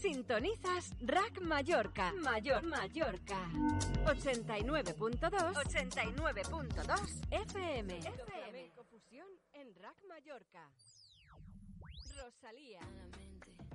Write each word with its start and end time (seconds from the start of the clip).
Sintonizas 0.00 0.94
Rack 1.00 1.40
Mallorca. 1.40 2.12
Mayor 2.12 2.62
Mallorca. 2.62 3.48
89.2 4.06 5.54
89.2 5.54 7.26
FM. 7.30 7.98
FM. 7.98 8.70
Confusión 8.74 9.26
en 9.52 9.74
Rack 9.74 9.96
Mallorca. 10.08 10.70
Rosalía. 12.16 12.80
Rack 12.80 13.67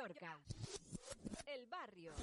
Mallorca. 0.00 0.38
El 1.44 1.66
barrio. 1.66 2.14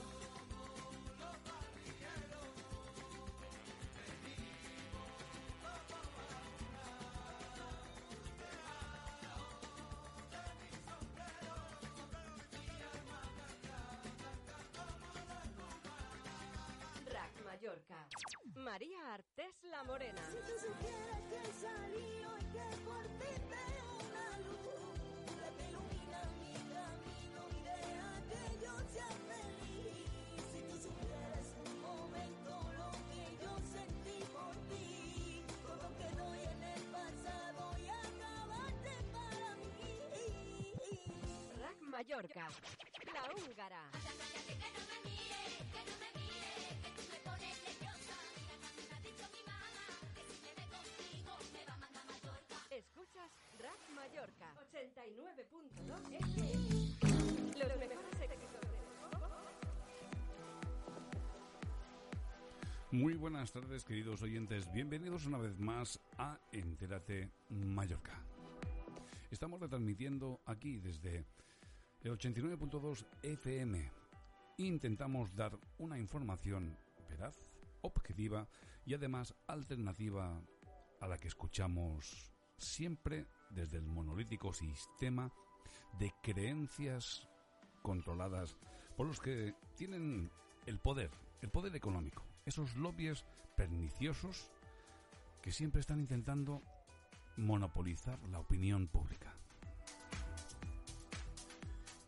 Rack 17.05 17.45
Mallorca. 17.45 18.07
María 18.55 19.13
Artés 19.13 19.53
La 19.65 19.83
Morena. 19.83 20.19
Si 20.25 20.37
tú 20.37 20.59
supieras 20.59 21.21
que 21.29 21.53
salí 21.53 22.25
hoy 22.25 22.41
que 22.51 22.77
por 22.85 23.03
ti 23.19 23.45
veo 23.47 23.66
Mallorca. 42.07 42.47
La 43.13 43.23
húngara. 43.35 43.91
Escuchas 52.71 53.31
Rack 53.59 53.89
Mallorca 53.93 54.53
89.2 54.71 56.13
FM. 56.13 56.95
Los 57.57 57.77
mejores 57.77 58.21
éxitos 58.21 58.61
del 58.61 58.79
pop. 59.11 59.27
Muy 62.91 63.15
buenas 63.15 63.51
tardes, 63.51 63.83
queridos 63.83 64.21
oyentes. 64.21 64.71
Bienvenidos 64.71 65.25
una 65.25 65.39
vez 65.39 65.59
más 65.59 65.99
a 66.17 66.39
Entérate 66.53 67.31
Mallorca. 67.49 68.23
Estamos 69.29 69.59
retransmitiendo 69.59 70.39
aquí 70.45 70.77
desde 70.77 71.25
el 72.07 72.17
89.2 72.17 73.05
FM. 73.21 73.91
Intentamos 74.59 75.35
dar 75.35 75.59
una 75.77 75.99
información 75.99 76.77
veraz, 77.09 77.35
objetiva 77.81 78.47
y 78.85 78.93
además 78.93 79.35
alternativa 79.45 80.41
a 81.01 81.07
la 81.07 81.17
que 81.17 81.27
escuchamos 81.27 82.31
siempre 82.57 83.27
desde 83.49 83.77
el 83.77 83.87
monolítico 83.87 84.53
sistema 84.53 85.33
de 85.99 86.13
creencias 86.23 87.27
controladas 87.81 88.55
por 88.95 89.07
los 89.07 89.19
que 89.19 89.53
tienen 89.75 90.31
el 90.65 90.79
poder, 90.79 91.11
el 91.41 91.49
poder 91.49 91.75
económico, 91.75 92.23
esos 92.45 92.73
lobbies 92.77 93.25
perniciosos 93.57 94.49
que 95.41 95.51
siempre 95.51 95.81
están 95.81 95.99
intentando 95.99 96.61
monopolizar 97.35 98.17
la 98.29 98.39
opinión 98.39 98.87
pública. 98.87 99.36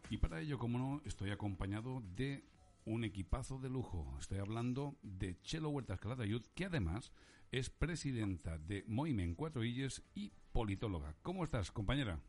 Y 0.10 0.18
para 0.18 0.42
ello, 0.42 0.58
como 0.58 0.80
no, 0.80 1.02
estoy 1.06 1.30
acompañado 1.30 2.02
de 2.16 2.44
un 2.86 3.04
equipazo 3.04 3.60
de 3.60 3.70
lujo. 3.70 4.18
Estoy 4.20 4.40
hablando 4.40 4.98
de 5.04 5.40
Chelo 5.42 5.70
Huertas 5.70 6.00
Calatayud, 6.00 6.46
que 6.56 6.66
además 6.66 7.12
es 7.52 7.70
presidenta 7.70 8.58
de 8.58 8.84
Moimen 8.88 9.36
Cuatro 9.36 9.64
Illes 9.64 10.02
y 10.16 10.32
politóloga. 10.52 11.16
¿Cómo 11.22 11.44
estás, 11.44 11.72
compañera? 11.72 12.20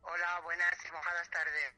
Hola, 0.00 0.40
buenas 0.42 0.74
y 0.88 0.92
mojadas 0.92 1.30
tardes. 1.30 1.74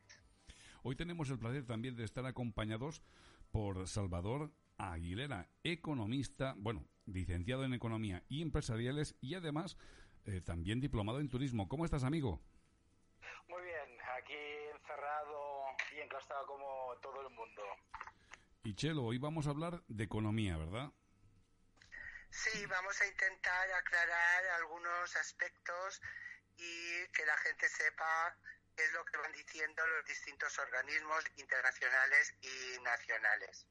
Hoy 0.84 0.94
tenemos 0.94 1.28
el 1.30 1.38
placer 1.38 1.66
también 1.66 1.96
de 1.96 2.04
estar 2.04 2.24
acompañados 2.24 3.02
por 3.50 3.88
Salvador 3.88 4.52
Aguilera, 4.78 5.48
economista, 5.64 6.54
bueno, 6.56 6.86
licenciado 7.06 7.64
en 7.64 7.74
Economía 7.74 8.22
y 8.28 8.40
Empresariales 8.40 9.16
y 9.20 9.34
además 9.34 9.76
eh, 10.26 10.40
también 10.40 10.80
diplomado 10.80 11.18
en 11.18 11.28
Turismo. 11.28 11.68
¿Cómo 11.68 11.84
estás, 11.84 12.04
amigo? 12.04 12.40
Muy 13.48 13.62
bien, 13.62 13.79
aquí 14.20 14.34
encerrado 14.74 15.66
y 15.92 16.00
enclaustrado 16.00 16.46
como 16.46 16.94
todo 17.02 17.20
el 17.26 17.30
mundo. 17.30 17.62
Y 18.62 18.74
Chelo, 18.74 19.04
hoy 19.04 19.18
vamos 19.18 19.46
a 19.46 19.50
hablar 19.50 19.82
de 19.88 20.04
economía, 20.04 20.56
¿verdad? 20.56 20.90
Sí, 22.30 22.66
vamos 22.66 23.00
a 23.00 23.06
intentar 23.06 23.72
aclarar 23.72 24.46
algunos 24.60 25.16
aspectos 25.16 26.00
y 26.56 27.06
que 27.12 27.24
la 27.26 27.36
gente 27.38 27.68
sepa 27.68 28.36
qué 28.76 28.84
es 28.84 28.92
lo 28.92 29.04
que 29.04 29.16
van 29.16 29.32
diciendo 29.32 29.86
los 29.86 30.04
distintos 30.04 30.58
organismos 30.58 31.24
internacionales 31.36 32.34
y 32.42 32.80
nacionales. 32.82 33.66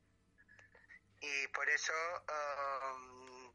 Y 1.21 1.47
por 1.49 1.69
eso 1.69 1.93
um, 2.27 3.53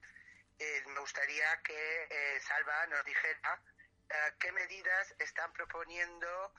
eh, 0.59 0.83
me 0.87 1.01
gustaría 1.01 1.61
que 1.63 2.09
eh, 2.11 2.41
Salva 2.41 2.87
nos 2.87 3.05
dijera 3.05 3.63
eh, 4.09 4.33
qué 4.39 4.53
medidas 4.53 5.15
están 5.19 5.53
proponiendo 5.53 6.55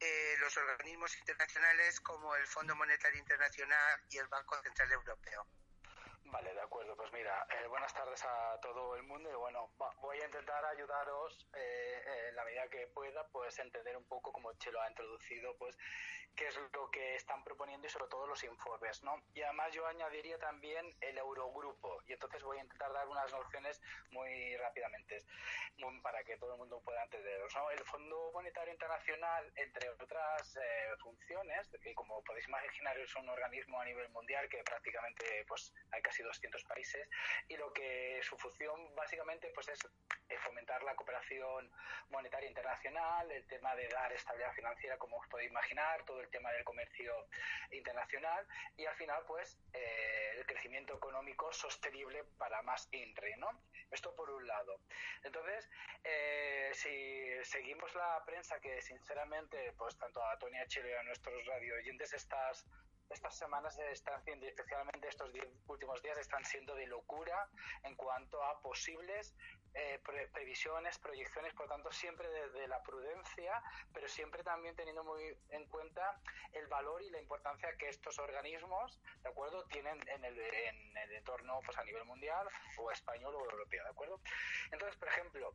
eh, 0.00 0.36
los 0.38 0.56
organismos 0.56 1.16
internacionales 1.18 2.00
como 2.00 2.34
el 2.36 2.46
Fondo 2.46 2.74
Monetario 2.76 3.18
Internacional 3.18 4.00
y 4.10 4.18
el 4.18 4.28
Banco 4.28 4.60
Central 4.62 4.92
Europeo. 4.92 5.46
Vale, 6.30 6.52
de 6.52 6.60
acuerdo. 6.60 6.94
Pues 6.94 7.10
mira, 7.12 7.46
eh, 7.50 7.66
buenas 7.68 7.92
tardes 7.94 8.22
a 8.24 8.60
todo 8.60 8.96
el 8.96 9.02
mundo 9.02 9.30
y 9.30 9.34
bueno, 9.34 9.72
voy 10.00 10.20
a 10.20 10.26
intentar 10.26 10.64
ayudaros 10.64 11.48
eh, 11.54 12.28
en 12.28 12.36
la 12.36 12.44
medida 12.44 12.68
que 12.68 12.86
pueda, 12.88 13.26
pues 13.28 13.58
entender 13.58 13.96
un 13.96 14.04
poco, 14.04 14.30
como 14.30 14.52
Chelo 14.58 14.80
ha 14.82 14.88
introducido, 14.88 15.56
pues 15.56 15.76
qué 16.36 16.48
es 16.48 16.56
lo 16.72 16.90
que 16.90 17.16
están 17.16 17.42
proponiendo 17.44 17.86
y 17.86 17.90
sobre 17.90 18.08
todo 18.08 18.26
los 18.26 18.44
informes, 18.44 19.02
¿no? 19.02 19.22
Y 19.34 19.42
además 19.42 19.72
yo 19.72 19.86
añadiría 19.86 20.38
también 20.38 20.94
el 21.00 21.18
Eurogrupo 21.18 21.97
entonces 22.18 22.42
voy 22.42 22.58
a 22.58 22.62
intentar 22.62 22.92
dar 22.92 23.06
unas 23.06 23.30
nociones 23.32 23.80
muy 24.10 24.56
rápidamente 24.56 25.22
muy- 25.78 26.00
para 26.00 26.22
que 26.24 26.36
todo 26.36 26.52
el 26.52 26.58
mundo 26.58 26.80
pueda 26.84 27.02
entenderlos, 27.04 27.54
¿no? 27.54 27.70
El 27.70 27.84
Fondo 27.84 28.32
Monetario 28.32 28.72
Internacional, 28.72 29.52
entre 29.54 29.88
otras 29.90 30.56
eh, 30.56 30.96
funciones, 31.00 31.68
que 31.82 31.94
como 31.94 32.22
podéis 32.24 32.48
imaginar 32.48 32.98
es 32.98 33.14
un 33.16 33.28
organismo 33.28 33.80
a 33.80 33.84
nivel 33.84 34.08
mundial 34.10 34.48
que 34.48 34.62
prácticamente 34.64 35.44
pues 35.46 35.72
hay 35.92 36.02
casi 36.02 36.22
200 36.24 36.64
países 36.64 37.08
y 37.48 37.56
lo 37.56 37.72
que 37.72 38.20
su 38.22 38.36
función 38.36 38.94
básicamente 38.96 39.50
pues 39.54 39.68
es 39.68 39.78
fomentar 40.40 40.82
la 40.82 40.94
cooperación 40.94 41.70
monetaria 42.10 42.48
internacional, 42.48 43.30
el 43.30 43.46
tema 43.46 43.74
de 43.74 43.88
dar 43.88 44.12
estabilidad 44.12 44.52
financiera, 44.52 44.98
como 44.98 45.16
os 45.18 45.26
podéis 45.28 45.50
imaginar, 45.50 46.04
todo 46.04 46.20
el 46.20 46.28
tema 46.30 46.52
del 46.52 46.64
comercio 46.64 47.26
internacional 47.70 48.46
y 48.76 48.84
al 48.86 48.94
final, 48.96 49.22
pues, 49.26 49.58
eh, 49.72 50.32
el 50.36 50.46
crecimiento 50.46 50.94
económico 50.96 51.52
sostenible 51.52 52.07
para 52.38 52.62
más 52.62 52.88
INRI, 52.92 53.36
¿no? 53.38 53.48
Esto 53.90 54.14
por 54.14 54.30
un 54.30 54.46
lado. 54.46 54.80
Entonces, 55.22 55.68
eh, 56.04 56.70
si 56.74 57.44
seguimos 57.44 57.94
la 57.94 58.22
prensa, 58.24 58.60
que 58.60 58.80
sinceramente, 58.82 59.72
pues, 59.78 59.96
tanto 59.96 60.22
a 60.22 60.38
Tony 60.38 60.58
Chile 60.66 60.90
y 60.90 60.94
a 60.94 61.02
nuestros 61.04 61.46
radio 61.46 61.74
oyentes 61.76 62.12
estas 62.12 62.66
estas 63.10 63.36
semanas 63.36 63.78
están 63.78 64.22
siendo, 64.24 64.46
especialmente 64.46 65.08
estos 65.08 65.32
diez 65.32 65.46
últimos 65.66 66.02
días, 66.02 66.18
están 66.18 66.44
siendo 66.44 66.74
de 66.74 66.86
locura 66.86 67.48
en 67.84 67.94
cuanto 67.96 68.42
a 68.42 68.60
posibles 68.60 69.34
eh, 69.74 69.98
pre- 70.04 70.28
previsiones, 70.28 70.98
proyecciones, 70.98 71.54
por 71.54 71.68
tanto, 71.68 71.90
siempre 71.92 72.28
desde 72.28 72.66
la 72.68 72.82
prudencia, 72.82 73.62
pero 73.92 74.08
siempre 74.08 74.42
también 74.42 74.74
teniendo 74.76 75.04
muy 75.04 75.36
en 75.50 75.66
cuenta 75.68 76.20
el 76.52 76.66
valor 76.68 77.02
y 77.02 77.10
la 77.10 77.20
importancia 77.20 77.76
que 77.76 77.88
estos 77.88 78.18
organismos, 78.18 79.00
¿de 79.22 79.28
acuerdo?, 79.28 79.64
tienen 79.66 80.00
en 80.08 80.24
el, 80.24 80.38
en 80.38 80.96
el 80.96 81.12
entorno 81.12 81.60
pues 81.64 81.76
a 81.78 81.84
nivel 81.84 82.04
mundial, 82.04 82.48
o 82.78 82.90
español 82.90 83.34
o 83.34 83.44
europeo, 83.50 83.84
¿de 83.84 83.90
acuerdo? 83.90 84.20
Entonces, 84.70 84.96
por 84.98 85.08
ejemplo, 85.08 85.54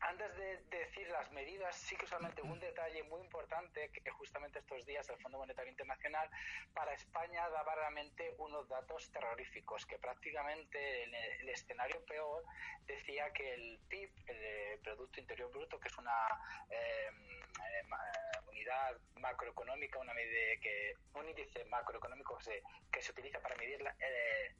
antes 0.00 0.36
de 0.36 0.56
decir 0.70 1.08
las 1.10 1.30
medidas, 1.32 1.74
sí 1.76 1.96
que 1.96 2.06
solamente 2.06 2.42
un 2.42 2.58
detalle 2.60 3.02
muy 3.04 3.20
importante, 3.20 3.90
que 3.90 4.10
justamente 4.10 4.58
estos 4.58 4.84
días 4.86 5.08
el 5.08 5.18
Fondo 5.18 5.38
Monetario 5.38 5.70
Internacional 5.70 6.28
para 6.74 6.92
España 6.94 7.48
daba 7.50 7.74
realmente 7.74 8.34
unos 8.38 8.68
datos 8.68 9.10
terroríficos, 9.10 9.86
que 9.86 9.98
prácticamente 9.98 11.04
en 11.04 11.14
el, 11.14 11.48
escenario 11.48 12.04
peor 12.04 12.44
decía 12.86 13.32
que 13.32 13.54
el 13.54 13.78
PIB, 13.88 14.10
el 14.26 14.80
Producto 14.80 15.20
Interior 15.20 15.50
Bruto, 15.50 15.78
que 15.78 15.88
es 15.88 15.98
una 15.98 16.28
em, 16.68 17.40
eh, 17.40 18.40
unidad 18.48 18.96
macroeconómica, 19.16 19.98
una 19.98 20.14
medida 20.14 20.60
que, 20.60 20.96
un 21.14 21.28
índice 21.28 21.64
macroeconómico 21.66 22.36
que 22.38 22.44
se, 22.44 22.62
que 22.92 23.02
se 23.02 23.12
utiliza 23.12 23.40
para 23.40 23.56
medir 23.56 23.80
la, 23.82 23.94
eh, 24.00 24.54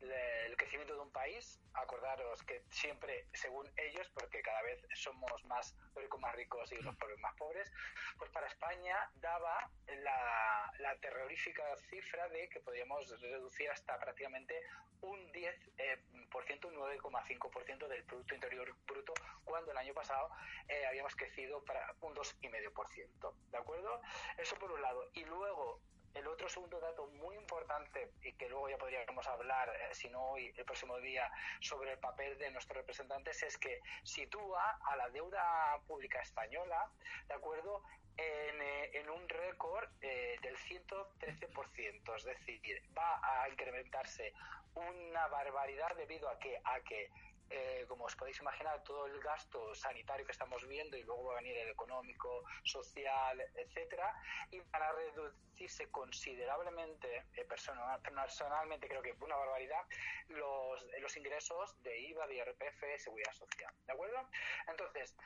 el 0.00 0.56
crecimiento 0.56 0.94
de 0.94 1.00
un 1.00 1.10
país, 1.10 1.60
acordaros 1.74 2.42
que 2.44 2.62
siempre 2.70 3.26
según 3.32 3.68
ellos, 3.76 4.08
porque 4.14 4.42
cada 4.42 4.62
vez 4.62 4.84
somos 4.94 5.44
más 5.44 5.74
ricos 5.94 6.20
más 6.20 6.34
ricos 6.34 6.72
y 6.72 6.76
los 6.76 6.96
pobres 6.96 7.18
más 7.20 7.34
pobres, 7.36 7.70
pues 8.18 8.30
para 8.30 8.46
España 8.46 9.10
daba 9.16 9.70
la, 9.86 10.72
la 10.78 10.96
terrorífica 10.96 11.64
cifra 11.90 12.28
de 12.28 12.48
que 12.48 12.60
podíamos 12.60 13.08
reducir 13.20 13.70
hasta 13.70 13.98
prácticamente 13.98 14.54
un 15.00 15.32
10%, 15.32 15.52
eh, 15.78 15.98
por 16.30 16.44
ciento, 16.44 16.68
un 16.68 16.74
9,5% 16.74 17.88
del 17.88 18.04
Producto 18.04 18.34
Interior 18.34 18.74
Bruto, 18.86 19.14
cuando 19.44 19.70
el 19.72 19.78
año 19.78 19.94
pasado 19.94 20.28
eh, 20.68 20.86
habíamos 20.86 21.14
crecido 21.14 21.64
para 21.64 21.94
un 22.00 22.14
2,5%. 22.14 23.34
¿De 23.50 23.58
acuerdo? 23.58 24.00
Eso 24.36 24.56
por 24.56 24.70
un 24.72 24.82
lado. 24.82 25.08
Y 25.14 25.24
luego, 25.24 25.80
el 26.14 26.26
otro 26.26 26.48
segundo 26.48 26.80
dato 26.80 27.06
muy 27.18 27.36
importante 27.36 28.12
y 28.22 28.32
que 28.32 28.48
luego 28.48 28.68
ya 28.68 28.78
podríamos 28.78 29.26
hablar, 29.26 29.68
eh, 29.68 29.94
si 29.94 30.08
no 30.08 30.30
hoy, 30.30 30.52
el 30.56 30.64
próximo 30.64 30.98
día, 30.98 31.30
sobre 31.60 31.92
el 31.92 31.98
papel 31.98 32.38
de 32.38 32.50
nuestros 32.50 32.76
representantes 32.76 33.42
es 33.42 33.56
que 33.58 33.80
sitúa 34.02 34.78
a 34.86 34.96
la 34.96 35.08
deuda 35.10 35.78
pública 35.86 36.20
española, 36.20 36.90
¿de 37.26 37.34
acuerdo? 37.34 37.82
En, 38.16 38.60
eh, 38.60 39.06
un 39.14 39.28
récord 39.28 39.88
eh, 40.02 40.36
del 40.42 40.56
113%, 40.56 42.16
es 42.16 42.24
decir, 42.24 42.82
va 42.96 43.20
a 43.22 43.48
incrementarse 43.48 44.32
una 44.74 45.26
barbaridad 45.28 45.96
debido 45.96 46.28
a 46.28 46.38
que, 46.38 46.60
a 46.64 46.80
que 46.80 47.10
eh, 47.50 47.84
como 47.88 48.04
os 48.04 48.16
podéis 48.16 48.38
imaginar, 48.40 48.82
todo 48.82 49.06
el 49.06 49.20
gasto 49.20 49.74
sanitario 49.74 50.26
que 50.26 50.32
estamos 50.32 50.66
viendo 50.66 50.96
y 50.96 51.02
luego 51.02 51.24
va 51.24 51.34
a 51.34 51.36
venir 51.36 51.56
el 51.56 51.70
económico, 51.70 52.44
social, 52.62 53.40
etcétera, 53.54 54.14
y 54.50 54.60
van 54.60 54.82
a 54.82 54.92
reducirse 54.92 55.90
considerablemente, 55.90 57.26
eh, 57.34 57.44
personalmente 57.44 58.88
creo 58.88 59.02
que 59.02 59.12
una 59.20 59.36
barbaridad, 59.36 59.82
los, 60.28 60.86
los 61.00 61.16
ingresos 61.16 61.82
de 61.82 61.98
IVA, 61.98 62.26
de 62.26 62.36
IRPF, 62.36 62.84
seguridad 62.98 63.32
social. 63.32 63.72
¿De 63.86 63.92
acuerdo? 63.92 64.28
Entonces, 64.68 65.16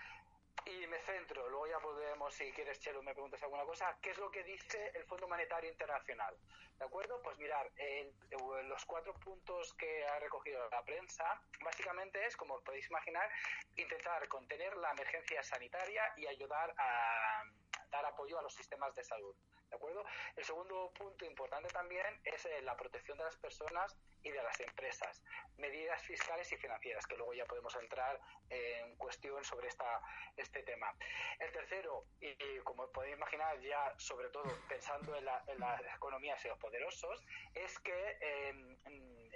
y 0.67 0.87
me 0.87 0.99
centro, 1.01 1.49
luego 1.49 1.67
ya 1.67 1.79
podemos, 1.81 2.35
si 2.35 2.53
quieres, 2.53 2.81
Chelo, 2.81 3.03
me 3.03 3.13
preguntas 3.13 3.43
alguna 3.43 3.65
cosa, 3.65 3.97
¿qué 4.01 4.11
es 4.11 4.19
lo 4.19 4.31
que 4.31 4.45
dice 4.45 4.93
el 4.95 5.05
Fondo 5.05 5.29
Monetario 5.29 5.71
Internacional? 5.71 6.37
¿De 6.79 6.85
acuerdo? 6.85 7.21
Pues 7.23 7.39
mirar, 7.39 7.71
los 8.65 8.85
cuatro 8.85 9.15
puntos 9.15 9.75
que 9.75 10.05
ha 10.05 10.19
recogido 10.19 10.69
la 10.71 10.83
prensa, 10.85 11.41
básicamente 11.65 12.25
es, 12.27 12.37
como 12.37 12.61
podéis 12.61 12.89
imaginar, 12.89 13.29
intentar 13.77 14.27
contener 14.29 14.77
la 14.77 14.91
emergencia 14.91 15.43
sanitaria 15.43 16.03
y 16.17 16.27
ayudar 16.27 16.75
a 16.77 17.43
dar 17.93 18.05
apoyo 18.07 18.39
a 18.39 18.43
los 18.43 18.55
sistemas 18.55 18.95
de 18.97 19.05
salud. 19.05 19.37
¿De 19.71 19.77
acuerdo? 19.77 20.05
El 20.35 20.45
segundo 20.45 20.91
punto 20.95 21.25
importante 21.25 21.69
también 21.69 22.21
es 22.25 22.45
eh, 22.47 22.63
la 22.63 22.77
protección 22.77 23.17
de 23.19 23.25
las 23.25 23.37
personas 23.37 23.97
y 24.23 24.31
de 24.31 24.43
las 24.43 24.59
empresas. 24.61 25.23
Medidas 25.59 26.03
fiscales 26.03 26.51
y 26.51 26.57
financieras, 26.57 27.07
que 27.07 27.17
luego 27.17 27.35
ya 27.35 27.45
podemos 27.45 27.75
entrar 27.77 28.19
en 28.49 28.97
cuestión 28.97 29.45
sobre 29.45 29.69
esta, 29.69 30.01
este 30.37 30.63
tema. 30.63 30.95
El 31.39 31.53
tercero, 31.53 32.07
y, 32.21 32.59
como 32.65 32.91
podéis 32.91 33.17
imaginar, 33.17 33.61
ya 33.61 33.95
sobre 33.99 34.29
todo 34.31 34.45
pensando 34.69 35.15
en, 35.15 35.25
la, 35.25 35.45
en 35.47 35.61
las 35.61 35.81
economías 35.95 36.43
y 36.45 36.49
los 36.49 36.59
poderosos, 36.59 37.23
es 37.55 37.79
que 37.81 38.19
eh, 38.21 38.79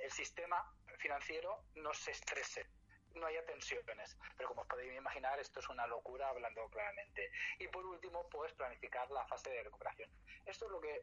el 0.03 0.11
sistema 0.11 0.75
financiero 0.99 1.63
no 1.75 1.93
se 1.93 2.13
estrese 2.13 2.67
no 3.17 3.27
haya 3.27 3.45
tensiones. 3.47 4.17
Pero 4.37 4.49
como 4.49 4.63
os 4.63 4.69
podéis 4.69 4.95
imaginar, 4.95 5.39
esto 5.39 5.61
es 5.61 5.69
una 5.69 5.87
locura 5.87 6.29
hablando 6.29 6.69
claramente. 6.69 7.31
Y 7.59 7.69
por 7.69 7.85
último, 7.85 8.29
pues 8.29 8.53
planificar 8.55 9.11
la 9.11 9.27
fase 9.27 9.51
de 9.51 9.63
recuperación. 9.63 10.11
Esto 10.45 10.67
es 10.67 10.71
lo 10.71 10.81
que, 10.81 11.03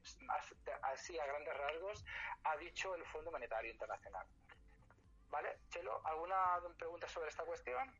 así 0.83 1.19
a 1.19 1.25
grandes 1.25 1.57
rasgos, 1.57 2.05
ha 2.43 2.57
dicho 2.57 2.95
el 2.95 3.05
Fondo 3.05 3.31
Monetario 3.31 3.71
Internacional. 3.71 4.27
¿Vale? 5.29 5.57
Chelo, 5.69 6.01
¿alguna 6.05 6.61
pregunta 6.77 7.07
sobre 7.09 7.29
esta 7.29 7.43
cuestión? 7.43 7.91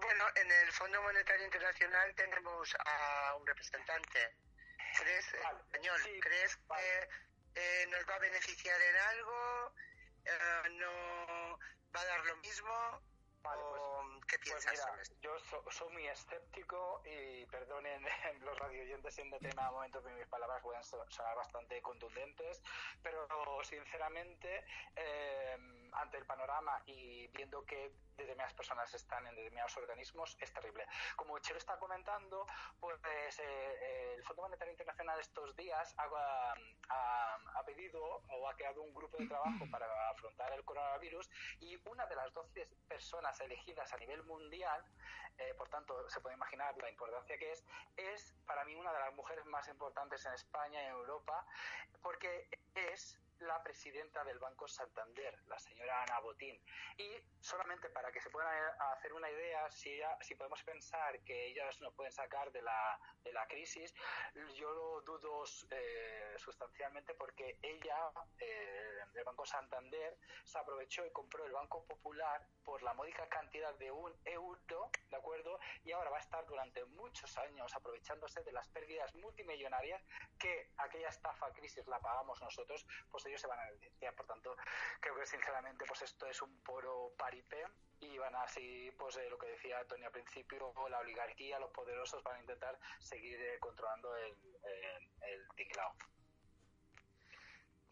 bueno, 0.00 0.24
en 0.36 0.50
el 0.50 0.72
Fondo 0.72 1.00
Monetario 1.02 1.46
Internacional 1.46 2.14
tenemos 2.14 2.76
a 2.84 3.34
un 3.36 3.46
representante. 3.46 4.36
¿Crees, 4.98 5.34
señor, 5.72 6.00
¿crees 6.20 6.56
que 6.56 7.08
eh, 7.54 7.86
nos 7.88 8.06
va 8.08 8.14
a 8.16 8.18
beneficiar 8.18 8.80
en 8.80 8.96
algo? 8.96 9.74
Eh, 10.24 10.68
¿No 10.72 11.58
va 11.94 12.00
a 12.00 12.04
dar 12.04 12.24
lo 12.26 12.36
mismo? 12.36 13.02
Vale, 13.42 13.62
pues, 13.70 13.82
¿Qué 14.28 14.38
pues 14.38 14.64
piensas 14.64 15.12
Yo 15.20 15.36
soy 15.70 15.92
muy 15.92 16.06
escéptico 16.06 17.02
y 17.04 17.44
perdonen 17.46 18.02
los 18.40 18.58
radioyentes 18.58 19.18
en 19.18 19.30
tema 19.40 19.70
momentos 19.70 20.04
que 20.04 20.12
mis 20.12 20.26
palabras 20.26 20.62
pueden 20.62 20.82
sonar 20.82 21.36
bastante 21.36 21.80
contundentes, 21.82 22.62
pero 23.02 23.26
sinceramente, 23.64 24.64
eh, 24.96 25.56
ante 25.92 26.18
el 26.18 26.26
panorama 26.26 26.82
y 26.86 27.26
viendo 27.28 27.64
que 27.64 27.92
determinadas 28.22 28.54
personas 28.54 28.92
están 28.94 29.26
en 29.26 29.34
determinados 29.34 29.76
organismos 29.76 30.36
es 30.40 30.52
terrible. 30.52 30.86
Como 31.16 31.38
Chelo 31.40 31.58
está 31.58 31.76
comentando, 31.78 32.46
pues 32.80 32.98
eh, 33.38 33.42
eh, 33.44 34.14
el 34.16 34.24
Fondo 34.24 34.42
Monetario 34.42 34.72
Internacional 34.72 35.18
estos 35.20 35.54
días 35.56 35.94
ha, 35.98 36.54
ha, 36.88 37.64
pedido 37.64 38.02
o 38.02 38.48
ha 38.48 38.54
creado 38.54 38.82
un 38.82 38.92
grupo 38.92 39.16
de 39.16 39.26
trabajo 39.26 39.64
para 39.70 39.86
afrontar 40.10 40.52
el 40.52 40.64
coronavirus 40.64 41.30
y 41.60 41.78
una 41.88 42.06
de 42.06 42.16
las 42.16 42.32
12 42.32 42.68
personas 42.88 43.40
elegidas 43.40 43.92
a 43.92 43.96
nivel 43.98 44.22
mundial, 44.24 44.84
eh, 45.38 45.54
por 45.54 45.68
tanto 45.68 46.08
se 46.10 46.20
puede 46.20 46.34
imaginar 46.34 46.76
la 46.78 46.90
importancia 46.90 47.38
que 47.38 47.52
es, 47.52 47.64
es 47.96 48.34
para 48.46 48.64
mí 48.64 48.74
una 48.74 48.92
de 48.92 48.98
las 48.98 49.14
mujeres 49.14 49.44
más 49.46 49.68
importantes 49.68 50.24
en 50.26 50.34
España 50.34 50.82
y 50.82 50.86
en 50.86 50.92
Europa 50.92 51.46
porque 52.02 52.48
es 52.74 53.18
la 53.42 53.62
presidenta 53.62 54.24
del 54.24 54.38
Banco 54.38 54.68
Santander, 54.68 55.38
la 55.46 55.58
señora 55.58 56.02
Ana 56.02 56.20
Botín. 56.20 56.58
Y 56.96 57.16
solamente 57.40 57.88
para 57.90 58.10
que 58.12 58.20
se 58.20 58.30
puedan 58.30 58.48
hacer 58.92 59.12
una 59.12 59.30
idea, 59.30 59.70
si, 59.70 60.00
si 60.20 60.34
podemos 60.34 60.62
pensar 60.62 61.20
que 61.24 61.46
ellas 61.46 61.80
nos 61.80 61.94
pueden 61.94 62.12
sacar 62.12 62.50
de 62.52 62.62
la, 62.62 62.98
de 63.22 63.32
la 63.32 63.46
crisis, 63.46 63.94
yo 64.54 64.72
lo 64.72 65.00
dudo 65.02 65.44
eh, 65.70 66.34
sustancialmente 66.38 67.14
porque 67.14 67.58
ella, 67.62 67.96
eh, 68.38 69.00
del 69.12 69.24
Banco 69.24 69.44
Santander, 69.44 70.16
se 70.44 70.58
aprovechó 70.58 71.04
y 71.04 71.10
compró 71.10 71.44
el 71.44 71.52
Banco 71.52 71.84
Popular 71.84 72.46
por 72.64 72.82
la 72.82 72.94
módica 72.94 73.28
cantidad 73.28 73.74
de 73.74 73.90
un 73.90 74.12
euro, 74.24 74.90
¿de 75.10 75.16
acuerdo? 75.16 75.58
Y 75.84 75.92
ahora 75.92 76.10
va 76.10 76.18
a 76.18 76.20
estar 76.20 76.46
durante 76.46 76.84
muchos 76.84 77.36
años 77.38 77.74
aprovechándose 77.74 78.42
de 78.42 78.52
las 78.52 78.68
pérdidas 78.68 79.14
multimillonarias 79.16 80.02
que 80.38 80.70
aquella 80.76 81.08
estafa 81.08 81.52
crisis 81.52 81.86
la 81.86 82.00
pagamos 82.00 82.40
nosotros, 82.40 82.86
pues 83.10 83.24
se 83.38 83.46
van 83.46 83.58
a 83.58 83.68
evidenciar. 83.68 84.14
Por 84.14 84.26
tanto, 84.26 84.56
creo 85.00 85.14
que 85.16 85.26
sinceramente 85.26 85.84
pues 85.86 86.02
esto 86.02 86.26
es 86.26 86.40
un 86.42 86.62
poro 86.62 87.14
paripé 87.16 87.64
y 88.00 88.18
van 88.18 88.34
así, 88.36 88.90
pues 88.98 89.16
eh, 89.16 89.28
lo 89.30 89.38
que 89.38 89.46
decía 89.46 89.84
Tony 89.86 90.04
al 90.04 90.10
principio, 90.12 90.72
la 90.90 90.98
oligarquía, 90.98 91.58
los 91.58 91.70
poderosos 91.70 92.22
van 92.24 92.36
a 92.36 92.40
intentar 92.40 92.78
seguir 92.98 93.40
eh, 93.40 93.58
controlando 93.60 94.14
el, 94.16 94.36
el, 95.22 95.46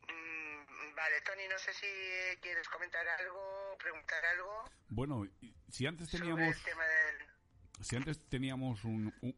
mm, 0.08 0.94
Vale, 0.96 1.20
Tony, 1.24 1.48
no 1.48 1.58
sé 1.58 1.72
si 1.72 1.86
quieres 2.40 2.68
comentar 2.68 3.06
algo, 3.06 3.76
preguntar 3.78 4.24
algo. 4.26 4.64
Bueno, 4.88 5.26
si 5.70 5.86
antes 5.86 6.10
teníamos... 6.10 6.56
Si 7.80 7.96
antes 7.96 8.28
teníamos 8.28 8.82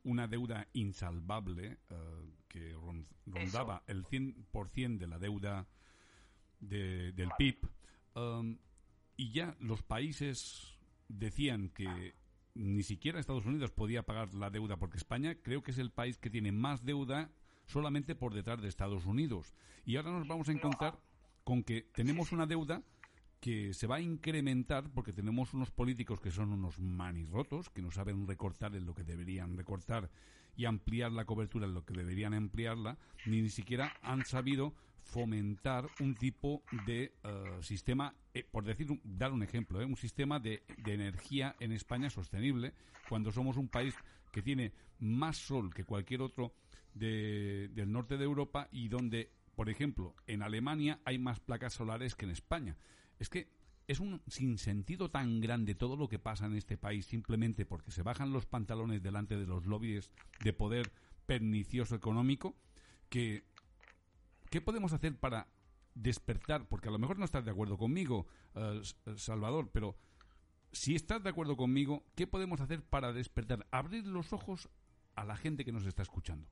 una 0.03 0.27
deuda 0.27 0.67
insalvable 0.73 1.79
eh, 1.91 2.35
que 2.49 2.75
rondaba 3.25 3.85
el 3.87 4.05
100% 4.05 4.99
de 4.99 5.07
la 5.07 5.19
deuda 5.19 5.69
del 6.63 7.31
PIB. 7.37 7.69
Um, 8.15 8.59
y 9.17 9.33
ya 9.33 9.57
los 9.61 9.83
países 9.83 10.79
decían 11.09 11.69
que 11.69 12.15
ni 12.55 12.83
siquiera 12.83 13.21
Estados 13.21 13.47
Unidos 13.47 13.71
podía 13.71 14.05
pagar 14.05 14.35
la 14.35 14.51
deuda 14.51 14.77
porque 14.79 14.99
España 14.99 15.37
creo 15.43 15.63
que 15.63 15.71
es 15.71 15.79
el 15.79 15.91
país 15.91 16.19
que 16.19 16.31
tiene 16.31 16.53
más 16.53 16.85
deuda 16.85 17.31
solamente 17.67 18.15
por 18.15 18.35
detrás 18.35 18.61
de 18.61 18.69
Estados 18.69 19.07
Unidos. 19.07 19.55
Y 19.85 19.97
ahora 19.97 20.13
nos 20.13 20.29
vamos 20.29 20.49
a 20.49 20.53
encontrar 20.53 20.99
con 21.45 21.63
que 21.63 21.83
tenemos 21.83 22.33
una 22.33 22.47
deuda 22.47 22.83
que 23.41 23.75
se 23.75 23.87
va 23.87 23.97
a 23.97 24.01
incrementar 24.01 24.89
porque 24.91 25.13
tenemos 25.13 25.53
unos 25.53 25.71
políticos 25.71 26.21
que 26.21 26.31
son 26.31 26.53
unos 26.53 26.79
manirrotos, 26.79 27.71
que 27.71 27.83
no 27.83 27.91
saben 27.91 28.27
recortar 28.27 28.77
en 28.77 28.87
lo 28.87 28.95
que 28.95 29.03
deberían 29.03 29.57
recortar 29.57 30.11
y 30.57 30.65
ampliar 30.67 31.13
la 31.13 31.25
cobertura 31.25 31.67
en 31.67 31.75
lo 31.75 31.85
que 31.85 31.95
deberían 31.95 32.35
ampliarla, 32.35 32.99
ni, 33.27 33.41
ni 33.43 33.49
siquiera 33.49 33.93
han 34.03 34.25
sabido 34.25 34.75
fomentar 35.05 35.89
un 36.01 36.15
tipo 36.15 36.63
de 36.87 37.13
eh, 37.25 37.59
sistema, 37.61 38.15
eh, 38.35 38.45
por 38.51 38.65
decir, 38.65 38.87
dar 39.05 39.33
un 39.33 39.43
ejemplo, 39.43 39.81
eh, 39.81 39.85
un 39.85 39.97
sistema 39.97 40.39
de, 40.39 40.63
de 40.79 40.95
energía 40.95 41.55
en 41.61 41.73
España 41.73 42.09
sostenible, 42.09 42.73
cuando 43.09 43.31
somos 43.33 43.57
un 43.57 43.69
país 43.69 43.95
que 44.31 44.43
tiene 44.43 44.73
más 45.01 45.37
sol 45.37 45.75
que 45.75 45.85
cualquier 45.85 46.23
otro 46.23 46.55
de- 46.95 47.69
del 47.75 47.91
norte 47.93 48.17
de 48.17 48.25
Europa 48.25 48.69
y 48.73 48.89
donde, 48.89 49.31
por 49.57 49.69
ejemplo, 49.69 50.15
en 50.27 50.43
Alemania 50.43 51.01
hay 51.05 51.19
más 51.19 51.41
placas 51.41 51.75
solares 51.75 52.15
que 52.15 52.25
en 52.25 52.31
España. 52.31 52.77
Es 53.19 53.29
que 53.29 53.49
es 53.89 54.01
un 54.01 54.23
sinsentido 54.27 55.11
tan 55.11 55.41
grande 55.41 55.75
todo 55.75 55.97
lo 55.97 56.09
que 56.09 56.19
pasa 56.19 56.47
en 56.47 56.55
este 56.55 56.77
país 56.77 57.07
simplemente 57.07 57.67
porque 57.67 57.91
se 57.91 58.03
bajan 58.03 58.33
los 58.33 58.47
pantalones 58.47 59.03
delante 59.03 59.37
de 59.37 59.47
los 59.47 59.67
lobbies 59.67 60.11
de 60.43 60.53
poder 60.53 60.93
pernicioso 61.27 61.95
económico 61.95 62.55
que 63.09 63.45
¿qué 64.51 64.61
podemos 64.61 64.93
hacer 64.93 65.17
para 65.19 65.49
despertar? 65.95 66.69
Porque 66.69 66.89
a 66.89 66.93
lo 66.93 66.99
mejor 66.99 67.19
no 67.19 67.25
estás 67.25 67.45
de 67.45 67.51
acuerdo 67.51 67.79
conmigo, 67.79 68.27
eh, 68.55 68.83
Salvador, 69.17 69.71
pero 69.73 69.97
si 70.73 70.95
estás 70.95 71.23
de 71.23 71.31
acuerdo 71.31 71.57
conmigo, 71.57 72.05
¿qué 72.15 72.27
podemos 72.27 72.61
hacer 72.61 72.83
para 72.83 73.13
despertar? 73.13 73.67
Abrir 73.71 74.07
los 74.07 74.33
ojos 74.33 74.69
a 75.15 75.25
la 75.25 75.37
gente 75.37 75.65
que 75.65 75.73
nos 75.73 75.87
está 75.87 76.03
escuchando. 76.03 76.49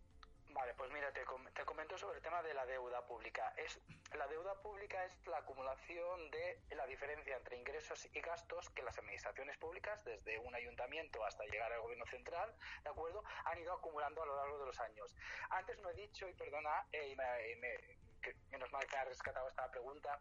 La 2.54 2.66
deuda 2.66 3.06
pública. 3.06 3.52
Es, 3.56 3.78
la 4.14 4.26
deuda 4.28 4.54
pública 4.62 5.04
es 5.04 5.26
la 5.26 5.38
acumulación 5.38 6.30
de 6.30 6.60
la 6.70 6.86
diferencia 6.86 7.36
entre 7.36 7.56
ingresos 7.56 8.08
y 8.12 8.20
gastos 8.20 8.68
que 8.70 8.82
las 8.82 8.98
administraciones 8.98 9.56
públicas, 9.58 10.02
desde 10.04 10.38
un 10.38 10.54
ayuntamiento 10.54 11.24
hasta 11.24 11.44
llegar 11.44 11.72
al 11.72 11.80
gobierno 11.80 12.06
central, 12.06 12.54
¿de 12.82 12.90
acuerdo?, 12.90 13.22
han 13.44 13.58
ido 13.58 13.72
acumulando 13.72 14.22
a 14.22 14.26
lo 14.26 14.36
largo 14.36 14.58
de 14.58 14.66
los 14.66 14.80
años. 14.80 15.14
Antes 15.50 15.78
no 15.78 15.90
he 15.90 15.94
dicho, 15.94 16.28
y 16.28 16.32
perdona, 16.34 16.86
eh, 16.92 17.14
me- 17.16 18.10
que 18.20 18.34
menos 18.50 18.70
mal 18.70 18.86
que 18.86 18.96
ha 18.96 19.04
rescatado 19.04 19.48
esta 19.48 19.70
pregunta, 19.70 20.20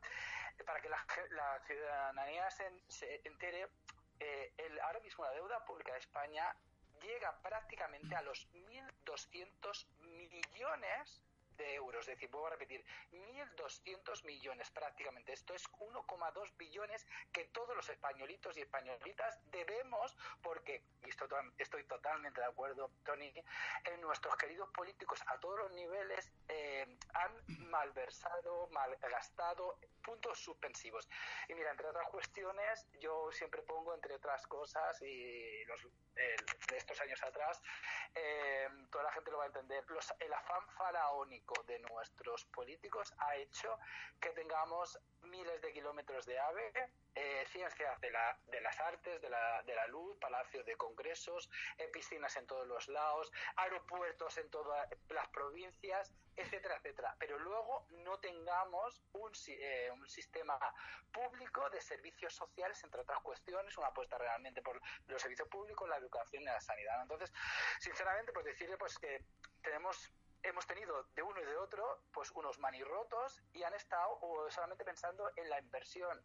para 0.66 0.82
que 0.82 0.90
la, 0.90 1.60
ciudadanía 1.68 2.50
se, 2.52 3.22
entere, 3.26 3.68
eh, 4.20 4.54
ahora 4.84 5.00
mismo 5.00 5.24
la 5.24 5.32
deuda 5.32 5.64
pública 5.66 5.94
de 5.94 6.00
España 6.00 6.56
llega 7.02 7.38
prácticamente 7.42 8.16
a 8.16 8.22
los 8.22 8.48
1.200 8.54 9.88
millones 10.00 11.22
de 11.60 11.76
euros. 11.76 12.02
Es 12.08 12.16
decir, 12.16 12.30
vuelvo 12.30 12.48
a 12.48 12.52
repetir, 12.52 12.84
1.200 13.12 14.24
millones 14.26 14.70
prácticamente. 14.72 15.34
Esto 15.34 15.54
es 15.54 15.64
1,2 15.80 16.58
billones 16.58 17.06
que 17.32 17.46
todos 17.46 17.76
los 17.76 17.88
españolitos 17.90 18.58
y 18.58 18.62
españolitas 18.62 19.40
debemos, 19.52 20.16
porque, 20.42 20.84
y 21.06 21.10
esto 21.10 21.28
to- 21.28 21.38
estoy 21.58 21.84
totalmente 21.86 22.42
de 22.42 22.48
acuerdo, 22.48 22.92
Tony, 23.04 23.32
en 23.86 24.02
nuestros 24.02 24.36
queridos 24.38 24.70
políticos 24.72 25.20
a 25.28 25.40
todos 25.40 25.60
los 25.60 25.72
niveles 25.72 26.32
eh, 26.48 26.98
han 27.14 27.36
malversado, 27.70 28.68
malgastado 28.72 29.78
puntos 30.04 30.40
suspensivos. 30.40 31.08
Y 31.48 31.54
mira, 31.54 31.72
entre 31.72 31.88
otras 31.88 32.08
cuestiones, 32.10 32.88
yo 33.00 33.32
siempre 33.32 33.62
pongo, 33.64 33.94
entre 33.94 34.16
otras 34.16 34.46
cosas, 34.48 35.00
y 35.02 35.64
de 36.70 36.78
estos 36.78 37.00
años 37.02 37.22
atrás, 37.24 37.62
eh, 38.16 38.68
toda 38.92 39.04
la 39.06 39.12
gente 39.12 39.32
lo 39.32 39.38
va 39.38 39.44
a 39.44 39.48
entender, 39.48 39.84
el 40.20 40.34
afán 40.34 40.68
faraónico 40.78 41.49
de 41.68 41.80
nuestros 41.80 42.46
políticos 42.46 43.14
ha 43.18 43.36
hecho 43.36 43.78
que 44.20 44.30
tengamos 44.32 45.00
miles 45.24 45.62
de 45.62 45.74
kilómetros 45.74 46.26
de 46.26 46.40
AVE, 46.40 46.72
eh, 47.16 47.46
ciencias 47.48 48.00
de, 48.00 48.12
la, 48.12 48.38
de 48.48 48.62
las 48.62 48.80
artes, 48.80 49.22
de 49.22 49.30
la, 49.30 49.64
de 49.64 49.76
la 49.76 49.88
luz, 49.88 50.18
palacios 50.20 50.66
de 50.66 50.76
congresos, 50.78 51.50
eh, 51.78 51.88
piscinas 51.92 52.36
en 52.38 52.46
todos 52.48 52.68
los 52.68 52.88
lados, 52.88 53.32
aeropuertos 53.58 54.38
en 54.38 54.50
todas 54.50 54.88
las 55.10 55.28
provincias, 55.30 56.14
etcétera, 56.36 56.78
etcétera. 56.78 57.16
Pero 57.20 57.40
luego 57.40 57.86
no 57.90 58.20
tengamos 58.20 59.02
un, 59.14 59.32
eh, 59.48 59.90
un 59.92 60.08
sistema 60.08 60.58
público 61.12 61.70
de 61.70 61.82
servicios 61.82 62.34
sociales, 62.34 62.82
entre 62.84 63.02
otras 63.02 63.20
cuestiones, 63.22 63.78
una 63.78 63.88
apuesta 63.88 64.18
realmente 64.18 64.62
por 64.62 64.80
los 65.08 65.22
servicios 65.22 65.48
públicos, 65.50 65.90
la 65.90 65.98
educación 65.98 66.44
y 66.44 66.46
la 66.46 66.62
sanidad. 66.62 67.02
Entonces, 67.02 67.34
sinceramente, 67.80 68.32
pues 68.32 68.46
decirle 68.46 68.78
pues 68.78 68.98
que 68.98 69.26
tenemos 69.62 70.12
hemos 70.44 70.66
tenido 70.66 71.04
de 71.16 71.24
uno 71.24 71.40
y 71.42 71.46
de 71.46 71.58
otro 71.58 72.04
pues 72.12 72.32
unos 72.32 72.60
manirrotos 72.60 73.42
y 73.54 73.64
han 73.64 73.74
estado 73.74 74.20
solamente 74.50 74.86
pensando 74.86 75.32
en 75.36 75.50
la 75.50 75.60
inversión 75.60 76.22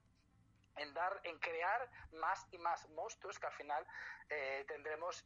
en 0.77 0.93
dar 0.95 1.21
en 1.25 1.39
crear 1.39 1.89
más 2.13 2.47
y 2.51 2.59
más 2.59 2.89
monstruos 2.91 3.39
que 3.39 3.47
al 3.47 3.53
final 3.53 3.87
eh, 4.29 4.65
tendremos 4.67 5.25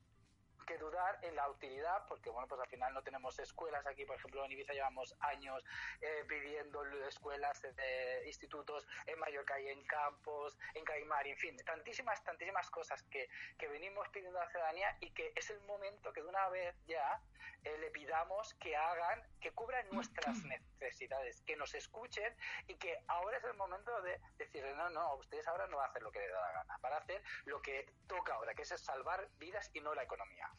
que 0.68 0.76
dudar 0.76 1.18
en 1.22 1.34
la 1.34 1.48
utilidad 1.48 2.04
porque 2.06 2.28
bueno 2.28 2.46
pues 2.46 2.60
al 2.60 2.68
final 2.68 2.92
no 2.92 3.02
tenemos 3.02 3.38
escuelas 3.38 3.86
aquí 3.86 4.04
por 4.04 4.16
ejemplo 4.16 4.44
en 4.44 4.52
Ibiza 4.52 4.74
llevamos 4.74 5.16
años 5.20 5.64
eh, 6.02 6.24
pidiendo 6.28 6.84
escuelas 7.08 7.64
eh, 7.64 8.22
institutos 8.26 8.86
en 9.06 9.18
Mallorca 9.18 9.58
y 9.58 9.68
en 9.68 9.82
Campos 9.84 10.58
en 10.74 10.84
Caimar 10.84 11.26
en 11.26 11.38
fin 11.38 11.56
tantísimas 11.64 12.22
tantísimas 12.22 12.68
cosas 12.68 13.02
que, 13.04 13.30
que 13.56 13.66
venimos 13.68 14.10
pidiendo 14.10 14.38
a 14.38 14.44
la 14.44 14.50
ciudadanía 14.50 14.94
y 15.00 15.10
que 15.12 15.32
es 15.34 15.48
el 15.48 15.60
momento 15.62 16.12
que 16.12 16.20
de 16.20 16.28
una 16.28 16.46
vez 16.50 16.76
ya 16.86 17.18
eh, 17.64 17.78
le 17.78 17.90
pidamos 17.90 18.52
que 18.54 18.76
hagan 18.76 19.22
que 19.40 19.52
cubran 19.52 19.86
nuestras 19.90 20.36
necesidades 20.44 21.40
que 21.46 21.56
nos 21.56 21.74
escuchen 21.74 22.36
y 22.66 22.74
que 22.74 22.98
ahora 23.06 23.38
es 23.38 23.44
el 23.44 23.54
momento 23.54 24.02
de 24.02 24.20
decirle 24.36 24.74
no 24.74 24.90
no 24.90 25.14
ustedes 25.14 25.48
ahora 25.48 25.66
no 25.66 25.78
van 25.78 25.86
a 25.86 25.88
hacer 25.88 26.02
lo 26.02 26.12
que 26.12 26.20
les 26.20 26.30
da 26.30 26.40
la 26.42 26.52
gana 26.52 26.78
van 26.82 26.92
a 26.92 26.96
hacer 26.98 27.22
lo 27.46 27.62
que 27.62 27.90
toca 28.06 28.34
ahora 28.34 28.54
que 28.54 28.62
es 28.62 28.68
salvar 28.68 29.28
vidas 29.38 29.70
y 29.72 29.80
no 29.80 29.94
la 29.94 30.02
economía 30.02 30.50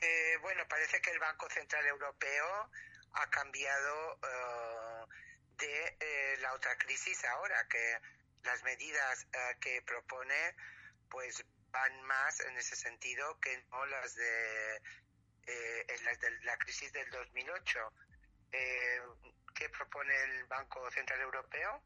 Eh, 0.00 0.38
bueno, 0.40 0.66
parece 0.68 1.00
que 1.00 1.10
el 1.10 1.18
Banco 1.18 1.48
Central 1.50 1.86
Europeo 1.86 2.70
ha 3.14 3.30
cambiado 3.30 4.18
eh, 4.22 5.06
de 5.58 5.96
eh, 6.00 6.36
la 6.40 6.54
otra 6.54 6.76
crisis 6.78 7.24
ahora, 7.24 7.66
que 7.68 7.98
las 8.44 8.62
medidas 8.62 9.26
eh, 9.32 9.56
que 9.60 9.82
propone 9.82 10.54
pues 11.10 11.44
van 11.70 12.02
más 12.02 12.40
en 12.40 12.56
ese 12.56 12.76
sentido 12.76 13.38
que 13.40 13.62
no 13.70 13.86
las 13.86 14.14
de, 14.14 14.76
eh, 15.46 15.86
en 15.88 16.04
las 16.04 16.18
de 16.20 16.30
la 16.42 16.56
crisis 16.58 16.92
del 16.92 17.10
2008. 17.10 17.92
Eh, 18.52 19.00
¿Qué 19.54 19.68
propone 19.70 20.14
el 20.24 20.44
Banco 20.44 20.90
Central 20.90 21.20
Europeo? 21.20 21.82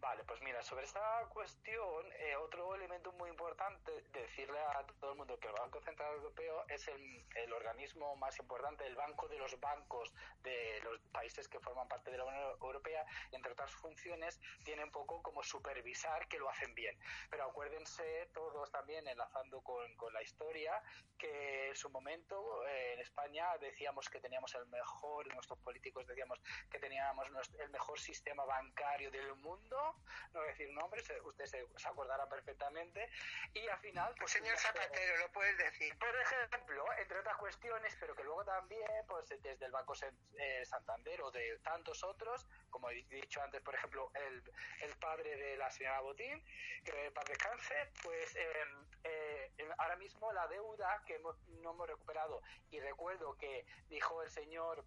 Vale, 0.00 0.22
pues 0.24 0.40
mira, 0.42 0.62
sobre 0.62 0.84
esta 0.84 1.26
cuestión, 1.28 2.06
eh, 2.20 2.36
otro 2.36 2.72
elemento 2.76 3.10
muy 3.12 3.30
importante, 3.30 3.90
decirle 4.12 4.58
a 4.60 4.86
todo 5.00 5.10
el 5.10 5.18
mundo 5.18 5.38
que 5.40 5.48
el 5.48 5.54
Banco 5.54 5.80
Central 5.80 6.14
Europeo 6.14 6.64
es 6.68 6.86
el, 6.86 7.26
el 7.34 7.52
organismo 7.52 8.14
más 8.14 8.38
importante, 8.38 8.86
el 8.86 8.94
banco 8.94 9.26
de 9.26 9.38
los 9.38 9.58
bancos 9.58 10.12
de 10.42 10.80
los 10.84 11.00
países 11.10 11.48
que 11.48 11.58
forman 11.58 11.88
parte 11.88 12.12
de 12.12 12.18
la 12.18 12.24
Unión 12.24 12.44
Europea, 12.62 13.04
entre 13.32 13.52
otras 13.52 13.72
funciones, 13.72 14.40
tiene 14.64 14.84
un 14.84 14.92
poco 14.92 15.20
como 15.20 15.42
supervisar 15.42 16.28
que 16.28 16.38
lo 16.38 16.48
hacen 16.48 16.74
bien. 16.76 16.96
Pero 17.28 17.44
acuérdense 17.44 18.30
todos 18.32 18.70
también, 18.70 19.06
enlazando 19.08 19.60
con, 19.62 19.96
con 19.96 20.12
la 20.12 20.22
historia, 20.22 20.80
que 21.18 21.70
en 21.70 21.76
su 21.76 21.90
momento 21.90 22.64
eh, 22.68 22.94
en 22.94 23.00
España 23.00 23.58
decíamos 23.58 24.08
que 24.08 24.20
teníamos 24.20 24.54
el 24.54 24.66
mejor, 24.66 25.26
nuestros 25.34 25.58
políticos 25.58 26.06
decíamos 26.06 26.40
que 26.70 26.78
teníamos 26.78 27.26
el 27.58 27.70
mejor 27.70 27.98
sistema 27.98 28.44
bancario 28.44 29.10
del 29.10 29.34
mundo, 29.36 29.87
no 30.32 30.40
voy 30.40 30.48
a 30.48 30.52
decir 30.52 30.70
nombres, 30.70 31.08
eh, 31.10 31.20
usted 31.22 31.46
se, 31.46 31.66
se 31.76 31.88
acordará 31.88 32.28
perfectamente, 32.28 33.08
y 33.54 33.66
al 33.68 33.78
final... 33.78 34.14
Pues, 34.18 34.32
Señor 34.32 34.56
Zapatero, 34.58 35.16
¿lo 35.18 35.32
puedes 35.32 35.56
decir? 35.58 35.96
por 35.98 36.14
ejemplo, 36.16 36.84
entre 36.98 37.18
otras 37.18 37.36
cuestiones, 37.36 37.96
pero 38.00 38.14
que 38.14 38.24
luego 38.24 38.44
también, 38.44 38.86
pues 39.06 39.28
desde 39.28 39.64
el 39.66 39.72
Banco 39.72 39.94
eh, 40.38 40.64
Santander 40.64 41.20
o 41.22 41.30
de 41.30 41.58
tantos 41.58 42.02
otros, 42.04 42.46
como 42.70 42.90
he 42.90 42.94
dicho 43.04 43.42
antes, 43.42 43.60
por 43.62 43.74
ejemplo, 43.74 44.10
el, 44.14 44.42
el 44.82 44.96
padre 44.98 45.36
de 45.36 45.56
la 45.56 45.70
señora 45.70 46.00
Botín, 46.00 46.44
que 46.84 47.06
en 47.06 47.12
paz 47.14 47.24
descanse, 47.26 47.90
pues 48.02 48.36
eh, 48.36 48.64
eh, 49.04 49.50
ahora 49.78 49.96
mismo 49.96 50.32
la 50.32 50.46
deuda 50.48 51.02
que 51.06 51.16
hemos- 51.16 51.38
no 51.62 51.70
hemos 51.72 51.86
recuperado, 51.88 52.42
y 52.70 52.80
recuerdo 52.80 53.36
que 53.36 53.66
dijo 53.88 54.22
el 54.22 54.30
señor 54.30 54.84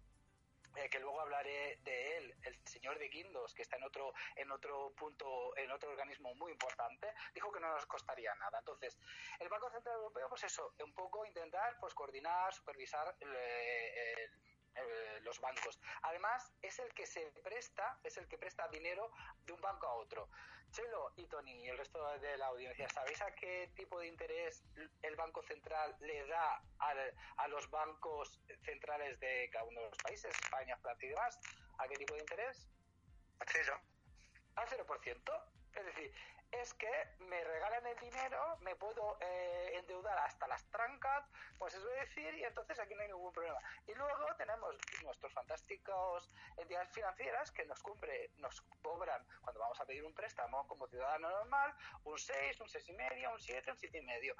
eh, 0.76 0.88
que 0.90 0.98
luego 1.00 1.20
hablaré 1.20 1.78
de 1.82 2.16
él, 2.16 2.34
el 2.44 2.58
señor 2.66 2.98
de 2.98 3.08
Guindos, 3.08 3.54
que 3.54 3.62
está 3.62 3.76
en 3.76 3.84
otro, 3.84 4.12
en 4.36 4.50
otro 4.50 4.92
punto, 4.94 5.56
en 5.56 5.70
otro 5.70 5.90
organismo 5.90 6.34
muy 6.34 6.52
importante, 6.52 7.12
dijo 7.34 7.50
que 7.52 7.60
no 7.60 7.68
nos 7.72 7.86
costaría 7.86 8.34
nada. 8.36 8.58
Entonces, 8.58 8.98
el 9.38 9.48
Banco 9.48 9.70
Central 9.70 9.96
Europeo, 9.96 10.28
pues 10.28 10.44
eso, 10.44 10.74
un 10.84 10.92
poco 10.94 11.24
intentar 11.24 11.76
pues 11.80 11.94
coordinar, 11.94 12.52
supervisar 12.54 13.14
eh, 13.20 14.14
el- 14.16 14.30
eh, 14.74 15.20
los 15.20 15.38
bancos. 15.38 15.78
Además, 16.02 16.50
es 16.62 16.78
el 16.78 16.94
que 16.94 17.04
se 17.06 17.30
presta, 17.42 17.98
es 18.02 18.16
el 18.16 18.26
que 18.26 18.38
presta 18.38 18.66
dinero 18.68 19.10
de 19.44 19.52
un 19.52 19.60
banco 19.60 19.86
a 19.86 19.94
otro. 19.96 20.30
Chelo 20.72 21.12
y 21.16 21.26
Tony 21.26 21.52
y 21.64 21.68
el 21.68 21.76
resto 21.78 22.02
de 22.18 22.36
la 22.38 22.46
audiencia, 22.46 22.88
¿sabéis 22.88 23.20
a 23.22 23.30
qué 23.34 23.70
tipo 23.76 24.00
de 24.00 24.06
interés 24.08 24.64
el 25.02 25.16
Banco 25.16 25.42
Central 25.42 25.94
le 26.00 26.26
da 26.26 26.62
al- 26.78 27.14
a 27.36 27.48
los 27.48 27.68
bancos 27.70 28.40
centrales 28.64 29.20
de 29.20 29.50
cada 29.52 29.64
uno 29.64 29.80
de 29.82 29.88
los 29.90 29.98
países, 29.98 30.34
España, 30.34 30.76
Francia 30.78 31.06
y 31.06 31.10
demás? 31.10 31.38
¿A 31.78 31.86
qué 31.88 31.96
tipo 31.96 32.14
de 32.14 32.20
interés? 32.20 32.66
A 33.40 33.44
cero. 33.46 33.78
Al 34.56 34.68
0%. 34.68 35.32
es 35.74 36.12
que 36.74 37.08
me 37.20 37.42
regalan 37.44 37.86
el 37.86 37.98
dinero, 37.98 38.56
me 38.60 38.76
puedo 38.76 39.18
eh, 39.20 39.72
endeudar 39.74 40.18
hasta 40.18 40.46
las 40.46 40.64
trancas, 40.70 41.24
pues 41.58 41.74
eso 41.74 41.86
decir, 41.88 42.34
y 42.34 42.44
entonces 42.44 42.78
aquí 42.78 42.94
no 42.94 43.02
hay 43.02 43.08
ningún 43.08 43.32
problema. 43.32 43.58
Y 43.86 43.94
luego 43.94 44.26
tenemos 44.36 44.76
nuestros 45.02 45.32
fantásticos 45.32 46.30
entidades 46.56 46.90
financieras 46.90 47.50
que 47.50 47.64
nos 47.64 47.80
cumple, 47.82 48.30
nos 48.38 48.60
cobran 48.82 49.26
cuando 49.40 49.60
vamos 49.60 49.80
a 49.80 49.86
pedir 49.86 50.04
un 50.04 50.14
préstamo 50.14 50.66
como 50.68 50.86
ciudadano 50.86 51.30
normal, 51.30 51.74
un 52.04 52.18
6, 52.18 52.60
un 52.60 52.68
6,5, 52.68 53.32
un 53.32 53.40
7, 53.40 53.70
un 53.70 53.76
7,5. 53.78 54.34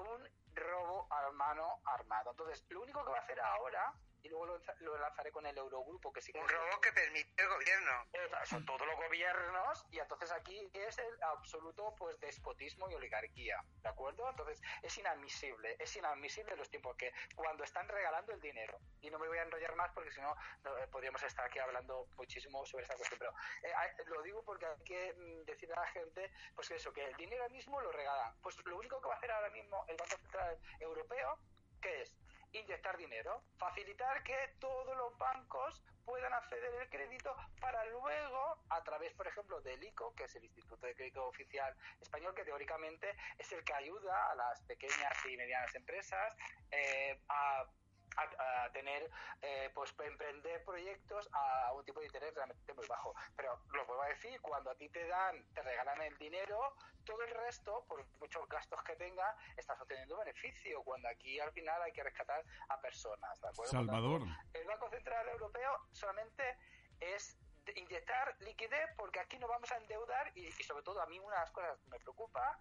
Un 0.00 0.28
robo 0.54 1.06
a 1.10 1.30
mano 1.32 1.80
armado. 1.84 2.30
Entonces, 2.30 2.64
lo 2.70 2.82
único 2.82 3.04
que 3.04 3.10
va 3.10 3.18
a 3.18 3.20
hacer 3.20 3.40
ahora 3.40 3.94
y 4.22 4.28
luego 4.28 4.46
lo, 4.46 4.60
lo 4.80 4.98
lanzaré 4.98 5.30
con 5.32 5.46
el 5.46 5.56
Eurogrupo, 5.56 6.12
que 6.12 6.20
sí 6.20 6.32
que... 6.32 6.40
Un 6.40 6.48
robo 6.48 6.80
que 6.80 6.92
permite 6.92 7.42
el 7.42 7.48
gobierno. 7.48 7.92
Son 8.44 8.64
todos 8.64 8.86
los 8.86 8.96
gobiernos 8.96 9.86
y 9.90 9.98
entonces 9.98 10.30
aquí 10.32 10.70
es 10.72 10.98
el 10.98 11.22
absoluto 11.22 11.94
pues 11.96 12.18
despotismo 12.20 12.90
y 12.90 12.94
oligarquía, 12.94 13.62
¿de 13.82 13.88
acuerdo? 13.88 14.28
Entonces 14.28 14.60
es 14.82 14.98
inadmisible, 14.98 15.76
es 15.78 15.96
inadmisible 15.96 16.56
los 16.56 16.68
tiempos 16.70 16.96
que 16.96 17.12
cuando 17.34 17.64
están 17.64 17.88
regalando 17.88 18.32
el 18.32 18.40
dinero, 18.40 18.78
y 19.00 19.10
no 19.10 19.18
me 19.18 19.28
voy 19.28 19.38
a 19.38 19.42
enrollar 19.42 19.74
más 19.76 19.90
porque 19.92 20.10
si 20.10 20.20
no, 20.20 20.34
eh, 20.64 20.86
podríamos 20.90 21.22
estar 21.22 21.46
aquí 21.46 21.58
hablando 21.58 22.06
muchísimo 22.16 22.64
sobre 22.66 22.84
esta 22.84 22.96
cuestión, 22.96 23.18
pero 23.18 23.32
eh, 23.62 24.04
lo 24.06 24.22
digo 24.22 24.42
porque 24.44 24.66
hay 24.66 24.84
que 24.84 25.14
mm, 25.14 25.44
decirle 25.44 25.74
a 25.74 25.80
la 25.80 25.86
gente, 25.88 26.30
pues 26.54 26.70
eso, 26.70 26.92
que 26.92 27.04
el 27.04 27.14
dinero 27.16 27.48
mismo 27.50 27.80
lo 27.80 27.92
regalan. 27.92 28.34
Pues 28.40 28.56
lo 28.64 28.76
único 28.76 29.00
que 29.00 29.08
va 29.08 29.14
a 29.14 29.18
hacer 29.18 29.30
ahora 29.30 29.50
mismo 29.50 29.84
el 29.88 29.96
Banco 29.96 30.16
Central 30.16 30.58
Europeo, 30.78 31.38
¿qué 31.80 32.02
es? 32.02 32.16
Inyectar 32.52 32.96
dinero, 32.96 33.42
facilitar 33.56 34.22
que 34.22 34.36
todos 34.58 34.96
los 34.96 35.16
bancos 35.18 35.82
puedan 36.04 36.32
acceder 36.32 36.80
al 36.80 36.88
crédito 36.88 37.34
para 37.60 37.84
luego, 37.86 38.58
a 38.68 38.82
través, 38.82 39.12
por 39.14 39.26
ejemplo, 39.26 39.60
del 39.60 39.82
ICO, 39.84 40.14
que 40.14 40.24
es 40.24 40.34
el 40.36 40.44
Instituto 40.44 40.86
de 40.86 40.94
Crédito 40.94 41.26
Oficial 41.26 41.74
Español, 42.00 42.34
que 42.34 42.44
teóricamente 42.44 43.14
es 43.38 43.52
el 43.52 43.62
que 43.64 43.74
ayuda 43.74 44.30
a 44.30 44.34
las 44.34 44.60
pequeñas 44.62 45.12
y 45.30 45.36
medianas 45.36 45.74
empresas 45.74 46.36
eh, 46.70 47.20
a 47.28 47.64
a, 48.16 48.70
tener, 48.72 49.10
eh, 49.42 49.70
pues 49.74 49.94
emprender 50.04 50.64
proyectos 50.64 51.28
a 51.32 51.72
un 51.72 51.84
tipo 51.84 52.00
de 52.00 52.06
interés 52.06 52.34
realmente 52.34 52.72
muy 52.74 52.86
bajo. 52.86 53.14
Pero 53.36 53.60
lo 53.72 53.86
vuelvo 53.86 54.02
a 54.02 54.08
decir, 54.08 54.40
cuando 54.40 54.70
a 54.70 54.74
ti 54.74 54.88
te 54.88 55.06
dan, 55.06 55.44
te 55.54 55.62
regalan 55.62 56.00
el 56.02 56.16
dinero, 56.18 56.74
todo 57.04 57.22
el 57.22 57.30
resto, 57.30 57.84
por 57.88 58.04
muchos 58.20 58.48
gastos 58.48 58.82
que 58.84 58.96
tenga, 58.96 59.36
estás 59.56 59.80
obteniendo 59.80 60.18
beneficio, 60.18 60.82
cuando 60.82 61.08
aquí 61.08 61.40
al 61.40 61.52
final 61.52 61.80
hay 61.82 61.92
que 61.92 62.02
rescatar 62.02 62.44
a 62.68 62.80
personas. 62.80 63.40
¿de 63.40 63.48
acuerdo? 63.48 63.70
Salvador. 63.70 64.22
El 64.52 64.66
Banco 64.66 64.88
Central 64.90 65.28
Europeo 65.28 65.88
solamente 65.92 66.58
es 67.00 67.38
inyectar 67.76 68.36
liquidez 68.40 68.90
porque 68.96 69.20
aquí 69.20 69.38
no 69.38 69.48
vamos 69.48 69.70
a 69.70 69.76
endeudar 69.76 70.32
y, 70.34 70.50
sobre 70.50 70.82
todo 70.82 71.00
a 71.00 71.06
mí 71.06 71.18
una 71.18 71.36
de 71.36 71.40
las 71.42 71.50
cosas 71.52 71.78
que 71.78 71.90
me 71.90 71.98
preocupa 72.00 72.58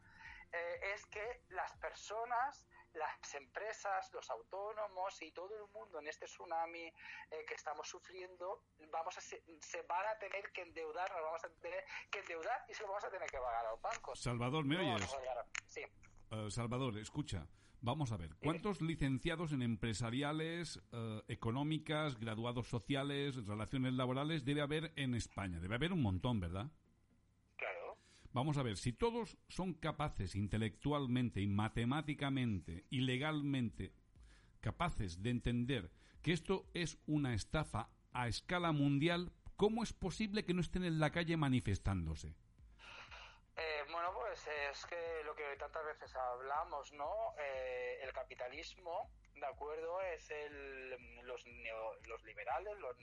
eh, 0.52 0.94
es 0.94 1.06
que 1.08 1.42
las 1.50 1.76
personas 1.78 2.66
las 2.94 3.36
empresas, 3.36 4.12
los 4.14 4.30
autónomos 4.30 5.22
y 5.22 5.32
todo 5.32 5.56
el 5.56 5.72
mundo 5.72 6.00
en 6.00 6.08
este 6.08 6.26
tsunami 6.26 6.86
eh, 6.86 6.94
que 7.48 7.54
estamos 7.54 7.88
sufriendo, 7.88 8.64
vamos 8.92 9.18
a 9.18 9.22
se, 9.22 9.42
van 9.88 10.08
a 10.08 10.18
tener 10.18 10.52
que 10.52 10.62
endeudar, 10.62 11.10
nos 11.12 11.22
vamos 11.22 11.44
a 11.44 11.50
tener 11.62 11.84
que 12.10 12.20
endeudar 12.20 12.66
y 12.68 12.74
se 12.74 12.84
lo 12.84 12.90
vamos 12.90 13.04
a 13.04 13.10
tener 13.10 13.30
que 13.30 13.38
pagar 13.38 13.66
a 13.66 13.72
los 13.72 13.82
bancos. 13.82 14.20
Salvador, 14.20 14.66
¿me 14.66 14.78
oyes? 14.78 15.10
Sí. 15.68 15.82
Uh, 16.32 16.50
Salvador, 16.50 16.98
escucha. 16.98 17.48
Vamos 17.82 18.12
a 18.12 18.18
ver, 18.18 18.36
¿cuántos 18.44 18.82
licenciados 18.82 19.54
en 19.54 19.62
empresariales, 19.62 20.82
uh, 20.92 21.22
económicas, 21.30 22.20
graduados 22.20 22.68
sociales, 22.68 23.46
relaciones 23.46 23.94
laborales 23.94 24.44
debe 24.44 24.62
haber 24.62 24.92
en 24.98 25.16
España? 25.16 25.62
Debe 25.62 25.76
haber 25.76 25.94
un 25.94 26.02
montón, 26.02 26.42
¿verdad? 26.42 26.70
Vamos 28.32 28.58
a 28.58 28.64
ver, 28.64 28.78
si 28.78 28.94
todos 28.94 29.38
son 29.48 29.74
capaces 29.74 30.36
intelectualmente 30.36 31.42
y 31.42 31.48
matemáticamente 31.48 32.86
y 32.92 33.02
legalmente 33.02 33.92
capaces 34.62 35.24
de 35.24 35.32
entender 35.32 35.92
que 36.22 36.34
esto 36.34 36.70
es 36.76 37.00
una 37.08 37.34
estafa 37.34 37.90
a 38.14 38.28
escala 38.28 38.72
mundial, 38.72 39.32
¿cómo 39.56 39.82
es 39.84 39.94
posible 39.94 40.46
que 40.46 40.54
no 40.54 40.62
estén 40.62 40.84
en 40.84 41.00
la 41.00 41.12
calle 41.12 41.38
manifestándose? 41.38 42.36
Eh, 43.58 43.84
bueno, 43.92 44.14
pues 44.14 44.48
es 44.72 44.86
que 44.86 45.24
lo 45.26 45.34
que 45.36 45.56
tantas 45.58 45.84
veces 45.86 46.16
hablamos, 46.16 46.94
¿no? 46.94 47.34
Eh, 47.40 48.00
el 48.04 48.14
capitalismo 48.14 49.10
¿de 49.40 49.46
acuerdo? 49.46 50.02
Es 50.02 50.30
el, 50.32 50.90
los, 51.24 51.46
los 52.06 52.24
liberales, 52.24 52.78
los 52.80 52.98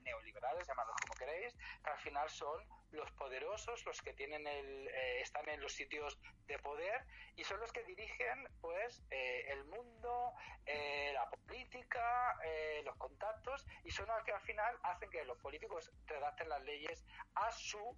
neoliberales, 0.00 0.66
llamadlos 0.66 0.96
como 1.02 1.14
queréis, 1.14 1.54
que 1.82 1.90
al 1.90 1.98
final 1.98 2.28
son 2.28 2.62
los 2.92 3.10
poderosos, 3.12 3.84
los 3.84 4.00
que 4.02 4.12
tienen 4.14 4.46
el, 4.46 4.88
eh, 4.88 5.20
están 5.20 5.48
en 5.48 5.60
los 5.60 5.72
sitios 5.72 6.18
de 6.46 6.58
poder 6.58 7.04
y 7.36 7.44
son 7.44 7.60
los 7.60 7.72
que 7.72 7.84
dirigen 7.84 8.48
pues 8.60 9.02
eh, 9.10 9.44
el 9.48 9.64
mundo, 9.64 10.32
eh, 10.64 11.10
la 11.12 11.28
política, 11.30 12.38
los 12.84 12.96
contactos 12.96 13.66
y 13.84 13.90
son 13.90 14.06
los 14.06 14.22
que 14.24 14.32
al 14.32 14.40
final 14.40 14.76
hacen 14.82 15.10
que 15.10 15.24
los 15.24 15.38
políticos 15.38 15.90
redacten 16.06 16.48
las 16.48 16.62
leyes 16.62 17.04
a 17.34 17.50
su 17.52 17.96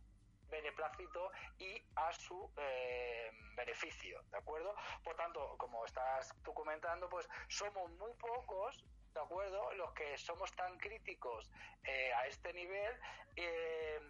beneplácito 0.48 1.30
y 1.58 1.82
a 1.96 2.12
su 2.12 2.50
eh, 2.56 3.30
beneficio, 3.54 4.22
¿de 4.30 4.38
acuerdo? 4.38 4.74
Por 5.04 5.16
tanto, 5.16 5.56
como 5.58 5.84
estás 5.84 6.34
tú 6.42 6.52
comentando, 6.54 7.08
pues 7.08 7.28
somos 7.48 7.90
muy 7.92 8.12
pocos 8.14 8.84
¿de 9.14 9.20
acuerdo? 9.20 9.72
Los 9.74 9.92
que 9.92 10.16
somos 10.18 10.52
tan 10.52 10.78
críticos 10.78 11.50
eh, 11.84 12.12
a 12.12 12.26
este 12.26 12.52
nivel 12.52 12.94
eh, 13.36 14.00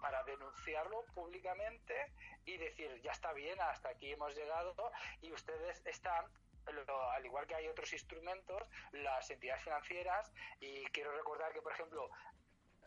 para 0.00 0.22
denunciarlo 0.24 1.04
públicamente 1.14 2.12
y 2.44 2.56
decir, 2.56 3.00
ya 3.02 3.12
está 3.12 3.32
bien, 3.32 3.60
hasta 3.60 3.90
aquí 3.90 4.12
hemos 4.12 4.34
llegado 4.34 4.74
y 5.22 5.32
ustedes 5.32 5.84
están 5.86 6.26
al 6.66 7.24
igual 7.24 7.46
que 7.46 7.54
hay 7.54 7.68
otros 7.68 7.92
instrumentos, 7.92 8.62
las 8.92 9.30
entidades 9.30 9.62
financieras, 9.62 10.32
y 10.60 10.84
quiero 10.86 11.16
recordar 11.16 11.52
que, 11.52 11.62
por 11.62 11.72
ejemplo, 11.72 12.10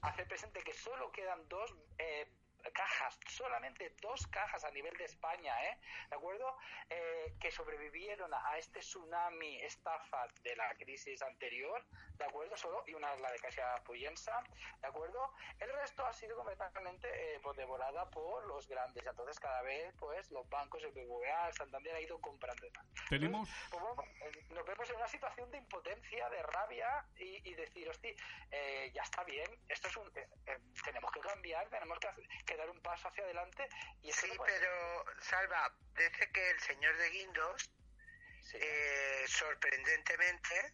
hacer 0.02 0.28
presente 0.28 0.62
que 0.62 0.74
solo 0.74 1.12
quedan 1.12 1.48
dos 1.48 1.74
cajas, 2.74 3.20
solamente 3.28 3.94
dos 4.02 4.28
cajas 4.28 4.64
a 4.64 4.72
nivel 4.72 4.96
de 4.98 5.06
España, 5.06 5.54
¿eh? 5.66 5.78
¿De 6.10 6.16
acuerdo? 6.16 6.58
Eh, 6.90 7.36
que 7.40 7.52
sobrevivieron 7.52 8.34
a 8.34 8.58
este 8.58 8.80
tsunami 8.80 9.62
estafa 9.62 10.28
de 10.44 10.56
la 10.56 10.74
crisis 10.76 11.22
anterior, 11.22 11.86
¿de 12.18 12.26
acuerdo? 12.26 12.56
Solo, 12.58 12.84
y 12.88 12.94
una 12.94 13.14
es 13.14 13.22
la 13.22 13.32
de 13.32 13.40
Caixa 13.40 13.76
Puyensa, 13.84 14.44
¿de 14.82 14.88
acuerdo? 14.88 15.34
El 15.60 15.72
resto 15.74 16.06
ha 16.06 16.14
sido 16.14 16.36
completamente 16.36 17.08
eh, 17.08 17.40
pues, 17.42 17.58
devorada 17.58 18.10
por 18.10 18.46
los 18.48 18.68
grandes, 18.68 19.06
entonces 19.06 19.40
cada 19.40 19.62
vez, 19.62 19.94
pues, 19.98 20.30
los 20.32 20.48
bancos, 20.50 20.84
el 20.84 20.92
BBVA, 20.92 21.48
el 21.48 21.54
Santander 21.54 21.96
ha 21.96 22.02
ido 22.02 22.20
comprando 22.20 22.68
más. 22.76 22.86
¿Tenemos? 23.10 23.50
Pues, 23.70 23.84
eh, 24.22 24.46
nos 24.50 24.66
vemos 24.66 24.90
en 24.90 24.96
una 24.98 25.08
situación 25.08 25.50
de 25.52 25.58
impotencia, 25.58 26.30
de 26.30 26.44
rabia 26.44 27.06
y, 27.18 27.54
decir, 27.54 27.90
hostia, 27.90 28.14
ya 28.94 29.04
está 29.04 29.24
bien, 29.24 29.50
esto 29.68 29.88
es 29.88 29.98
un... 29.98 30.12
tenemos 30.84 31.12
que 31.12 31.20
cambiar, 31.20 31.68
tenemos 31.70 32.00
que 32.00 32.08
hacer, 32.08 32.26
que 32.50 32.58
dar 32.58 32.70
un 32.70 32.82
paso 32.82 33.08
hacia 33.08 33.24
adelante. 33.24 33.70
Y 34.02 34.12
sí, 34.12 34.32
pero 34.44 35.06
Salva, 35.22 35.72
desde 35.94 36.32
que 36.32 36.50
el 36.50 36.60
señor 36.60 36.98
de 36.98 37.10
Guindos, 37.12 37.70
eh, 38.56 39.26
sorprendentemente, 39.28 40.74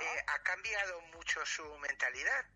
eh, 0.00 0.24
ha 0.26 0.42
cambiado 0.42 1.00
mucho 1.12 1.44
su 1.44 1.62
mentalidad. 1.78 2.46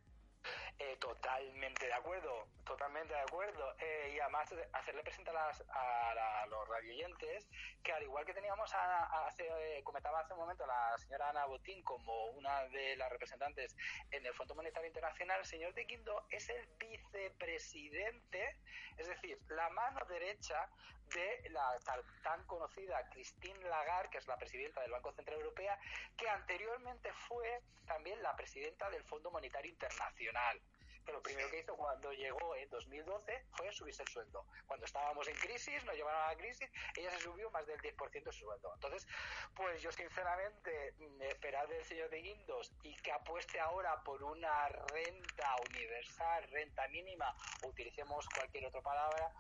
Eh, 0.79 0.97
totalmente 0.99 1.87
de 1.87 1.93
acuerdo, 1.93 2.49
totalmente 2.65 3.15
de 3.15 3.21
acuerdo. 3.21 3.75
Eh, 3.79 4.15
y 4.17 4.21
además 4.21 4.53
hacerle 4.73 5.03
presentar 5.03 5.37
a, 5.37 6.47
los 6.47 6.69
radioyentes 6.69 7.49
que 7.83 7.93
al 7.93 8.03
igual 8.03 8.27
que 8.27 8.35
teníamos 8.35 8.73
a, 8.75 9.27
hace, 9.27 9.47
eh, 9.47 9.83
comentaba 9.85 10.21
hace 10.21 10.33
un 10.35 10.41
momento 10.41 10.67
la 10.67 10.97
señora 10.99 11.31
Ana 11.31 11.47
Botín 11.47 11.83
como 11.83 12.27
una 12.33 12.65
de 12.69 12.97
las 12.97 13.11
representantes 13.11 13.75
en 14.11 14.27
el 14.27 14.35
Fondo 14.35 14.55
Monetario 14.55 14.89
Internacional, 14.89 15.41
el 15.41 15.47
señor 15.47 15.73
de 15.75 15.87
Quindo 15.87 16.27
es 16.31 16.49
el 16.49 16.67
vicepresidente, 16.79 18.57
es 18.99 19.09
decir, 19.09 19.39
la 19.49 19.71
mano 19.71 20.05
derecha 20.07 20.69
de 21.15 21.51
la 21.51 21.79
tan 22.23 22.45
conocida 22.47 23.09
Christine 23.11 23.69
Lagarde, 23.69 24.11
que 24.11 24.19
es 24.19 24.27
la 24.27 24.37
presidenta 24.37 24.81
del 24.81 24.91
Banco 24.91 25.13
Central 25.13 25.39
Europeo, 25.39 25.75
que 26.17 26.29
anteriormente 26.29 27.13
fue 27.29 27.61
también 27.87 28.23
la 28.23 28.35
presidenta 28.37 28.89
del 28.91 29.05
Fondo 29.05 29.31
Monetario 29.31 29.71
Internacional 29.71 30.61
que 31.05 31.13
lo 31.13 31.23
primero 31.23 31.51
que 31.51 31.61
hizo 31.61 31.77
cuando 31.77 32.13
llegó 32.13 32.55
en 32.57 32.69
2012 32.71 33.45
fue 33.57 33.73
subirse 33.73 34.03
el 34.03 34.09
sueldo. 34.09 34.47
Cuando 34.67 34.87
estábamos 34.87 35.27
en 35.29 35.35
crisis, 35.37 35.85
nos 35.85 35.97
llevaron 35.97 36.23
a 36.23 36.29
la 36.29 36.37
crisis, 36.37 36.71
ella 36.97 37.11
se 37.11 37.21
subió 37.21 37.51
más 37.51 37.67
del 37.67 37.81
10% 37.81 38.25
de 38.25 38.33
su 38.33 38.45
sueldo. 38.45 38.73
Entonces, 38.75 39.07
pues 39.55 39.83
yo 39.83 39.91
sinceramente, 39.93 40.95
mm, 40.99 41.23
esperar 41.23 41.69
del 41.69 41.85
señor 41.85 42.11
de 42.11 42.23
Guindos 42.23 42.73
y 42.83 42.95
que 42.97 43.13
apueste 43.13 43.61
ahora 43.61 44.03
por 44.03 44.23
una 44.23 44.69
renta 44.69 45.57
universal, 45.69 46.49
renta 46.51 46.87
mínima, 46.89 47.35
utilicemos 47.65 48.29
cualquier 48.29 48.67
otra 48.67 48.81
palabra, 48.83 49.33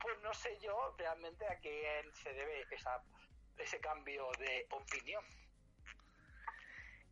pues 0.00 0.18
no 0.20 0.32
sé 0.34 0.58
yo 0.60 0.94
realmente 0.96 1.46
a 1.46 1.58
quién 1.58 2.14
se 2.14 2.32
debe 2.32 2.66
esa, 2.70 3.02
ese 3.58 3.78
cambio 3.80 4.30
de 4.38 4.66
opinión. 4.70 5.24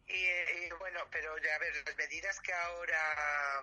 Y, 0.09 0.71
bueno, 0.79 1.01
pero 1.11 1.33
a 1.33 1.59
ver, 1.59 1.75
las 1.85 1.97
medidas 1.97 2.40
que 2.40 2.53
ahora 2.53 3.62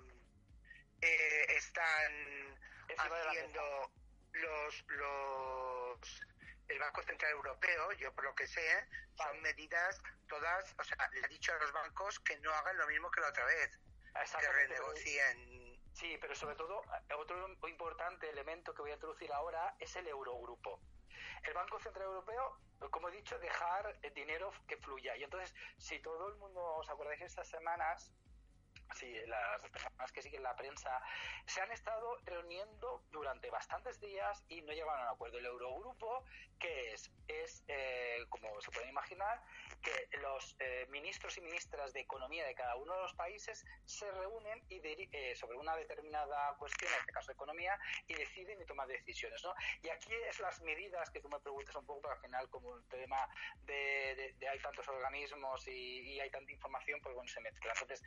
eh, 1.06 1.46
están 1.56 2.60
haciendo 2.98 3.92
los, 4.34 4.86
los 4.88 6.26
el 6.68 6.80
Banco 6.80 7.04
Central 7.04 7.32
Europeo, 7.32 7.92
yo 7.94 8.14
por 8.14 8.26
lo 8.26 8.36
que 8.36 8.48
sé, 8.48 8.88
son 9.16 9.42
medidas 9.42 10.02
todas, 10.28 10.76
o 10.80 10.84
sea, 10.84 11.10
le 11.14 11.24
ha 11.24 11.28
dicho 11.28 11.54
a 11.54 11.58
los 11.58 11.72
bancos 11.72 12.20
que 12.20 12.38
no 12.40 12.52
hagan 12.52 12.78
lo 12.78 12.88
mismo 12.88 13.12
que 13.12 13.22
la 13.22 13.30
otra 13.30 13.46
vez, 13.46 13.80
que 14.40 14.52
renegocien. 14.52 15.66
Sí, 15.94 16.18
pero 16.20 16.36
sobre 16.36 16.56
todo, 16.56 16.82
otro 17.18 17.48
importante 17.70 18.30
elemento 18.30 18.74
que 18.74 18.82
voy 18.82 18.92
a 18.92 18.96
introducir 18.96 19.32
ahora 19.32 19.76
es 19.80 19.96
el 19.96 20.08
Eurogrupo. 20.08 20.82
El 21.44 21.54
Banco 21.54 21.80
Central 21.80 22.06
Europeo, 22.06 22.60
como 22.92 23.08
he 23.08 23.12
dicho, 23.12 23.38
dejar 23.40 23.98
el 24.02 24.14
dinero 24.14 24.52
que 24.68 24.78
fluya. 24.78 25.16
Y 25.16 25.24
entonces, 25.24 25.54
si 25.78 26.00
todo 26.00 26.28
el 26.30 26.36
mundo, 26.36 26.62
¿os 26.62 26.90
acordáis 26.90 27.22
estas 27.22 27.48
semanas? 27.48 28.12
Sí, 28.94 29.14
las 29.28 29.62
personas 29.70 30.12
que 30.12 30.22
siguen 30.22 30.44
la 30.44 30.56
prensa 30.56 31.02
se 31.46 31.62
han 31.62 31.72
estado 31.72 32.18
reuniendo 32.24 33.04
durante 33.12 33.50
bastantes 33.50 34.00
días 34.00 34.44
y 34.48 34.62
no 34.62 34.72
llegaron 34.72 35.00
a 35.00 35.04
un 35.10 35.16
acuerdo. 35.16 35.38
El 35.38 35.46
Eurogrupo, 35.48 36.24
que 36.60 36.94
es? 36.94 37.12
Es, 37.28 37.64
eh, 37.68 38.26
como 38.30 38.62
se 38.62 38.72
pueden 38.72 38.90
imaginar, 38.90 39.42
que 39.82 40.18
los 40.18 40.56
eh, 40.60 40.88
ministros 40.90 41.38
y 41.38 41.42
ministras 41.42 41.94
de 41.94 42.02
economía 42.02 42.46
de 42.46 42.56
cada 42.56 42.76
uno 42.76 42.94
de 42.96 43.02
los 43.02 43.14
países 43.14 43.66
se 43.86 44.10
reúnen 44.12 44.64
y 44.70 44.82
eh, 44.84 45.36
sobre 45.36 45.58
una 45.58 45.76
determinada 45.76 46.56
cuestión, 46.58 46.92
en 46.92 47.00
este 47.00 47.12
caso 47.12 47.32
economía, 47.32 47.78
y 48.08 48.14
deciden 48.14 48.62
y 48.62 48.66
toman 48.66 48.88
decisiones. 48.88 49.44
¿no? 49.44 49.54
Y 49.82 49.90
aquí 49.90 50.14
es 50.30 50.40
las 50.40 50.62
medidas 50.62 51.10
que 51.10 51.20
tú 51.20 51.30
me 51.30 51.40
preguntas 51.40 51.76
un 51.76 51.86
poco, 51.86 52.02
porque 52.02 52.16
al 52.16 52.22
final, 52.22 52.50
como 52.50 52.76
el 52.76 52.84
tema 52.88 53.28
de, 53.64 54.36
hay 54.50 54.60
tantos 54.60 54.88
organismos 54.88 55.68
y, 55.68 56.14
y 56.14 56.20
hay 56.20 56.30
tanta 56.30 56.52
información, 56.52 57.00
pues 57.02 57.16
bueno, 57.16 57.30
se 57.30 57.42
mezcla. 57.42 57.72
Entonces, 57.74 58.04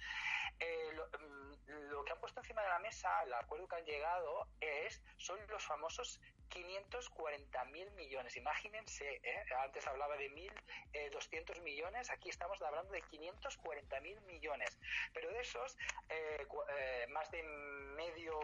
eh, 0.60 0.90
lo, 0.94 1.06
mm, 1.06 1.90
lo 1.90 2.04
que 2.04 2.12
han 2.12 2.20
puesto 2.20 2.40
encima 2.40 2.62
de 2.62 2.68
la 2.68 2.78
mesa, 2.78 3.22
el 3.24 3.32
acuerdo 3.34 3.68
que 3.68 3.76
han 3.76 3.84
llegado, 3.84 4.48
es 4.60 5.02
son 5.16 5.38
los 5.48 5.64
famosos 5.64 6.20
540 6.48 7.64
mil 7.66 7.90
millones. 7.92 8.36
Imagínense, 8.36 9.20
¿eh? 9.22 9.44
antes 9.58 9.86
hablaba 9.86 10.16
de 10.16 10.30
1.200 10.30 11.60
millones, 11.62 12.10
aquí 12.10 12.28
estamos 12.28 12.60
hablando 12.62 12.92
de 12.92 13.02
540 13.02 14.00
mil 14.00 14.20
millones. 14.22 14.78
Pero 15.12 15.30
de 15.30 15.40
esos, 15.40 15.76
eh, 16.08 16.46
eh, 16.78 17.06
más 17.10 17.30
de 17.30 17.42
medio, 17.42 18.38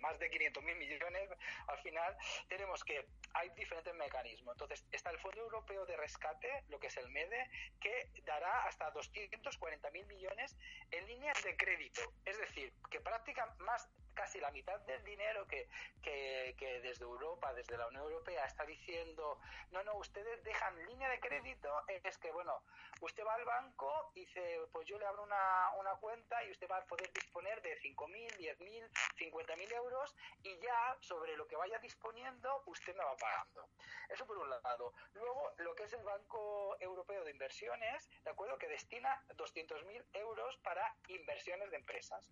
más 0.00 0.18
de 0.18 0.30
500 0.30 0.62
mil 0.64 0.76
millones, 0.76 1.30
al 1.66 1.78
final 1.78 2.16
tenemos 2.48 2.82
que 2.84 3.06
hay 3.34 3.48
diferentes 3.50 3.94
mecanismos. 3.94 4.54
Entonces, 4.54 4.84
está 4.92 5.10
el 5.10 5.18
Fondo 5.18 5.40
Europeo 5.40 5.86
de 5.86 5.96
Rescate, 5.96 6.64
lo 6.68 6.78
que 6.80 6.88
es 6.88 6.96
el 6.96 7.08
MEDE, 7.10 7.50
que 7.80 8.10
dará 8.24 8.64
hasta 8.64 8.90
240 8.90 9.90
mil 9.90 10.06
millones 10.06 10.56
en 10.90 11.06
líneas 11.06 11.42
de 11.44 11.56
crédito. 11.56 12.00
Es 12.24 12.38
decir, 12.38 12.72
que 12.90 13.00
práctica 13.00 13.54
más 13.58 13.88
casi 14.20 14.38
la 14.38 14.50
mitad 14.50 14.78
del 14.80 15.02
dinero 15.02 15.46
que, 15.46 15.66
que, 16.02 16.54
que 16.58 16.82
desde 16.82 17.04
Europa, 17.04 17.54
desde 17.54 17.78
la 17.78 17.86
Unión 17.86 18.02
Europea, 18.02 18.44
está 18.44 18.66
diciendo, 18.66 19.38
no, 19.70 19.82
no, 19.82 19.94
ustedes 19.94 20.44
dejan 20.44 20.76
línea 20.84 21.08
de 21.08 21.18
crédito, 21.20 21.70
es 21.88 22.18
que, 22.18 22.30
bueno, 22.30 22.62
usted 23.00 23.24
va 23.24 23.34
al 23.34 23.46
banco 23.46 24.10
dice, 24.14 24.60
pues 24.72 24.86
yo 24.86 24.98
le 24.98 25.06
abro 25.06 25.22
una, 25.22 25.70
una 25.78 25.92
cuenta 25.92 26.44
y 26.44 26.50
usted 26.50 26.68
va 26.70 26.76
a 26.76 26.84
poder 26.84 27.10
disponer 27.14 27.62
de 27.62 27.80
5.000, 27.80 28.36
10.000, 28.58 28.90
50.000 29.16 29.72
euros 29.72 30.14
y 30.42 30.58
ya 30.58 30.98
sobre 31.00 31.34
lo 31.38 31.46
que 31.46 31.56
vaya 31.56 31.78
disponiendo 31.78 32.62
usted 32.66 32.94
me 32.94 33.04
va 33.04 33.16
pagando. 33.16 33.70
Eso 34.10 34.26
por 34.26 34.36
un 34.36 34.50
lado. 34.50 34.92
Luego, 35.14 35.54
lo 35.58 35.74
que 35.74 35.84
es 35.84 35.92
el 35.94 36.04
Banco 36.04 36.76
Europeo 36.78 37.24
de 37.24 37.30
Inversiones, 37.30 38.10
¿de 38.22 38.30
acuerdo? 38.30 38.58
Que 38.58 38.68
destina 38.68 39.24
200.000 39.30 40.04
euros 40.12 40.58
para 40.58 40.94
inversiones 41.08 41.70
de 41.70 41.76
empresas. 41.76 42.28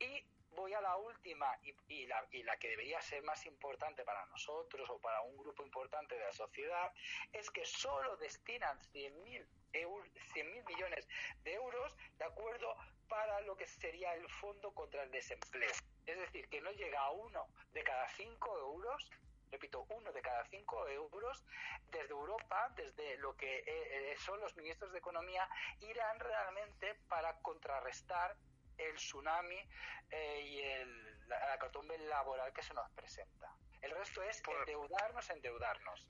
Y 0.00 0.24
voy 0.50 0.72
a 0.74 0.80
la 0.80 0.96
última 0.96 1.46
y, 1.88 2.06
la, 2.06 2.26
y 2.30 2.42
la 2.42 2.56
que 2.58 2.68
debería 2.68 3.00
ser 3.00 3.22
más 3.22 3.44
importante 3.46 4.04
para 4.04 4.24
nosotros 4.26 4.88
o 4.90 4.98
para 5.00 5.20
un 5.22 5.36
grupo 5.36 5.64
importante 5.64 6.14
de 6.14 6.24
la 6.24 6.32
sociedad, 6.32 6.92
es 7.32 7.50
que 7.50 7.64
solo 7.64 8.16
destinan 8.16 8.78
100.000 8.92 9.46
eur- 9.72 10.10
100.000 10.34 10.64
millones 10.66 11.06
de 11.42 11.54
euros, 11.54 11.96
¿de 12.18 12.24
acuerdo? 12.24 12.76
Para 13.08 13.40
lo 13.42 13.56
que 13.56 13.66
sería 13.66 14.14
el 14.14 14.28
Fondo 14.28 14.72
contra 14.72 15.02
el 15.02 15.10
Desempleo. 15.10 15.72
Es 16.06 16.18
decir, 16.18 16.48
que 16.48 16.60
no 16.60 16.70
llega 16.72 17.00
a 17.00 17.10
uno 17.10 17.46
de 17.72 17.82
cada 17.82 18.08
cinco 18.10 18.56
euros 18.58 19.10
repito, 19.50 19.84
uno 19.88 20.12
de 20.12 20.22
cada 20.22 20.44
cinco 20.44 20.86
euros 20.86 21.44
desde 21.88 22.10
Europa, 22.10 22.72
desde 22.76 23.16
lo 23.16 23.34
que 23.36 23.58
eh, 23.58 23.64
eh, 23.66 24.16
son 24.16 24.38
los 24.38 24.56
ministros 24.56 24.92
de 24.92 24.98
Economía, 24.98 25.48
irán 25.80 26.20
realmente 26.20 26.94
para 27.08 27.34
contrarrestar 27.42 28.36
el 28.80 28.96
tsunami 28.96 29.68
eh, 30.10 30.40
y 30.42 30.60
el, 30.62 31.28
la, 31.28 31.56
la 31.56 31.96
laboral 32.08 32.52
que 32.52 32.62
se 32.62 32.74
nos 32.74 32.90
presenta. 32.92 33.48
El 33.82 33.92
resto 33.92 34.22
es 34.22 34.40
Por- 34.42 34.56
endeudarnos, 34.58 35.30
endeudarnos. 35.30 36.08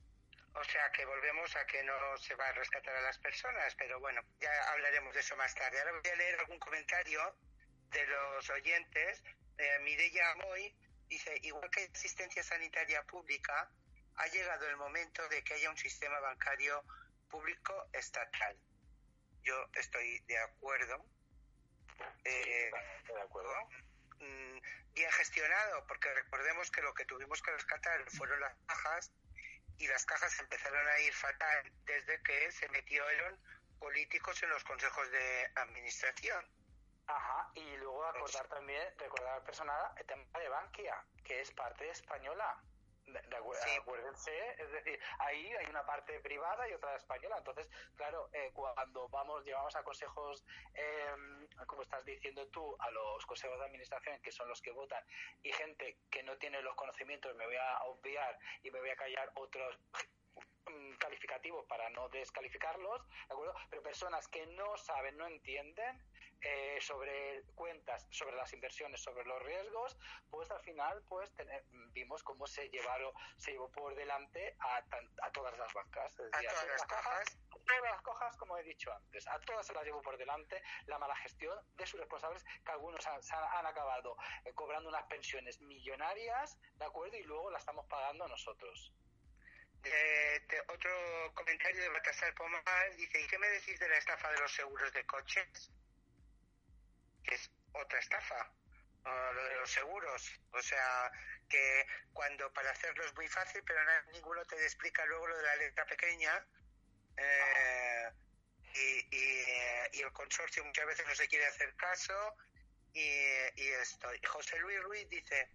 O 0.55 0.65
sea 0.65 0.91
que 0.91 1.05
volvemos 1.05 1.55
a 1.55 1.65
que 1.67 1.83
no 1.85 2.17
se 2.19 2.35
va 2.35 2.49
a 2.49 2.53
rescatar 2.53 2.97
a 2.97 3.03
las 3.03 3.19
personas, 3.19 3.75
pero 3.77 4.01
bueno, 4.01 4.21
ya 4.41 4.51
hablaremos 4.73 5.15
de 5.15 5.21
eso 5.21 5.37
más 5.37 5.55
tarde. 5.55 5.79
Ahora 5.79 5.93
voy 5.93 6.11
a 6.11 6.17
leer 6.17 6.41
algún 6.41 6.59
comentario 6.59 7.37
de 7.91 8.07
los 8.07 8.51
oyentes. 8.51 9.23
Eh, 9.59 9.79
Mireia 9.83 10.35
Moy 10.37 10.75
dice, 11.07 11.39
igual 11.43 11.71
que 11.71 11.83
hay 11.83 11.91
asistencia 11.95 12.43
sanitaria 12.43 13.03
pública, 13.05 13.71
ha 14.17 14.27
llegado 14.27 14.69
el 14.69 14.77
momento 14.77 15.27
de 15.29 15.43
que 15.45 15.55
haya 15.55 15.71
un 15.71 15.77
sistema 15.77 16.19
bancario 16.19 16.83
público 17.29 17.89
estatal. 17.93 18.59
Yo 19.43 19.55
estoy 19.75 20.19
de 20.27 20.39
acuerdo. 20.39 21.05
Eh, 22.25 22.71
Estoy 22.99 23.17
de 23.17 23.23
acuerdo. 23.23 23.55
mm, 24.19 24.59
bien 24.93 25.13
gestionado, 25.13 25.87
porque 25.87 26.13
recordemos 26.15 26.71
que 26.71 26.83
lo 26.83 26.93
que 26.95 27.05
tuvimos 27.07 27.41
que 27.43 27.53
rescatar 27.53 28.11
fueron 28.11 28.41
las 28.41 28.55
cajas 28.67 29.13
y 29.79 29.87
las 29.87 30.05
cajas 30.05 30.39
empezaron 30.41 30.87
a 30.87 30.99
ir 31.01 31.13
fatal 31.15 31.73
desde 31.85 32.23
que 32.23 32.53
se 32.53 32.69
metieron 32.69 33.39
políticos 33.79 34.43
en 34.43 34.51
los 34.51 34.63
consejos 34.65 35.11
de 35.11 35.51
administración. 35.55 36.45
Ajá, 37.07 37.51
y 37.55 37.77
luego 37.79 38.05
acordar 38.05 38.47
también, 38.49 38.87
recordar 38.99 39.35
al 39.35 39.43
personal 39.43 39.93
el 39.97 40.07
tema 40.07 40.39
de 40.39 40.49
Bankia, 40.49 41.03
que 41.25 41.41
es 41.41 41.51
parte 41.53 41.89
española. 41.89 42.63
De, 43.13 43.21
de 43.23 43.37
acuer- 43.37 43.59
Sí. 43.61 43.71
Acuérdense, 43.81 44.33
es 44.63 44.71
decir, 44.73 44.99
ahí 45.19 45.53
hay 45.55 45.67
una 45.67 45.85
parte 45.85 46.19
privada 46.21 46.69
y 46.69 46.73
otra 46.73 46.95
española. 46.97 47.37
Entonces, 47.39 47.69
claro, 47.97 48.29
eh, 48.33 48.51
cuando 48.55 49.09
vamos, 49.09 49.45
llevamos 49.45 49.75
a 49.77 49.83
consejos, 49.83 50.45
eh, 50.75 51.15
como 51.67 51.83
estás 51.83 52.05
diciendo 52.05 52.47
tú, 52.49 52.77
a 52.79 52.91
los 52.91 53.27
consejos 53.27 53.59
de 53.59 53.65
administración, 53.67 54.21
que 54.23 54.33
son 54.33 54.49
los 54.49 54.61
que 54.63 54.71
votan, 54.73 55.05
y 55.43 55.53
gente 55.53 55.99
que 56.11 56.23
no 56.23 56.37
tiene 56.39 56.63
los 56.63 56.75
conocimientos, 56.77 57.35
me 57.37 57.47
voy 57.47 57.57
a 57.57 57.83
obviar 57.85 58.39
y 58.63 58.71
me 58.71 58.81
voy 58.81 58.91
a 58.91 58.97
callar 58.97 59.31
otros 59.35 59.79
calificativos 60.99 61.65
para 61.67 61.89
no 61.91 62.09
descalificarlos, 62.11 63.07
¿de 63.09 63.35
acuerdo? 63.35 63.55
Pero 63.71 63.83
personas 63.83 64.29
que 64.29 64.47
no 64.47 64.77
saben, 64.77 65.17
no 65.17 65.27
entienden 65.27 66.01
eh, 66.43 66.79
sobre 66.81 67.43
cuentas, 67.55 68.07
sobre 68.11 68.35
las 68.37 68.53
inversiones, 68.55 69.01
sobre 69.03 69.25
los 69.27 69.43
riesgos, 69.43 69.97
pues 70.31 70.51
al 70.51 70.61
final 70.61 71.03
pues 71.09 71.31
tener- 71.37 71.65
vimos 71.93 72.23
cómo 72.23 72.47
se 72.47 72.69
llevaron, 72.71 73.13
se 73.37 73.53
llevó 73.53 73.71
por 73.71 73.95
delante 73.95 74.57
a, 74.59 74.83
tan- 74.89 75.11
a 75.23 75.31
todas 75.33 75.57
las 75.59 75.73
bancas. 75.75 76.15
A 76.21 76.41
todas 76.41 76.67
las 76.67 76.85
cajas. 76.87 77.39
todas 77.51 77.83
las 77.93 78.03
cojas, 78.03 78.37
como 78.39 78.57
he 78.59 78.63
dicho 78.63 78.93
antes, 78.93 79.27
a 79.29 79.39
todas 79.41 79.67
se 79.67 79.75
las 79.75 79.85
llevó 79.85 80.01
por 80.03 80.17
delante 80.17 80.63
la 80.87 80.99
mala 80.99 81.15
gestión 81.17 81.59
de 81.77 81.87
sus 81.87 82.01
responsables, 82.01 82.43
que 82.65 82.73
algunos 82.73 83.07
han, 83.07 83.23
se 83.23 83.35
han, 83.35 83.45
han 83.45 83.67
acabado 83.67 84.17
eh, 84.45 84.53
cobrando 84.55 84.89
unas 84.89 85.05
pensiones 85.05 85.61
millonarias, 85.61 86.59
¿de 86.75 86.85
acuerdo? 86.85 87.17
Y 87.17 87.23
luego 87.25 87.51
la 87.51 87.59
estamos 87.59 87.87
pagando 87.87 88.27
nosotros. 88.29 88.93
Eh, 89.83 90.41
te- 90.49 90.61
otro 90.73 90.91
comentario 91.35 91.81
de 91.83 91.89
Baltasar 91.89 92.35
Pomar 92.35 92.95
dice, 92.97 93.21
¿y 93.21 93.27
qué 93.27 93.39
me 93.39 93.49
decís 93.49 93.79
de 93.79 93.89
la 93.89 93.97
estafa 93.97 94.31
de 94.31 94.39
los 94.41 94.53
seguros 94.53 94.93
de 94.93 95.05
coches? 95.07 95.71
Que 97.25 97.35
es 97.35 97.51
otra 97.73 97.99
estafa, 97.99 98.53
o 99.05 99.33
lo 99.33 99.45
de 99.45 99.57
los 99.57 99.71
seguros. 99.71 100.41
O 100.53 100.63
sea, 100.63 101.11
que 101.49 101.87
cuando 102.13 102.53
para 102.53 102.71
hacerlo 102.71 103.05
es 103.05 103.15
muy 103.15 103.29
fácil, 103.29 103.63
pero 103.67 103.81
ninguno 104.13 104.45
te 104.47 104.57
explica 104.63 105.05
luego 105.07 105.27
lo 105.29 105.37
de 105.37 105.43
la 105.45 105.57
letra 105.57 105.85
pequeña. 105.87 106.47
eh, 107.17 108.11
y, 108.73 109.17
y, 109.17 109.41
eh, 109.49 109.91
y 109.95 110.03
el 110.03 110.13
consorcio 110.13 110.65
muchas 110.65 110.87
veces 110.87 111.07
no 111.07 111.15
se 111.15 111.29
quiere 111.29 111.47
hacer 111.47 111.75
caso. 111.77 112.37
Y, 112.93 113.01
y 113.57 113.69
esto. 113.83 114.09
José 114.29 114.59
Luis 114.59 114.83
Ruiz 114.83 115.09
dice, 115.09 115.51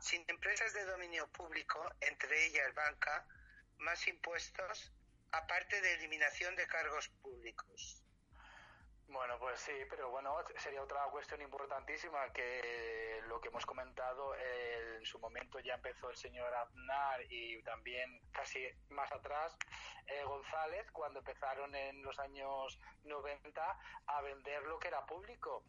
sin 0.00 0.24
empresas 0.28 0.72
de 0.72 0.84
dominio 0.84 1.26
público, 1.32 1.90
entre 2.00 2.46
ellas 2.46 2.74
banca, 2.74 3.26
más 3.78 4.06
impuestos, 4.08 4.92
aparte 5.32 5.80
de 5.80 5.94
eliminación 5.94 6.54
de 6.56 6.66
cargos 6.66 7.08
públicos. 7.22 8.05
Bueno, 9.08 9.38
pues 9.38 9.60
sí, 9.60 9.72
pero 9.88 10.10
bueno, 10.10 10.34
sería 10.56 10.82
otra 10.82 11.04
cuestión 11.12 11.40
importantísima 11.40 12.32
que 12.32 13.20
lo 13.28 13.40
que 13.40 13.48
hemos 13.48 13.64
comentado 13.64 14.34
eh, 14.34 14.96
en 14.98 15.06
su 15.06 15.18
momento 15.20 15.60
ya 15.60 15.74
empezó 15.74 16.10
el 16.10 16.16
señor 16.16 16.52
Aznar 16.52 17.20
y 17.30 17.62
también 17.62 18.20
casi 18.32 18.66
más 18.90 19.10
atrás 19.12 19.56
eh, 20.08 20.24
González 20.24 20.90
cuando 20.90 21.20
empezaron 21.20 21.72
en 21.74 22.02
los 22.02 22.18
años 22.18 22.80
90 23.04 23.78
a 24.06 24.20
vender 24.22 24.62
lo 24.64 24.78
que 24.78 24.88
era 24.88 25.06
público. 25.06 25.62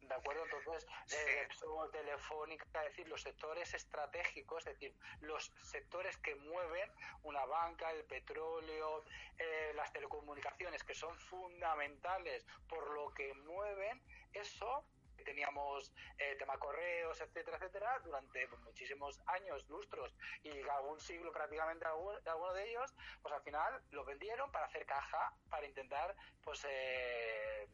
¿De 0.00 0.14
acuerdo? 0.14 0.44
Entonces, 0.44 0.86
eh, 1.12 1.48
telefónica, 1.92 2.64
es 2.84 2.90
decir, 2.90 3.08
los 3.08 3.22
sectores 3.22 3.72
estratégicos, 3.74 4.66
es 4.66 4.74
decir, 4.74 4.94
los 5.20 5.52
sectores 5.62 6.16
que 6.18 6.34
mueven 6.34 6.90
una 7.22 7.44
banca, 7.44 7.90
el 7.92 8.04
petróleo, 8.04 9.04
eh, 9.38 9.72
las 9.74 9.92
telecomunicaciones, 9.92 10.82
que 10.84 10.94
son 10.94 11.16
fundamentales 11.18 12.46
por 12.68 12.90
lo 12.90 13.12
que 13.14 13.34
mueven, 13.34 14.02
eso 14.32 14.84
teníamos 15.24 15.92
eh, 16.16 16.36
tema 16.38 16.56
correos, 16.58 17.20
etcétera, 17.20 17.58
etcétera, 17.58 17.98
durante 18.04 18.46
muchísimos 18.64 19.20
años, 19.26 19.68
lustros 19.68 20.14
y 20.42 20.50
algún 20.68 20.98
siglo 21.00 21.32
prácticamente 21.32 21.84
de 21.84 22.30
alguno 22.30 22.52
de 22.54 22.70
ellos, 22.70 22.94
pues 23.20 23.34
al 23.34 23.42
final 23.42 23.82
lo 23.90 24.04
vendieron 24.04 24.50
para 24.50 24.66
hacer 24.66 24.86
caja, 24.86 25.34
para 25.50 25.66
intentar, 25.66 26.14
pues, 26.42 26.64
eh, 26.68 27.68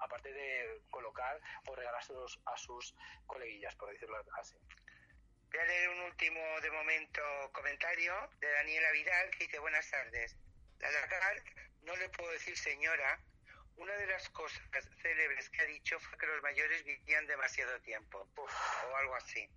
aparte 0.00 0.32
de 0.32 0.82
colocar 0.90 1.40
o 1.66 1.74
regalárselos 1.74 2.40
a 2.46 2.56
sus 2.56 2.94
coleguillas, 3.26 3.74
por 3.76 3.90
decirlo 3.90 4.16
así. 4.38 4.56
Voy 5.50 5.60
a 5.60 5.64
leer 5.64 5.88
un 5.88 6.00
último, 6.02 6.40
de 6.60 6.70
momento, 6.70 7.22
comentario 7.52 8.14
de 8.40 8.50
Daniela 8.50 8.92
Vidal, 8.92 9.30
que 9.30 9.44
dice, 9.44 9.58
buenas 9.58 9.90
tardes. 9.90 10.36
La 10.78 10.90
Lagarde, 10.90 11.42
no 11.82 11.96
le 11.96 12.08
puedo 12.10 12.30
decir 12.30 12.56
señora, 12.56 13.20
una 13.76 13.94
de 13.94 14.06
las 14.06 14.28
cosas 14.30 14.60
célebres 15.02 15.50
que 15.50 15.62
ha 15.62 15.64
dicho 15.64 15.98
fue 15.98 16.18
que 16.18 16.26
los 16.26 16.42
mayores 16.42 16.84
vivían 16.84 17.26
demasiado 17.26 17.80
tiempo, 17.80 18.28
o 18.36 18.96
algo 18.96 19.14
así. 19.16 19.48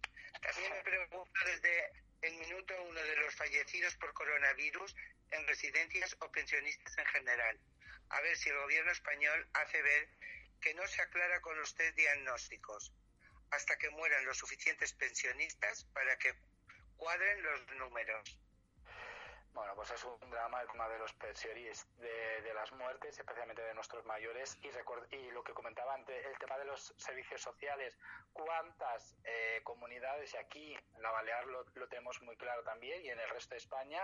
También 0.42 0.74
me 0.74 0.82
pregunto 0.82 1.40
desde 1.46 1.92
el 2.22 2.36
minuto 2.38 2.74
uno 2.84 3.02
de 3.02 3.16
los 3.18 3.36
fallecidos 3.36 3.96
por 3.98 4.14
coronavirus 4.14 4.96
en 5.32 5.48
residencias 5.48 6.16
o 6.22 6.32
pensionistas 6.32 6.98
en 6.98 7.06
general. 7.06 7.60
A 8.10 8.22
ver 8.22 8.38
si 8.38 8.50
el 8.50 8.58
gobierno 8.58 8.92
español 8.92 9.48
hace 9.54 9.82
ver 9.82 10.10
que 10.62 10.74
no 10.74 10.88
se 10.88 11.02
aclara 11.02 11.42
con 11.42 11.58
test 11.76 11.96
diagnósticos 11.96 12.94
hasta 13.52 13.78
que 13.78 13.90
mueran 13.92 14.26
los 14.26 14.38
suficientes 14.38 14.94
pensionistas 14.94 15.86
para 15.94 16.18
que 16.18 16.34
cuadren 16.98 17.44
los 17.44 17.68
números. 17.76 18.38
Bueno, 19.54 19.76
pues 19.76 19.92
es 19.92 20.04
un 20.04 20.30
drama 20.32 20.62
el 20.62 20.68
tema 20.68 20.90
de 20.90 20.98
los 20.98 21.14
pensionistas, 21.14 21.88
de, 22.00 22.54
las 22.56 22.72
muertes, 22.72 23.18
especialmente 23.18 23.62
de 23.62 23.74
nuestros 23.76 24.04
mayores. 24.06 24.58
Y, 24.64 25.16
y 25.16 25.32
lo 25.32 25.44
que 25.44 25.54
comentaba 25.54 25.94
antes, 25.94 26.26
el 26.26 26.38
tema 26.40 26.58
de 26.58 26.66
los 26.66 26.94
servicios 26.98 27.42
sociales. 27.42 27.98
¿Cuántas 28.32 29.16
eh, 29.24 29.62
comunidades, 29.64 30.34
y 30.34 30.38
aquí 30.38 30.74
en 30.74 31.02
la 31.02 31.12
Balear 31.12 31.46
lo, 31.46 31.64
tenemos 31.88 32.20
muy 32.24 32.36
claro 32.36 32.64
también, 32.64 33.06
y 33.06 33.10
en 33.10 33.20
el 33.20 33.30
resto 33.30 33.54
de 33.54 33.60
España, 33.60 34.02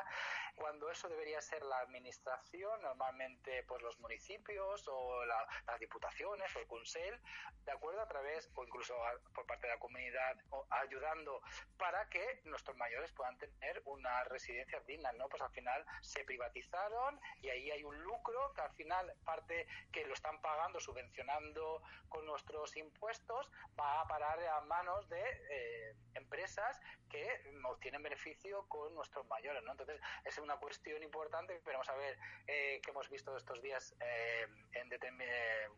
cuando 0.56 0.92
eso 0.92 1.10
debería 1.10 1.42
ser 1.42 1.64
la 1.64 1.80
administración, 1.80 2.82
normalmente 2.82 3.64
pues 3.64 3.82
los 3.82 4.00
municipios 4.00 4.88
o 4.88 5.26
las 5.26 5.80
diputaciones 5.80 6.56
o 6.56 6.60
el 6.60 6.68
Consell, 6.68 7.20
¿de 7.66 7.72
acuerdo? 7.72 8.02
A 8.02 8.08
través, 8.08 8.50
o 8.54 8.64
incluso 8.64 8.96
por 9.34 9.46
parte 9.48 9.68
de 9.68 9.74
la 9.74 9.80
comunidad, 9.80 10.38
ayudando 10.70 11.42
para 11.78 12.08
que 12.10 12.42
nuestros 12.44 12.78
mayores 12.78 13.12
puedan 13.14 13.38
tener 13.38 13.82
una 13.86 14.24
residencia 14.26 14.80
digna, 14.82 15.12
¿no? 15.14 15.28
Pues 15.30 15.39
pues 15.40 15.50
al 15.50 15.56
final 15.56 15.86
se 16.02 16.24
privatizaron 16.26 17.20
y 17.42 17.50
ahí 17.50 17.72
hay 17.72 17.84
un 17.84 17.98
lucro 18.04 18.54
que 18.54 18.62
al 18.62 18.72
final 18.72 19.14
parte 19.24 19.68
que 19.92 20.06
lo 20.06 20.14
están 20.14 20.42
pagando, 20.42 20.80
subvencionando 20.80 21.82
con 22.10 22.26
nuestros 22.26 22.76
impuestos, 22.76 23.50
va 23.80 24.02
a 24.02 24.08
parar 24.08 24.40
a 24.40 24.62
manos 24.62 25.08
de 25.10 25.22
eh, 25.22 25.96
empresas 26.16 26.80
que 27.10 27.26
obtienen 27.64 28.04
beneficio 28.04 28.68
con 28.68 28.94
nuestros 28.94 29.26
mayores, 29.28 29.64
¿no? 29.64 29.72
Entonces 29.72 30.00
es 30.26 30.38
una 30.38 30.58
cuestión 30.58 31.02
importante 31.04 31.60
pero 31.64 31.78
vamos 31.78 31.90
a 31.90 31.96
ver 31.96 32.18
eh, 32.48 32.82
que 32.84 32.92
hemos 32.92 33.10
visto 33.10 33.36
estos 33.38 33.62
días 33.62 33.96
eh, 34.02 34.46
en 34.74 34.90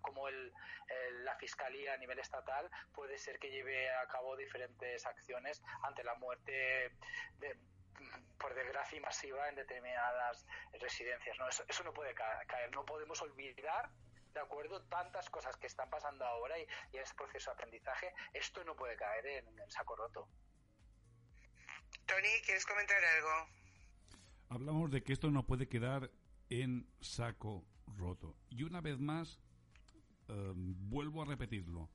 cómo 0.02 0.28
el, 0.28 0.54
la 1.24 1.36
fiscalía 1.36 1.94
a 1.94 1.98
nivel 1.98 2.20
estatal 2.20 2.70
puede 2.94 3.18
ser 3.18 3.38
que 3.40 3.52
lleve 3.52 3.90
a 3.92 4.08
cabo 4.08 4.36
diferentes 4.36 5.06
acciones 5.06 5.62
ante 5.84 6.04
la 6.04 6.16
muerte 6.16 6.92
de 7.40 7.58
por 8.40 8.54
desgracia 8.54 9.00
masiva 9.02 9.50
en 9.50 9.56
determinadas 9.56 10.46
residencias. 10.80 11.38
¿no? 11.38 11.48
Eso, 11.48 11.64
eso 11.68 11.84
no 11.84 11.94
puede 11.94 12.14
caer, 12.14 12.72
no 12.72 12.86
podemos 12.86 13.22
olvidar 13.22 13.90
de 14.34 14.40
acuerdo 14.40 14.82
tantas 14.84 15.30
cosas 15.30 15.58
que 15.58 15.68
están 15.68 15.90
pasando 15.90 16.26
ahora 16.26 16.58
y, 16.58 16.66
y 16.94 16.98
en 16.98 17.04
este 17.04 17.16
proceso 17.16 17.52
de 17.52 17.56
aprendizaje, 17.56 18.14
esto 18.34 18.64
no 18.64 18.76
puede 18.76 18.96
caer 18.96 19.26
en, 19.26 19.60
el 19.60 19.72
saco 19.72 19.96
roto. 19.96 20.28
Tony, 22.06 22.30
¿quieres 22.46 22.66
comentar 22.66 22.98
algo? 23.04 23.30
Hablamos 24.50 24.92
de 24.92 25.04
que 25.04 25.14
esto 25.14 25.30
no 25.30 25.46
puede 25.46 25.68
quedar 25.68 26.10
en 26.50 26.90
saco 27.02 27.66
roto. 27.88 28.36
Y 28.50 28.64
una 28.64 28.82
vez 28.82 29.00
más, 29.00 29.40
em, 30.28 30.90
vuelvo 30.90 31.22
a 31.22 31.26
repetirlo. 31.26 31.90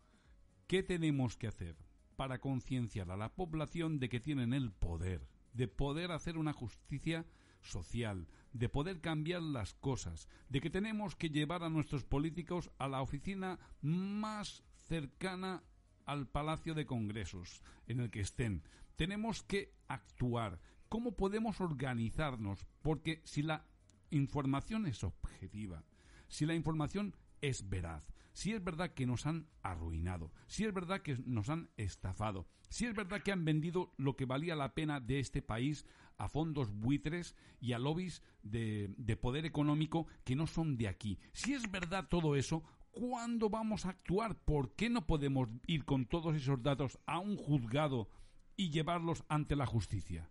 ¿Qué 0.66 0.82
tenemos 0.82 1.36
que 1.36 1.46
hacer 1.46 1.76
para 2.16 2.38
concienciar 2.38 3.10
a 3.10 3.16
la 3.16 3.34
población 3.34 3.98
de 3.98 4.08
que 4.08 4.20
tienen 4.20 4.52
el 4.52 4.72
poder? 4.72 5.26
De 5.56 5.68
poder 5.68 6.12
hacer 6.12 6.36
una 6.36 6.52
justicia 6.52 7.24
social, 7.62 8.28
de 8.52 8.68
poder 8.68 9.00
cambiar 9.00 9.42
las 9.42 9.74
cosas, 9.74 10.28
de 10.48 10.60
que 10.60 10.70
tenemos 10.70 11.16
que 11.16 11.30
llevar 11.30 11.62
a 11.62 11.68
nuestros 11.68 12.04
políticos 12.04 12.70
a 12.78 12.88
la 12.88 13.02
oficina 13.02 13.58
más 13.80 14.62
cercana 14.86 15.62
al 16.04 16.28
Palacio 16.28 16.74
de 16.74 16.86
Congresos 16.86 17.62
en 17.86 18.00
el 18.00 18.10
que 18.10 18.20
estén. 18.20 18.62
Tenemos 18.96 19.42
que 19.42 19.74
actuar. 19.88 20.60
¿Cómo 20.88 21.16
podemos 21.16 21.60
organizarnos? 21.60 22.64
Porque 22.82 23.20
si 23.24 23.42
la 23.42 23.66
información 24.10 24.86
es 24.86 25.02
objetiva, 25.02 25.82
si 26.28 26.46
la 26.46 26.54
información 26.54 27.16
es 27.40 27.68
veraz, 27.68 28.06
si 28.36 28.52
es 28.52 28.62
verdad 28.62 28.92
que 28.92 29.06
nos 29.06 29.24
han 29.24 29.48
arruinado, 29.62 30.30
si 30.46 30.66
es 30.66 30.74
verdad 30.74 31.00
que 31.00 31.16
nos 31.24 31.48
han 31.48 31.70
estafado, 31.78 32.46
si 32.68 32.84
es 32.84 32.94
verdad 32.94 33.22
que 33.22 33.32
han 33.32 33.46
vendido 33.46 33.94
lo 33.96 34.14
que 34.14 34.26
valía 34.26 34.54
la 34.54 34.74
pena 34.74 35.00
de 35.00 35.20
este 35.20 35.40
país 35.40 35.86
a 36.18 36.28
fondos 36.28 36.70
buitres 36.70 37.34
y 37.60 37.72
a 37.72 37.78
lobbies 37.78 38.22
de, 38.42 38.94
de 38.98 39.16
poder 39.16 39.46
económico 39.46 40.06
que 40.22 40.36
no 40.36 40.46
son 40.46 40.76
de 40.76 40.86
aquí. 40.86 41.18
Si 41.32 41.54
es 41.54 41.70
verdad 41.70 42.08
todo 42.10 42.36
eso, 42.36 42.62
¿cuándo 42.90 43.48
vamos 43.48 43.86
a 43.86 43.90
actuar? 43.90 44.36
¿Por 44.36 44.74
qué 44.74 44.90
no 44.90 45.06
podemos 45.06 45.48
ir 45.66 45.86
con 45.86 46.04
todos 46.04 46.36
esos 46.36 46.62
datos 46.62 46.98
a 47.06 47.18
un 47.20 47.38
juzgado 47.38 48.10
y 48.54 48.68
llevarlos 48.68 49.24
ante 49.30 49.56
la 49.56 49.64
justicia? 49.64 50.28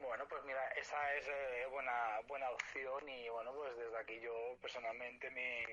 Bueno, 0.00 0.24
pues 0.28 0.42
mira, 0.44 0.66
esa 0.80 0.96
es 1.14 1.28
eh, 1.28 1.57
buena, 1.78 2.20
buena 2.26 2.50
opción 2.50 3.08
y 3.08 3.28
bueno, 3.28 3.54
pues 3.54 3.76
desde 3.76 3.96
aquí 3.98 4.20
yo 4.20 4.58
personalmente 4.60 5.30
mi, 5.30 5.64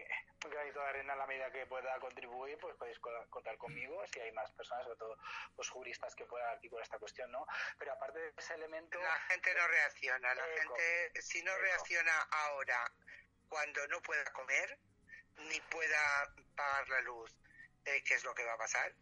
granito 0.52 0.80
de 0.80 0.86
arena 0.86 1.14
a 1.14 1.16
la 1.16 1.26
medida 1.26 1.52
que 1.52 1.66
pueda 1.66 2.00
contribuir, 2.00 2.60
pues 2.60 2.76
podéis 2.76 3.00
contar 3.00 3.58
conmigo 3.58 4.06
si 4.14 4.20
hay 4.20 4.32
más 4.34 4.52
personas, 4.52 4.84
sobre 4.84 5.00
todo 5.00 5.18
los 5.58 5.68
juristas 5.72 6.16
que 6.16 6.26
puedan 6.26 6.48
articular 6.50 6.84
esta 6.84 7.00
cuestión, 7.00 7.32
¿no? 7.32 7.48
Pero 7.80 7.94
aparte 7.94 8.20
de 8.20 8.34
ese 8.38 8.54
elemento... 8.54 9.00
La 9.00 9.20
gente 9.30 9.52
no 9.56 9.68
reacciona, 9.68 10.36
la 10.36 10.44
gente 10.44 11.22
si 11.22 11.42
no 11.42 11.58
reacciona 11.58 12.22
ahora 12.44 12.92
cuando 13.50 13.88
no 13.88 14.00
pueda 14.04 14.32
comer, 14.32 14.78
ni 15.50 15.60
pueda 15.62 16.36
pagar 16.56 16.88
la 16.88 17.02
luz, 17.02 17.36
eh, 17.86 18.04
¿qué 18.06 18.14
es 18.14 18.24
lo 18.24 18.36
que 18.36 18.46
va 18.46 18.54
a 18.54 18.58
pasar? 18.58 18.94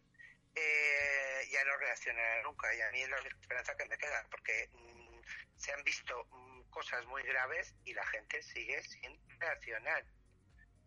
Eh, 0.54 1.48
ya 1.50 1.64
no 1.64 1.76
reaccionará 1.76 2.42
nunca 2.44 2.74
y 2.74 2.80
a 2.80 2.90
mí 2.92 3.02
es 3.02 3.10
la 3.10 3.18
esperanza 3.18 3.76
que 3.76 3.84
me 3.84 3.98
queda, 3.98 4.26
porque 4.30 4.70
mm, 4.72 5.20
se 5.56 5.72
han 5.72 5.82
visto 5.84 6.26
cosas 6.74 7.06
muy 7.06 7.22
graves 7.22 7.74
y 7.84 7.94
la 7.94 8.04
gente 8.06 8.42
sigue 8.42 8.82
sin 8.82 9.18
reaccionar 9.38 10.04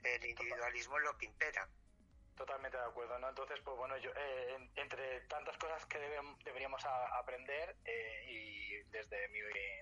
el 0.04 0.26
individualismo 0.26 0.97
es 0.97 1.04
lo 1.04 1.17
que 1.17 1.26
impera. 1.26 1.67
Totalmente 2.36 2.78
de 2.78 2.84
acuerdo, 2.84 3.17
¿no? 3.17 3.30
Entonces, 3.30 3.60
pues 3.63 3.78
bueno, 3.78 3.97
yo, 3.97 4.12
eh, 4.15 4.69
entre 4.76 5.21
tantas 5.21 5.58
cosas 5.58 5.84
que 5.88 5.97
deberíamos 6.45 6.84
aprender 6.86 7.76
eh, 7.84 8.23
y 8.28 8.84
desde 8.91 9.28
mi 9.30 9.39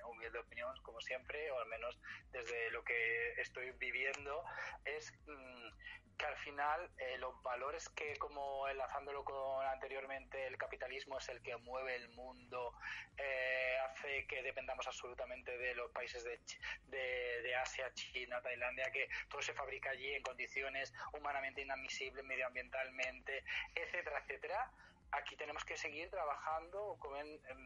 humilde 0.10 0.40
opinión, 0.40 0.74
como 0.84 1.02
siempre, 1.02 1.52
o 1.52 1.60
al 1.60 1.68
menos 1.68 2.00
desde 2.32 2.72
lo 2.72 2.82
que 2.84 3.34
estoy 3.42 3.72
viviendo, 3.72 4.44
es 4.86 5.12
mm, 5.28 6.15
que 6.18 6.26
al 6.26 6.36
final 6.38 6.90
eh, 6.98 7.18
los 7.20 7.42
valores 7.44 7.90
que, 7.90 8.18
como 8.18 8.68
enlazándolo 8.68 9.24
con 9.24 9.66
anteriormente, 9.66 10.48
el 10.48 10.58
capitalismo 10.58 11.18
es 11.18 11.30
el 11.30 11.42
que 11.42 11.56
mueve 11.58 11.96
el 11.96 12.10
mundo, 12.10 12.74
eh, 13.18 13.78
hace 13.86 14.26
que 14.28 14.44
dependamos 14.44 14.88
absolutamente 14.88 15.58
de 15.58 15.76
los 15.76 15.92
países 15.92 16.24
de, 16.24 16.40
de, 16.88 17.42
de, 17.42 17.56
Asia, 17.56 17.94
China, 17.94 18.42
Tailandia, 18.42 18.92
que 18.92 19.10
todo 19.30 19.42
se 19.42 19.54
fabrica 19.54 19.92
allí 19.92 20.14
en 20.14 20.24
condiciones 20.24 20.94
humanamente 21.14 21.62
inadmisibles, 21.62 22.24
medioambientalmente, 22.24 23.44
etcétera, 23.76 24.20
etcétera 24.20 24.72
aquí 25.12 25.36
tenemos 25.36 25.64
que 25.64 25.78
seguir 25.78 26.10
trabajando, 26.10 26.98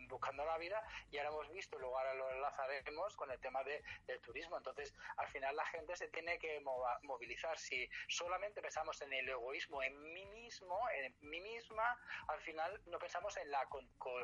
buscando 0.08 0.45
la 0.45 0.58
vida 0.58 0.82
y 1.12 1.17
ahora 1.17 1.30
hemos 1.30 1.49
visto, 1.52 1.78
luego 1.80 1.97
ahora 1.97 2.13
lo 2.13 2.30
enlazaremos 2.32 3.15
con 3.15 3.32
el 3.32 3.39
tema 3.39 3.63
de, 3.63 3.82
del 4.08 4.21
turismo. 4.21 4.58
Entonces, 4.58 4.93
al 5.17 5.28
final 5.28 5.56
la 5.56 5.65
gente 5.65 5.95
se 5.95 6.08
tiene 6.10 6.38
que 6.39 6.62
movilizar. 7.04 7.58
Si 7.58 7.89
solamente 8.08 8.62
pensamos 8.62 9.02
en 9.02 9.13
el 9.13 9.30
egoísmo, 9.30 9.82
en 9.84 10.13
mí 10.13 10.25
mismo, 10.28 10.80
en 10.89 11.15
mí 11.21 11.41
misma, 11.41 11.97
al 12.28 12.39
final 12.41 12.82
no 12.86 12.99
pensamos 12.99 13.36
en 13.38 13.49
la 13.52 13.67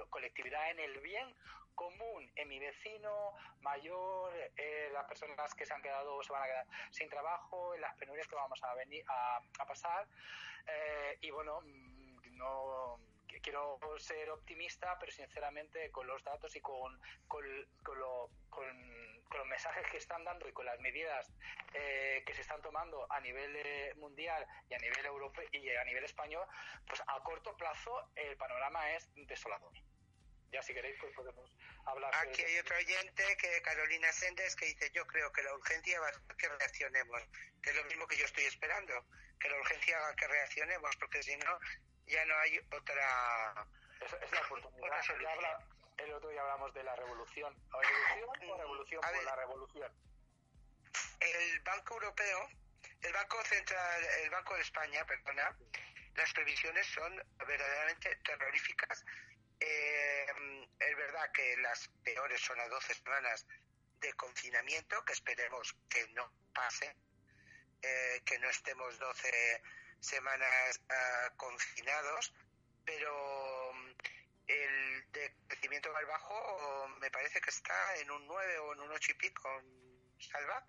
colectividad, 0.09 0.71
en 0.71 0.79
el 0.79 0.99
bien 0.99 1.35
común 1.75 2.31
en 2.35 2.47
mi 2.47 2.57
vecino 2.57 3.33
mayor, 3.61 4.33
eh, 4.57 4.89
las 4.91 5.05
personas 5.05 5.53
que 5.53 5.65
se 5.65 5.73
han 5.73 5.81
quedado 5.81 6.23
se 6.23 6.31
van 6.31 6.43
a 6.43 6.45
quedar 6.45 6.67
sin 6.89 7.09
trabajo, 7.09 7.75
en 7.75 7.81
las 7.81 7.95
penurias 7.95 8.27
que 8.27 8.35
vamos 8.35 8.63
a 8.63 8.73
venir 8.75 9.03
a, 9.07 9.41
pasar. 9.67 10.07
Eh, 10.67 11.17
y 11.21 11.31
bueno, 11.31 11.61
mm, 11.61 11.94
no 12.35 12.99
quiero 13.45 13.79
ser 13.99 14.29
optimista, 14.31 14.97
pero 14.99 15.11
sinceramente 15.11 15.91
con 15.91 16.07
los 16.07 16.23
datos 16.23 16.55
y 16.55 16.61
con, 16.61 16.99
con, 17.27 17.45
con, 17.83 17.99
lo, 17.99 18.31
con, 18.49 18.65
los 19.29 19.47
mensajes 19.47 19.85
que 19.91 19.97
están 19.97 20.23
dando 20.23 20.49
y 20.49 20.53
con 20.53 20.65
las 20.65 20.79
medidas 20.79 21.31
eh, 21.73 22.23
que 22.25 22.33
se 22.33 22.41
están 22.41 22.61
tomando 22.63 23.05
a 23.11 23.19
nivel 23.19 23.55
eh, 23.55 23.93
mundial 23.97 24.45
y 24.67 24.73
a 24.73 24.79
nivel 24.79 25.05
europeo 25.05 25.45
y 25.51 25.69
a 25.69 25.83
nivel 25.83 26.03
español, 26.03 26.47
pues 26.87 27.01
a 27.05 27.21
corto 27.23 27.55
plazo 27.55 28.09
el 28.15 28.35
panorama 28.35 28.91
es 28.91 29.11
desolador. 29.27 29.73
Ya 30.51 30.61
si 30.63 30.73
queréis, 30.73 30.95
pues 30.99 31.13
podemos 31.13 31.55
hablar. 31.85 32.15
Aquí 32.15 32.41
hay 32.41 32.57
otro 32.59 32.77
oyente, 32.77 33.23
que 33.37 33.61
Carolina 33.61 34.11
Sendes, 34.13 34.55
que 34.55 34.67
dice, 34.67 34.89
yo 34.93 35.05
creo 35.05 35.31
que 35.31 35.43
la 35.43 35.53
urgencia 35.53 35.99
va 35.99 36.07
a 36.07 36.13
ser 36.13 36.35
que 36.37 36.47
reaccionemos, 36.47 37.21
que 37.61 37.71
es 37.71 37.75
lo 37.75 37.83
mismo 37.85 38.07
que 38.07 38.15
yo 38.15 38.25
estoy 38.25 38.45
esperando, 38.45 39.05
que 39.39 39.49
la 39.49 39.59
urgencia 39.59 39.97
haga 39.97 40.15
que 40.15 40.27
reaccionemos, 40.27 40.95
porque 40.95 41.21
si 41.23 41.35
no, 41.37 41.59
ya 42.07 42.25
no 42.25 42.37
hay 42.39 42.59
otra... 42.71 43.67
Es, 44.01 44.31
la 44.31 44.41
oportunidad. 44.41 45.01
el 45.97 46.13
otro 46.13 46.29
día 46.29 46.41
hablamos 46.41 46.73
de 46.73 46.83
la 46.83 46.95
revolución. 46.95 47.53
¿Revolución 47.71 48.49
o 48.49 48.57
revolución 48.57 49.01
por 49.01 49.23
la 49.23 49.35
revolución? 49.35 49.91
El 51.19 51.59
Banco 51.61 51.93
Europeo, 51.95 52.49
el 53.01 53.13
Banco 53.13 53.43
Central, 53.45 54.03
el 54.23 54.29
Banco 54.29 54.55
de 54.55 54.61
España, 54.61 55.05
perdona, 55.05 55.57
las 56.15 56.33
previsiones 56.33 56.85
son 56.87 57.23
verdaderamente 57.47 58.15
terroríficas. 58.17 59.03
Eh, 59.59 60.25
es 60.79 60.97
verdad 60.97 61.31
que 61.31 61.57
las 61.57 61.89
peores 62.03 62.41
son 62.41 62.59
a 62.59 62.67
12 62.67 62.93
semanas 62.93 63.45
de 63.99 64.13
confinamiento, 64.13 65.03
que 65.05 65.13
esperemos 65.13 65.75
que 65.89 66.07
no 66.09 66.31
pase, 66.53 66.95
eh, 67.81 68.21
que 68.25 68.37
no 68.39 68.49
estemos 68.49 68.97
12 68.99 69.61
semanas 70.05 70.81
uh, 70.89 71.35
confinados, 71.37 72.33
pero 72.85 73.73
mm, 73.73 73.91
el 74.47 75.11
de 75.11 75.35
crecimiento 75.47 75.91
más 75.91 76.05
bajo 76.07 76.87
me 76.99 77.09
parece 77.09 77.41
que 77.41 77.49
está 77.49 77.95
en 77.97 78.11
un 78.11 78.27
9 78.27 78.59
o 78.59 78.73
en 78.73 78.79
un 78.81 78.91
8 78.91 79.11
y 79.11 79.15
pico. 79.15 79.49
Salva. 80.19 80.65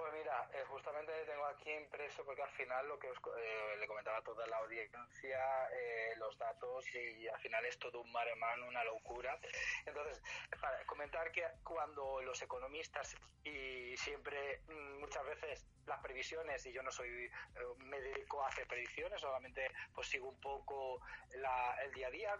Pues 0.00 0.14
mira, 0.14 0.48
eh, 0.54 0.64
justamente 0.66 1.12
tengo 1.26 1.44
aquí 1.44 1.70
impreso 1.72 2.24
porque 2.24 2.40
al 2.40 2.50
final 2.52 2.88
lo 2.88 2.98
que 2.98 3.10
os 3.10 3.18
eh, 3.36 3.76
le 3.78 3.86
comentaba 3.86 4.16
a 4.16 4.22
toda 4.22 4.46
la 4.46 4.56
audiencia, 4.56 5.68
eh, 5.74 6.14
los 6.16 6.38
datos 6.38 6.86
y 6.94 7.28
al 7.28 7.38
final 7.38 7.66
es 7.66 7.78
todo 7.78 8.00
un 8.00 8.10
mar 8.10 8.26
una 8.66 8.82
locura. 8.84 9.38
Entonces, 9.84 10.22
para 10.58 10.82
comentar 10.86 11.30
que 11.32 11.44
cuando 11.62 12.22
los 12.22 12.40
economistas 12.40 13.14
y 13.44 13.94
siempre 13.98 14.62
mm, 14.68 15.00
muchas 15.00 15.24
veces 15.26 15.66
las 15.86 16.00
previsiones 16.00 16.64
y 16.66 16.72
yo 16.72 16.82
no 16.82 16.90
soy 16.90 17.30
me 17.78 18.00
dedico 18.00 18.42
a 18.42 18.48
hacer 18.48 18.66
predicciones, 18.66 19.20
solamente 19.20 19.66
pues 19.94 20.08
sigo 20.08 20.28
un 20.28 20.40
poco 20.40 21.00
el 21.32 21.92
día 21.92 22.06
a 22.06 22.10
día, 22.10 22.38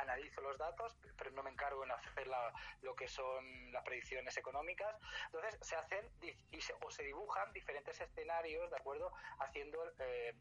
analizo 0.00 0.40
los 0.40 0.56
datos, 0.56 0.96
pero 1.18 1.30
no 1.32 1.42
me 1.42 1.50
encargo 1.50 1.84
en 1.84 1.90
hacer 1.90 2.28
lo 2.82 2.94
que 2.94 3.08
son 3.08 3.72
las 3.72 3.82
predicciones 3.84 4.36
económicas. 4.36 4.96
Entonces, 5.26 5.58
se 5.62 5.76
hacen 5.76 6.06
y 6.50 6.60
se, 6.60 6.74
o 6.80 6.90
se 6.90 7.01
dibujan 7.04 7.52
diferentes 7.52 8.00
escenarios, 8.00 8.70
¿de 8.70 8.76
acuerdo? 8.76 9.12
Haciendo, 9.38 9.78
eh, 9.98 10.34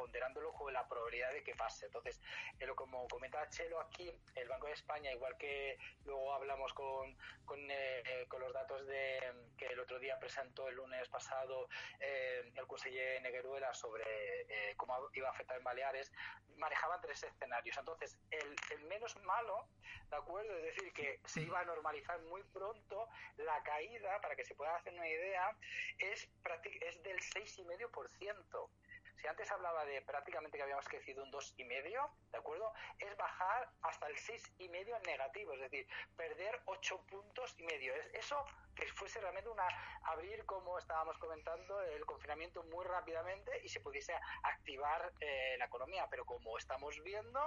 ponderándolo 0.00 0.50
con 0.54 0.72
la 0.72 0.88
probabilidad 0.88 1.30
de 1.30 1.42
que 1.42 1.54
pase. 1.54 1.84
Entonces, 1.84 2.18
eh, 2.58 2.66
como 2.74 3.06
comenta 3.06 3.46
Chelo 3.50 3.78
aquí, 3.80 4.10
el 4.34 4.48
Banco 4.48 4.66
de 4.66 4.72
España, 4.72 5.12
igual 5.12 5.36
que 5.36 5.76
luego 6.06 6.32
hablamos 6.32 6.72
con, 6.72 7.14
con, 7.44 7.58
eh, 7.70 8.26
los 8.40 8.52
datos 8.54 8.86
de 8.86 9.20
que 9.58 9.66
el 9.66 9.78
otro 9.78 9.98
día 9.98 10.18
presentó 10.18 10.66
el 10.68 10.76
lunes 10.76 11.06
pasado 11.10 11.68
eh, 11.98 12.50
el 12.56 12.66
conseller 12.66 13.20
Negueruela 13.20 13.74
sobre 13.74 14.04
cómo 14.78 14.94
iba 15.12 15.28
a 15.28 15.32
afectar 15.32 15.58
en 15.58 15.64
Baleares, 15.64 16.10
manejaban 16.56 17.00
tres 17.02 17.22
escenarios. 17.22 17.76
Entonces, 17.76 18.18
el, 18.30 18.56
el 18.70 18.84
menos 18.84 19.14
malo, 19.24 19.66
¿de 20.08 20.16
acuerdo? 20.16 20.56
Es 20.56 20.74
decir, 20.74 20.92
que 20.94 21.20
se 21.26 21.42
iba 21.42 21.60
a 21.60 21.64
normalizar 21.64 22.18
muy 22.22 22.42
pronto 22.44 23.08
la 23.36 23.62
caída, 23.62 24.18
para 24.22 24.34
que 24.34 24.44
se 24.44 24.54
pueda 24.54 24.76
hacer 24.76 24.94
una 24.94 25.08
idea, 25.08 25.54
es, 26.00 26.28
es 26.80 27.02
del 27.02 27.18
6,5%. 27.18 28.70
Si 29.20 29.26
antes 29.26 29.50
hablaba 29.52 29.84
de 29.84 30.00
prácticamente 30.02 30.56
que 30.56 30.62
habíamos 30.62 30.88
crecido 30.88 31.22
un 31.22 31.30
2,5, 31.30 32.10
¿de 32.32 32.38
acuerdo? 32.38 32.72
Es 32.98 33.14
bajar 33.18 33.68
hasta 33.82 34.06
el 34.06 34.16
6,5 34.16 35.06
negativo, 35.06 35.52
es 35.52 35.60
decir, 35.60 35.86
perder 36.16 36.58
8 36.64 37.04
puntos 37.06 37.54
y 37.58 37.64
medio. 37.64 37.94
Es 37.94 38.06
eso 38.14 38.46
que 38.80 38.92
fuese 38.94 39.20
realmente 39.20 39.48
una 39.48 39.68
abrir, 40.04 40.44
como 40.46 40.78
estábamos 40.78 41.18
comentando, 41.18 41.80
el 41.82 42.04
confinamiento 42.06 42.62
muy 42.64 42.84
rápidamente 42.84 43.60
y 43.62 43.68
se 43.68 43.80
pudiese 43.80 44.14
activar 44.42 45.12
eh, 45.20 45.56
la 45.58 45.66
economía. 45.66 46.06
Pero 46.10 46.24
como 46.24 46.56
estamos 46.56 47.00
viendo, 47.02 47.40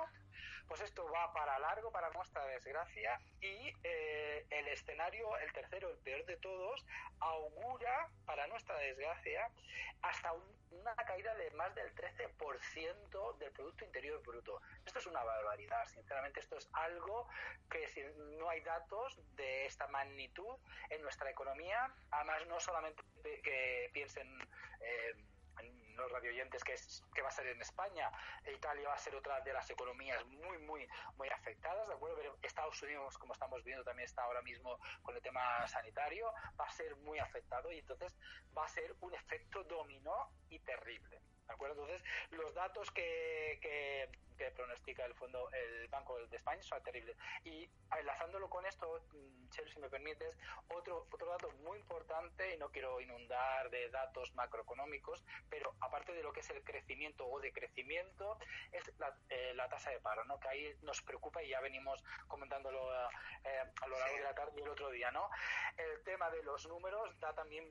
pues 0.68 0.82
esto 0.82 1.10
va 1.12 1.34
para 1.34 1.58
largo, 1.60 1.92
para 1.92 2.10
nuestra 2.12 2.46
desgracia, 2.46 3.20
y 3.42 3.74
eh, 3.84 4.46
el 4.50 4.68
escenario, 4.68 5.38
el 5.40 5.52
tercero, 5.52 5.90
el 5.90 5.98
peor 5.98 6.26
de 6.26 6.38
todos, 6.38 6.86
augura, 7.20 8.10
para 8.26 8.48
nuestra 8.48 8.78
desgracia, 8.78 9.50
hasta 10.02 10.34
una 10.34 10.96
caída 10.96 11.34
de 11.36 11.52
más 11.52 11.74
del 11.76 11.94
13% 11.96 13.38
del 13.38 13.52
Producto 13.52 13.86
Interior 13.86 14.22
Bruto. 14.22 14.62
Esto 14.86 15.00
es 15.00 15.06
una 15.08 15.24
barbaridad, 15.24 15.86
sinceramente, 15.88 16.40
esto 16.40 16.58
es 16.58 16.70
algo 16.74 17.28
que 17.70 17.88
si 17.90 18.02
no 18.40 18.50
hay 18.50 18.62
datos 18.62 19.20
de 19.36 19.66
esta 19.66 19.88
magnitud 19.88 20.58
en 20.90 21.02
nuestra 21.02 21.23
economía, 21.30 21.94
además 22.12 22.46
no 22.48 22.60
solamente 22.60 23.04
que 23.42 23.90
piensen... 23.94 24.28
Eh, 24.82 25.14
los 25.96 26.12
radioyentes 26.12 26.64
que, 26.64 26.74
es, 26.74 27.04
que 27.14 27.22
va 27.22 27.30
a 27.30 27.32
ser 27.32 27.48
en 27.48 27.62
España. 27.62 28.12
Italia 28.46 28.88
va 28.88 28.96
a 28.96 28.98
ser 28.98 29.16
otra 29.16 29.40
de 29.42 29.54
las 29.54 29.70
economías 29.70 30.26
muy, 30.26 30.58
muy, 30.60 30.88
muy 31.18 31.30
afectadas, 31.30 31.88
¿de 31.88 31.94
acuerdo? 31.94 32.18
Pero 32.18 32.38
Estados 32.42 32.82
Unidos, 32.82 33.18
como 33.18 33.34
estamos 33.34 33.64
viendo, 33.64 33.84
también 33.84 34.06
está 34.06 34.24
ahora 34.24 34.42
mismo 34.42 34.80
con 35.02 35.16
el 35.16 35.22
tema 35.22 35.68
sanitario, 35.68 36.34
va 36.60 36.66
a 36.66 36.72
ser 36.72 36.96
muy 36.98 37.20
afectado 37.20 37.72
y 37.72 37.80
entonces 37.80 38.16
va 38.58 38.66
a 38.66 38.70
ser 38.70 38.96
un 39.02 39.14
efecto 39.14 39.64
dominó 39.64 40.30
y 40.50 40.60
terrible. 40.60 41.22
¿De 41.48 41.54
acuerdo? 41.54 41.84
Entonces, 41.84 42.08
los 42.32 42.54
datos 42.54 42.90
que, 42.92 43.60
que, 43.62 44.10
pronostica 44.52 45.06
el 45.06 45.14
fondo, 45.16 45.50
el 45.52 45.88
Banco 45.88 46.18
de 46.28 46.36
España 46.36 46.62
son 46.64 46.82
terribles. 46.84 47.18
Y 47.44 47.70
enlazándolo 47.98 48.50
con 48.50 48.66
esto, 48.66 49.02
mm, 49.14 49.50
Chelo, 49.50 49.70
si 49.70 49.80
me 49.80 49.90
permites, 49.90 50.36
otro, 50.70 51.08
otro 51.12 51.28
dato 51.28 51.52
muy 51.64 51.78
importante, 51.80 52.54
y 52.54 52.58
no 52.58 52.70
quiero 52.70 53.00
inundar 53.02 53.70
de 53.70 53.90
datos 53.90 54.34
macroeconómicos, 54.36 55.24
pero 55.50 55.76
aparte 55.80 56.14
de 56.14 56.24
lo 56.24 56.34
que 56.34 56.42
es 56.42 56.50
el 56.50 56.64
crecimiento 56.64 57.28
o 57.28 57.40
decrecimiento, 57.40 58.38
es 58.72 58.84
la, 59.00 59.16
eh, 59.30 59.54
la 59.56 59.70
tasa 59.70 59.92
de 59.92 60.00
paro, 60.00 60.24
¿no? 60.26 60.40
Que 60.40 60.48
ahí 60.48 60.76
nos 60.82 61.02
preocupa 61.02 61.44
y 61.44 61.50
ya 61.50 61.62
venimos 61.62 62.04
comentándolo 62.28 62.92
eh, 63.44 63.64
a 63.82 63.88
lo 63.88 64.00
largo 64.00 64.18
de 64.18 64.24
la 64.24 64.36
tarde 64.36 64.54
y 64.58 64.62
el 64.62 64.70
otro 64.70 64.90
día, 64.90 65.12
¿no? 65.12 65.30
El 65.78 66.04
tema 66.04 66.30
de 66.30 66.44
los 66.44 66.68
números 66.68 67.20
da 67.20 67.34
también 67.34 67.66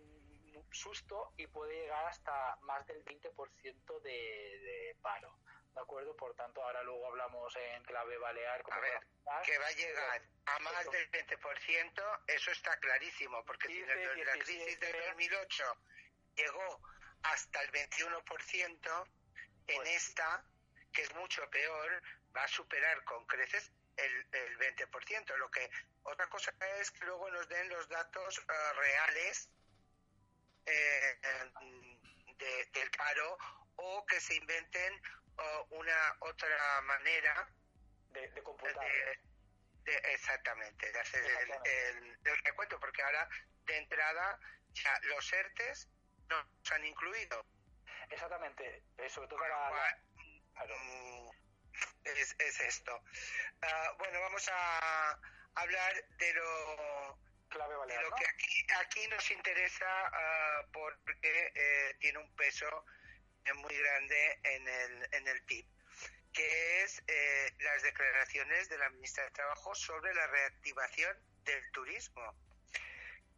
susto 0.71 1.33
y 1.37 1.47
puede 1.47 1.75
llegar 1.75 2.07
hasta 2.07 2.57
más 2.63 2.87
del 2.87 3.05
20% 3.05 4.01
de, 4.03 4.11
de 4.11 4.97
paro. 5.01 5.37
¿De 5.75 5.81
acuerdo? 5.81 6.15
Por 6.17 6.35
tanto, 6.35 6.63
ahora 6.63 6.83
luego 6.83 7.07
hablamos 7.07 7.57
en 7.57 7.83
clave 7.85 8.19
balear. 8.19 8.63
a 8.71 8.81
ver, 8.81 9.01
que 9.45 9.59
va 9.59 9.67
a 9.67 9.73
llegar 9.73 10.23
a 10.47 10.59
más 10.59 10.91
del 10.91 11.11
20%, 11.11 12.21
eso 12.27 12.51
está 12.51 12.77
clarísimo, 12.79 13.45
porque 13.45 13.69
si 13.69 13.81
desde 13.81 14.25
la 14.25 14.33
crisis 14.33 14.81
de 14.81 14.93
2008 15.09 15.65
llegó 16.37 16.81
hasta 17.23 17.63
el 17.63 17.73
21%, 17.73 19.07
en 19.69 19.77
pues 19.77 19.89
esta, 19.89 20.45
que 20.93 21.03
es 21.03 21.15
mucho 21.15 21.49
peor, 21.51 22.03
va 22.37 22.45
a 22.45 22.49
superar 22.49 23.03
con 23.05 23.27
creces 23.27 23.71
el, 23.97 24.27
el 24.33 24.59
20%. 24.59 25.37
Lo 25.37 25.51
que 25.51 25.71
otra 26.03 26.29
cosa 26.29 26.53
es 26.81 26.91
que 26.91 27.05
luego 27.05 27.31
nos 27.31 27.49
den 27.49 27.69
los 27.69 27.89
datos 27.89 28.39
uh, 28.39 28.79
reales 28.79 29.49
eh, 30.67 31.19
de, 32.39 32.69
del 32.73 32.91
paro 32.91 33.39
o 33.77 34.05
que 34.07 34.21
se 34.21 34.35
inventen 34.35 35.01
una 35.71 36.17
otra 36.21 36.81
manera 36.83 37.49
de, 38.11 38.29
de 38.29 38.43
computar. 38.43 38.87
De, 39.85 39.95
exactamente, 40.13 40.93
de 40.93 41.01
hacer 41.01 41.25
el, 41.25 42.19
el, 42.25 42.39
recuento, 42.45 42.79
porque 42.79 43.03
ahora 43.03 43.29
de 43.65 43.77
entrada 43.79 44.39
ya 44.73 44.99
los 45.05 45.33
ERTES 45.33 45.89
no 46.29 46.37
se 46.63 46.75
han 46.75 46.85
incluido. 46.85 47.45
Exactamente, 48.11 48.85
eh, 48.99 49.09
sobre 49.09 49.29
todo 49.29 49.39
para... 49.41 49.99
Mm, 50.67 51.31
es, 52.05 52.37
es, 52.39 52.61
esto. 52.61 52.95
Uh, 52.97 53.97
bueno, 53.99 54.21
vamos 54.21 54.49
a 54.53 55.19
hablar 55.55 56.05
de 56.19 56.35
lo 56.35 57.19
clave 57.49 57.75
de 57.87 58.03
lo 58.03 58.15
que 58.15 58.27
aquí, 58.27 58.67
aquí, 58.81 59.09
nos 59.09 59.31
interesa 59.31 60.11
uh, 60.11 60.71
porque 60.73 61.53
eh, 61.55 61.97
tiene 62.01 62.19
un 62.19 62.35
peso 62.37 62.85
muy 63.57 63.77
grande 63.77 64.39
en 64.45 64.69
el, 64.69 65.09
en 65.13 65.29
el 65.29 65.43
PIB, 65.43 65.67
que 66.33 66.83
es 66.83 67.03
eh, 67.07 67.53
las 67.61 67.83
declaraciones 67.83 68.69
de 68.69 68.79
la 68.79 68.91
ministra 68.91 69.25
de 69.25 69.31
Trabajo 69.31 69.75
sobre 69.75 70.15
la 70.15 70.27
reactivación 70.27 71.17
del 71.45 71.71
turismo. 71.73 72.23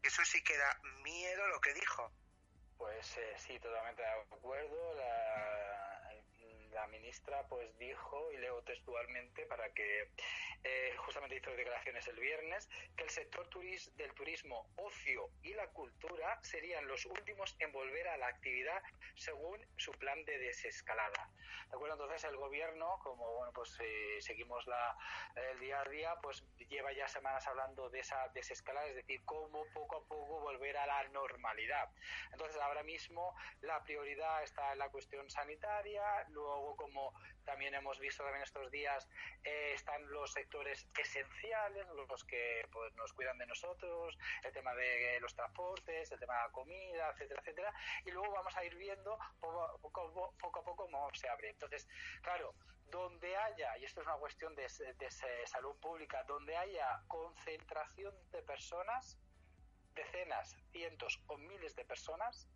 Eso 0.02 0.24
sí 0.24 0.42
que 0.42 0.57
da 0.57 0.80
miedo 1.02 1.46
lo 1.48 1.61
que 1.61 1.72
dijo. 1.74 2.12
Pues 2.76 3.16
eh, 3.16 3.34
sí, 3.38 3.59
totalmente 3.59 4.02
de 4.02 4.09
acuerdo. 4.09 4.94
La, 4.94 5.74
la 6.72 6.86
ministra 6.88 7.42
pues 7.48 7.76
dijo, 7.78 8.32
y 8.32 8.36
leo 8.38 8.62
textualmente 8.62 9.46
para 9.46 9.72
que 9.72 10.11
eh, 10.64 10.94
justamente 10.96 11.36
hizo 11.36 11.50
declaraciones 11.50 12.06
el 12.08 12.18
viernes, 12.18 12.68
que 12.96 13.04
el 13.04 13.10
sector 13.10 13.46
turis, 13.48 13.94
del 13.96 14.12
turismo, 14.14 14.66
ocio 14.76 15.28
y 15.42 15.52
la 15.54 15.68
cultura 15.68 16.38
serían 16.42 16.88
los 16.88 17.04
últimos 17.06 17.54
en 17.58 17.70
volver 17.70 18.08
a 18.08 18.16
la 18.16 18.28
actividad 18.28 18.82
según 19.14 19.60
su 19.76 19.92
plan 19.92 20.24
de 20.24 20.38
desescalada. 20.38 21.30
¿De 21.68 21.76
acuerdo? 21.76 21.94
Entonces 21.94 22.24
el 22.24 22.36
gobierno, 22.36 22.98
como 23.02 23.30
bueno, 23.36 23.52
pues 23.52 23.76
eh, 23.80 24.20
seguimos 24.20 24.66
la, 24.66 24.96
el 25.52 25.58
día 25.60 25.80
a 25.80 25.84
día, 25.84 26.16
pues 26.22 26.42
lleva 26.68 26.92
ya 26.92 27.08
semanas 27.08 27.46
hablando 27.46 27.90
de 27.90 28.00
esa 28.00 28.28
desescalada, 28.28 28.86
es 28.86 28.96
decir, 28.96 29.22
cómo 29.24 29.66
poco 29.74 29.96
a 29.96 30.08
poco 30.08 30.40
volver 30.40 30.76
a 30.78 30.86
la 30.86 31.08
normalidad. 31.08 31.90
Entonces 32.32 32.56
ahora 32.60 32.82
mismo 32.82 33.36
la 33.60 33.82
prioridad 33.84 34.42
está 34.42 34.72
en 34.72 34.78
la 34.78 34.88
cuestión 34.88 35.28
sanitaria, 35.28 36.24
luego 36.28 36.74
como 36.76 37.12
también 37.44 37.74
hemos 37.74 37.98
visto 37.98 38.22
también 38.22 38.42
estos 38.42 38.70
días, 38.70 39.08
eh, 39.44 39.72
están 39.74 40.08
los 40.10 40.32
sectores 40.32 40.53
esenciales, 40.62 41.86
los 41.88 42.24
que 42.24 42.66
pues, 42.70 42.94
nos 42.94 43.12
cuidan 43.12 43.38
de 43.38 43.46
nosotros, 43.46 44.16
el 44.42 44.52
tema 44.52 44.74
de 44.74 45.18
los 45.20 45.34
transportes, 45.34 46.11
el 46.11 46.18
tema 46.18 46.34
de 46.34 46.42
la 46.42 46.52
comida, 46.52 47.11
etcétera, 47.11 47.40
etcétera, 47.40 47.74
y 48.05 48.11
luego 48.11 48.32
vamos 48.32 48.57
a 48.57 48.64
ir 48.64 48.74
viendo 48.76 49.18
poco, 49.40 49.78
poco, 49.80 50.34
poco 50.38 50.61
a 50.61 50.64
poco 50.64 50.84
cómo 50.84 51.09
se 51.14 51.28
abre. 51.28 51.50
Entonces, 51.50 51.88
claro, 52.22 52.55
donde 52.90 53.36
haya, 53.36 53.76
y 53.78 53.84
esto 53.84 54.00
es 54.00 54.07
una 54.07 54.16
cuestión 54.16 54.55
de, 54.55 54.62
de 54.98 55.11
salud 55.46 55.76
pública, 55.80 56.22
donde 56.24 56.57
haya 56.57 57.02
concentración 57.09 58.14
de 58.30 58.42
personas, 58.42 59.18
decenas, 59.94 60.57
cientos 60.70 61.20
o 61.26 61.36
miles 61.38 61.74
de 61.76 61.84
personas, 61.84 62.48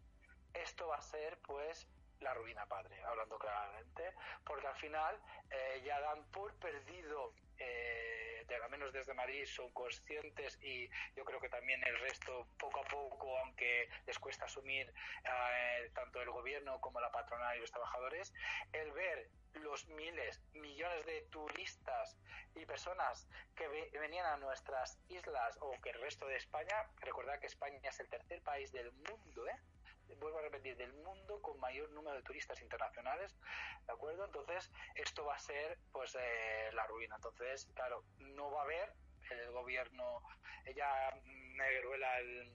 esto 0.54 0.88
va 0.88 0.96
a 0.96 1.02
ser 1.02 1.38
pues 1.40 1.88
la 2.20 2.34
ruina 2.34 2.66
padre, 2.66 3.02
hablando 3.04 3.38
claramente, 3.38 4.14
porque 4.44 4.66
al 4.66 4.76
final 4.76 5.20
eh, 5.50 5.82
ya 5.84 6.00
dan 6.00 6.24
por 6.30 6.52
perdido, 6.54 7.32
eh, 7.58 8.44
de, 8.46 8.56
al 8.56 8.70
menos 8.70 8.92
desde 8.92 9.14
Madrid 9.14 9.44
son 9.46 9.70
conscientes 9.72 10.58
y 10.62 10.88
yo 11.14 11.24
creo 11.24 11.40
que 11.40 11.48
también 11.48 11.80
el 11.86 11.98
resto 12.00 12.48
poco 12.58 12.80
a 12.80 12.84
poco, 12.84 13.38
aunque 13.38 13.88
les 14.06 14.18
cuesta 14.18 14.46
asumir 14.46 14.92
eh, 15.24 15.90
tanto 15.94 16.20
el 16.22 16.30
gobierno 16.30 16.80
como 16.80 17.00
la 17.00 17.10
patronal 17.10 17.56
y 17.56 17.60
los 17.60 17.70
trabajadores, 17.70 18.32
el 18.72 18.92
ver 18.92 19.28
los 19.54 19.86
miles, 19.88 20.40
millones 20.52 21.04
de 21.06 21.22
turistas 21.30 22.16
y 22.54 22.64
personas 22.64 23.28
que 23.54 23.68
venían 23.98 24.26
a 24.26 24.36
nuestras 24.36 24.98
islas 25.08 25.56
o 25.60 25.72
que 25.82 25.90
el 25.90 26.00
resto 26.00 26.26
de 26.26 26.36
España, 26.36 26.88
recordad 27.00 27.38
que 27.40 27.46
España 27.46 27.78
es 27.82 28.00
el 28.00 28.08
tercer 28.08 28.42
país 28.42 28.72
del 28.72 28.92
mundo, 28.92 29.46
¿eh? 29.46 29.56
Vuelvo 30.16 30.38
a 30.38 30.42
repetir, 30.42 30.76
del 30.76 30.92
mundo 30.92 31.40
con 31.42 31.58
mayor 31.60 31.90
número 31.90 32.16
de 32.16 32.22
turistas 32.22 32.60
internacionales, 32.60 33.36
¿de 33.86 33.92
acuerdo? 33.92 34.24
Entonces, 34.24 34.70
esto 34.94 35.24
va 35.24 35.36
a 35.36 35.38
ser, 35.38 35.78
pues, 35.92 36.14
eh, 36.14 36.70
la 36.72 36.86
ruina. 36.86 37.16
Entonces, 37.16 37.68
claro, 37.74 38.04
no 38.18 38.50
va 38.50 38.60
a 38.60 38.64
haber 38.64 38.92
el 39.30 39.50
gobierno, 39.52 40.22
ella 40.64 41.10
Negruela, 41.24 42.18
el 42.20 42.52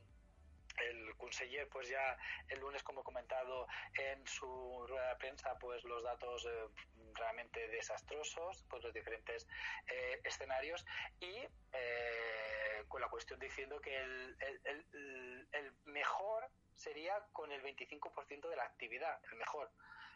el 0.81 1.15
conseller 1.17 1.67
pues 1.69 1.89
ya 1.89 2.17
el 2.49 2.59
lunes 2.59 2.83
como 2.83 3.01
he 3.01 3.03
comentado 3.03 3.67
en 3.97 4.25
su 4.25 4.85
rueda 4.87 5.09
de 5.09 5.15
prensa 5.17 5.57
pues 5.59 5.83
los 5.83 6.03
datos 6.03 6.45
eh, 6.45 6.67
realmente 7.13 7.67
desastrosos 7.69 8.63
pues 8.69 8.83
los 8.83 8.93
diferentes 8.93 9.47
eh, 9.87 10.19
escenarios 10.23 10.85
y 11.19 11.35
eh, 11.73 12.83
con 12.87 13.01
la 13.01 13.09
cuestión 13.09 13.39
diciendo 13.39 13.79
que 13.79 13.95
el, 13.95 14.35
el, 14.63 15.47
el 15.51 15.73
mejor 15.85 16.49
sería 16.75 17.19
con 17.31 17.51
el 17.51 17.61
25% 17.61 18.49
de 18.49 18.55
la 18.55 18.63
actividad, 18.63 19.19
el 19.31 19.37
mejor. 19.37 19.71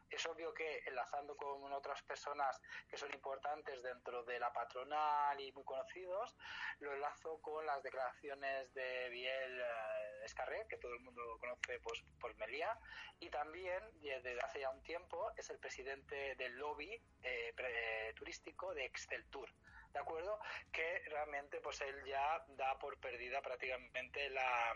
Es 0.09 0.25
obvio 0.25 0.53
que 0.53 0.83
enlazando 0.85 1.35
con 1.35 1.71
otras 1.73 2.01
personas 2.03 2.61
que 2.89 2.97
son 2.97 3.13
importantes 3.13 3.83
dentro 3.83 4.23
de 4.23 4.39
la 4.39 4.53
patronal 4.53 5.39
y 5.39 5.51
muy 5.51 5.65
conocidos, 5.65 6.33
lo 6.79 6.93
enlazo 6.93 7.41
con 7.41 7.65
las 7.65 7.83
declaraciones 7.83 8.73
de 8.73 9.09
Biel 9.09 9.59
eh, 9.59 10.23
Escarré, 10.23 10.65
que 10.69 10.77
todo 10.77 10.93
el 10.93 11.01
mundo 11.01 11.21
conoce 11.39 11.79
pues, 11.79 12.03
por 12.21 12.33
Melía, 12.37 12.77
y 13.19 13.29
también 13.29 13.83
desde 14.01 14.39
hace 14.39 14.61
ya 14.61 14.69
un 14.69 14.81
tiempo 14.83 15.31
es 15.35 15.49
el 15.49 15.59
presidente 15.59 16.35
del 16.35 16.55
lobby 16.55 17.01
eh, 17.23 18.13
turístico 18.15 18.73
de 18.73 18.85
Excel 18.85 19.25
Tour. 19.29 19.49
¿De 19.91 19.99
acuerdo? 19.99 20.39
Que 20.71 21.01
realmente 21.07 21.59
pues 21.59 21.81
él 21.81 21.95
ya 22.05 22.45
da 22.49 22.77
por 22.77 22.99
perdida 22.99 23.41
prácticamente 23.41 24.29
la, 24.29 24.75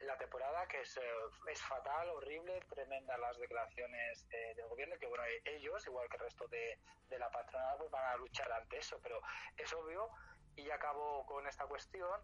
la 0.00 0.16
temporada, 0.18 0.66
que 0.66 0.80
es, 0.80 0.96
eh, 0.96 1.02
es 1.50 1.62
fatal, 1.62 2.08
horrible, 2.10 2.60
tremenda 2.68 3.16
las 3.18 3.38
declaraciones 3.38 4.26
eh, 4.30 4.54
del 4.54 4.68
gobierno, 4.68 4.96
que 4.98 5.06
bueno, 5.06 5.24
ellos, 5.44 5.86
igual 5.86 6.08
que 6.08 6.16
el 6.16 6.22
resto 6.22 6.46
de, 6.48 6.78
de 7.08 7.18
la 7.18 7.30
patronal, 7.30 7.76
pues 7.78 7.90
van 7.90 8.04
a 8.04 8.16
luchar 8.16 8.50
ante 8.52 8.78
eso, 8.78 8.98
pero 9.02 9.20
es 9.56 9.72
obvio, 9.72 10.10
y 10.56 10.70
acabo 10.70 11.24
con 11.26 11.46
esta 11.46 11.66
cuestión, 11.66 12.20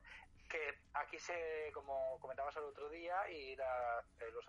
que 0.49 0.75
aquí 0.95 1.19
se, 1.19 1.71
como 1.73 2.19
comentabas 2.21 2.57
el 2.57 2.65
otro 2.65 2.89
día, 2.89 3.29
y 3.31 3.55
la, 3.57 4.05
eh, 4.21 4.31
los 4.33 4.45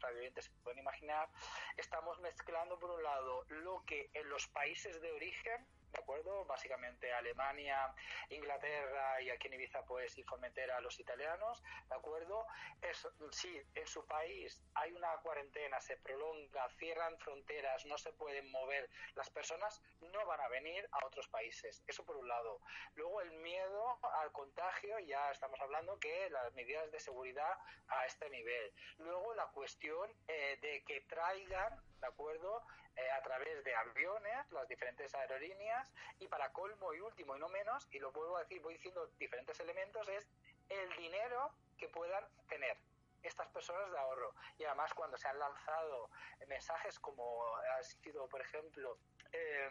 radioyentes 0.00 0.50
pueden 0.62 0.80
imaginar, 0.80 1.28
estamos 1.76 2.18
mezclando 2.20 2.78
por 2.78 2.90
un 2.90 3.02
lado 3.02 3.44
lo 3.48 3.84
que 3.86 4.10
en 4.12 4.28
los 4.28 4.48
países 4.48 5.00
de 5.00 5.12
origen 5.12 5.66
¿de 5.96 6.02
acuerdo? 6.02 6.44
Básicamente 6.44 7.12
Alemania, 7.12 7.92
Inglaterra 8.28 9.20
y 9.22 9.30
aquí 9.30 9.48
en 9.48 9.54
Ibiza 9.54 9.82
pues 9.84 10.16
y 10.18 10.22
Formentera 10.24 10.80
los 10.80 10.98
italianos, 11.00 11.62
¿de 11.88 11.94
acuerdo? 11.94 12.46
Es, 12.82 13.08
si 13.30 13.60
en 13.74 13.86
su 13.86 14.04
país 14.06 14.60
hay 14.74 14.92
una 14.92 15.08
cuarentena, 15.22 15.80
se 15.80 15.96
prolonga, 15.96 16.68
cierran 16.78 17.18
fronteras, 17.18 17.86
no 17.86 17.96
se 17.96 18.12
pueden 18.12 18.50
mover, 18.50 18.88
las 19.14 19.30
personas 19.30 19.80
no 20.00 20.26
van 20.26 20.40
a 20.40 20.48
venir 20.48 20.86
a 20.92 21.06
otros 21.06 21.28
países. 21.28 21.82
Eso 21.86 22.04
por 22.04 22.16
un 22.16 22.28
lado. 22.28 22.60
Luego 22.94 23.22
el 23.22 23.32
miedo 23.32 23.55
al 24.02 24.32
contagio, 24.32 24.98
ya 25.00 25.30
estamos 25.30 25.60
hablando 25.60 25.98
que 25.98 26.30
las 26.30 26.52
medidas 26.54 26.90
de 26.90 27.00
seguridad 27.00 27.58
a 27.88 28.06
este 28.06 28.28
nivel. 28.30 28.72
Luego 28.98 29.34
la 29.34 29.46
cuestión 29.48 30.10
eh, 30.28 30.58
de 30.60 30.82
que 30.84 31.00
traigan, 31.02 31.80
¿de 32.00 32.06
acuerdo? 32.06 32.62
Eh, 32.96 33.10
a 33.10 33.22
través 33.22 33.62
de 33.62 33.74
aviones, 33.74 34.50
las 34.52 34.66
diferentes 34.68 35.14
aerolíneas, 35.14 35.92
y 36.18 36.28
para 36.28 36.52
colmo 36.52 36.94
y 36.94 37.00
último 37.00 37.36
y 37.36 37.40
no 37.40 37.48
menos, 37.50 37.86
y 37.90 37.98
lo 37.98 38.10
vuelvo 38.12 38.38
a 38.38 38.40
decir, 38.40 38.62
voy 38.62 38.74
diciendo 38.74 39.06
diferentes 39.18 39.60
elementos, 39.60 40.08
es 40.08 40.26
el 40.70 40.96
dinero 40.96 41.52
que 41.76 41.88
puedan 41.88 42.24
tener 42.48 42.78
estas 43.22 43.48
personas 43.48 43.90
de 43.90 43.98
ahorro. 43.98 44.34
Y 44.58 44.64
además 44.64 44.94
cuando 44.94 45.16
se 45.18 45.28
han 45.28 45.38
lanzado 45.38 46.10
mensajes 46.46 46.98
como 46.98 47.56
ha 47.56 47.82
sido, 47.82 48.28
por 48.28 48.40
ejemplo, 48.40 48.98
eh, 49.32 49.70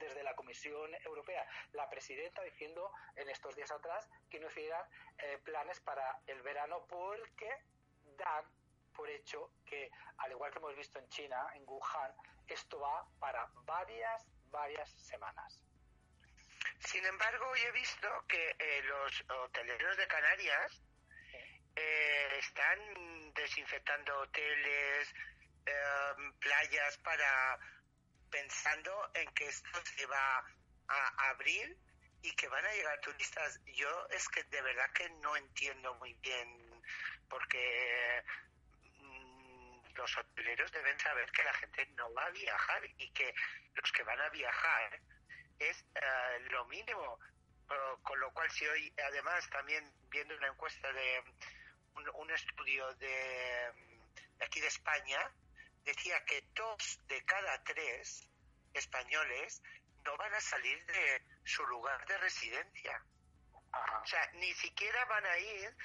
desde 0.00 0.24
la 0.24 0.34
Comisión 0.34 0.92
Europea, 1.04 1.46
la 1.72 1.88
presidenta 1.88 2.42
diciendo 2.42 2.90
en 3.14 3.28
estos 3.28 3.54
días 3.54 3.70
atrás 3.70 4.08
que 4.28 4.40
no 4.40 4.48
hicieran 4.48 4.84
eh, 5.18 5.38
planes 5.44 5.78
para 5.80 6.18
el 6.26 6.42
verano 6.42 6.84
porque 6.88 7.48
dan 8.16 8.44
por 8.92 9.08
hecho 9.08 9.52
que, 9.64 9.90
al 10.18 10.32
igual 10.32 10.50
que 10.50 10.58
hemos 10.58 10.74
visto 10.74 10.98
en 10.98 11.08
China, 11.08 11.46
en 11.54 11.62
Wuhan, 11.66 12.12
esto 12.48 12.80
va 12.80 13.06
para 13.20 13.46
varias, 13.64 14.26
varias 14.50 14.90
semanas. 15.06 15.62
Sin 16.80 17.04
embargo, 17.04 17.46
hoy 17.48 17.60
he 17.60 17.72
visto 17.72 18.08
que 18.26 18.56
eh, 18.58 18.82
los 18.82 19.24
hoteleros 19.28 19.96
de 19.96 20.06
Canarias 20.08 20.82
eh, 21.76 22.38
están 22.38 23.32
desinfectando 23.34 24.18
hoteles, 24.18 25.14
eh, 25.66 26.14
playas 26.40 26.98
para 26.98 27.58
pensando 28.30 29.10
en 29.14 29.28
que 29.34 29.46
esto 29.46 29.80
se 29.96 30.06
va 30.06 30.44
a 30.88 31.30
abrir 31.30 31.76
y 32.22 32.32
que 32.32 32.48
van 32.48 32.64
a 32.64 32.72
llegar 32.72 33.00
turistas. 33.00 33.60
Yo 33.66 34.06
es 34.10 34.28
que 34.28 34.44
de 34.44 34.62
verdad 34.62 34.90
que 34.92 35.08
no 35.10 35.36
entiendo 35.36 35.94
muy 35.94 36.14
bien 36.14 36.82
porque 37.28 38.22
los 39.94 40.16
hoteleros 40.16 40.72
deben 40.72 40.98
saber 40.98 41.30
que 41.30 41.44
la 41.44 41.54
gente 41.54 41.86
no 41.96 42.12
va 42.14 42.24
a 42.26 42.30
viajar 42.30 42.82
y 42.96 43.10
que 43.12 43.34
los 43.74 43.92
que 43.92 44.02
van 44.02 44.20
a 44.20 44.28
viajar 44.30 45.00
es 45.58 45.84
eh, 45.94 46.40
lo 46.50 46.64
mínimo. 46.66 47.18
con 48.02 48.18
lo 48.18 48.32
cual, 48.32 48.50
si 48.50 48.66
hoy, 48.66 48.92
además, 49.06 49.48
también 49.50 49.84
viendo 50.08 50.34
una 50.36 50.48
encuesta 50.48 50.92
de 50.92 51.22
un, 52.14 52.30
estudio 52.30 52.92
de, 52.94 53.72
aquí 54.40 54.60
de 54.60 54.66
España, 54.66 55.20
decía 55.84 56.24
que 56.24 56.42
dos 56.54 57.00
de 57.06 57.24
cada 57.24 57.62
tres 57.64 58.28
españoles 58.74 59.62
no 60.04 60.16
van 60.16 60.34
a 60.34 60.40
salir 60.40 60.84
de 60.86 61.22
su 61.44 61.64
lugar 61.66 62.06
de 62.06 62.18
residencia. 62.18 63.04
O 63.72 64.06
sea, 64.06 64.30
ni 64.34 64.52
siquiera 64.54 65.04
van 65.04 65.26
a 65.26 65.38
ir, 65.38 65.76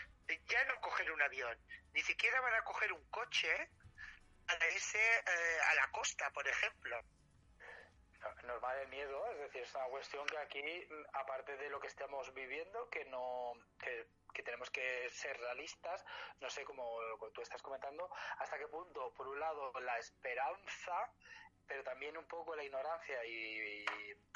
ya 0.48 0.64
no 0.66 0.80
coger 0.82 1.12
un 1.12 1.22
avión, 1.22 1.58
ni 1.94 2.02
siquiera 2.02 2.42
van 2.42 2.56
a 2.56 2.64
coger 2.64 2.92
un 2.94 3.10
coche 3.10 3.70
a 4.48 4.68
irse 4.74 5.00
eh, 5.00 5.60
a 5.72 5.76
la 5.76 5.92
costa, 5.92 6.30
por 6.32 6.48
ejemplo. 6.48 7.00
Normal 8.44 8.78
el 8.80 8.88
miedo, 8.90 9.26
es 9.32 9.40
decir, 9.40 9.62
es 9.62 9.76
una 9.76 9.86
cuestión 9.86 10.26
que 10.28 10.38
aquí, 10.38 10.88
aparte 11.14 11.58
de 11.58 11.70
lo 11.70 11.80
que 11.80 11.88
estamos 11.88 12.34
viviendo, 12.34 12.90
que 12.90 13.06
no 13.06 13.54
que, 13.80 14.08
tenemos 14.44 14.70
que 14.70 15.10
ser 15.10 15.38
realistas, 15.40 16.06
no 16.40 16.50
sé, 16.50 16.66
como 16.66 17.00
tú 17.34 17.42
estás 17.42 17.62
comentando, 17.62 18.10
hasta 18.38 18.58
qué 18.58 18.68
punto, 18.68 19.14
por 19.14 19.28
un 19.28 19.40
lado, 19.40 19.72
la 19.80 19.98
esperanza 19.98 21.12
pero 21.68 21.84
también 21.84 22.16
un 22.16 22.28
poco 22.28 22.56
la 22.56 22.64
ignorancia 22.64 23.26
y, 23.26 23.82
y 23.82 23.86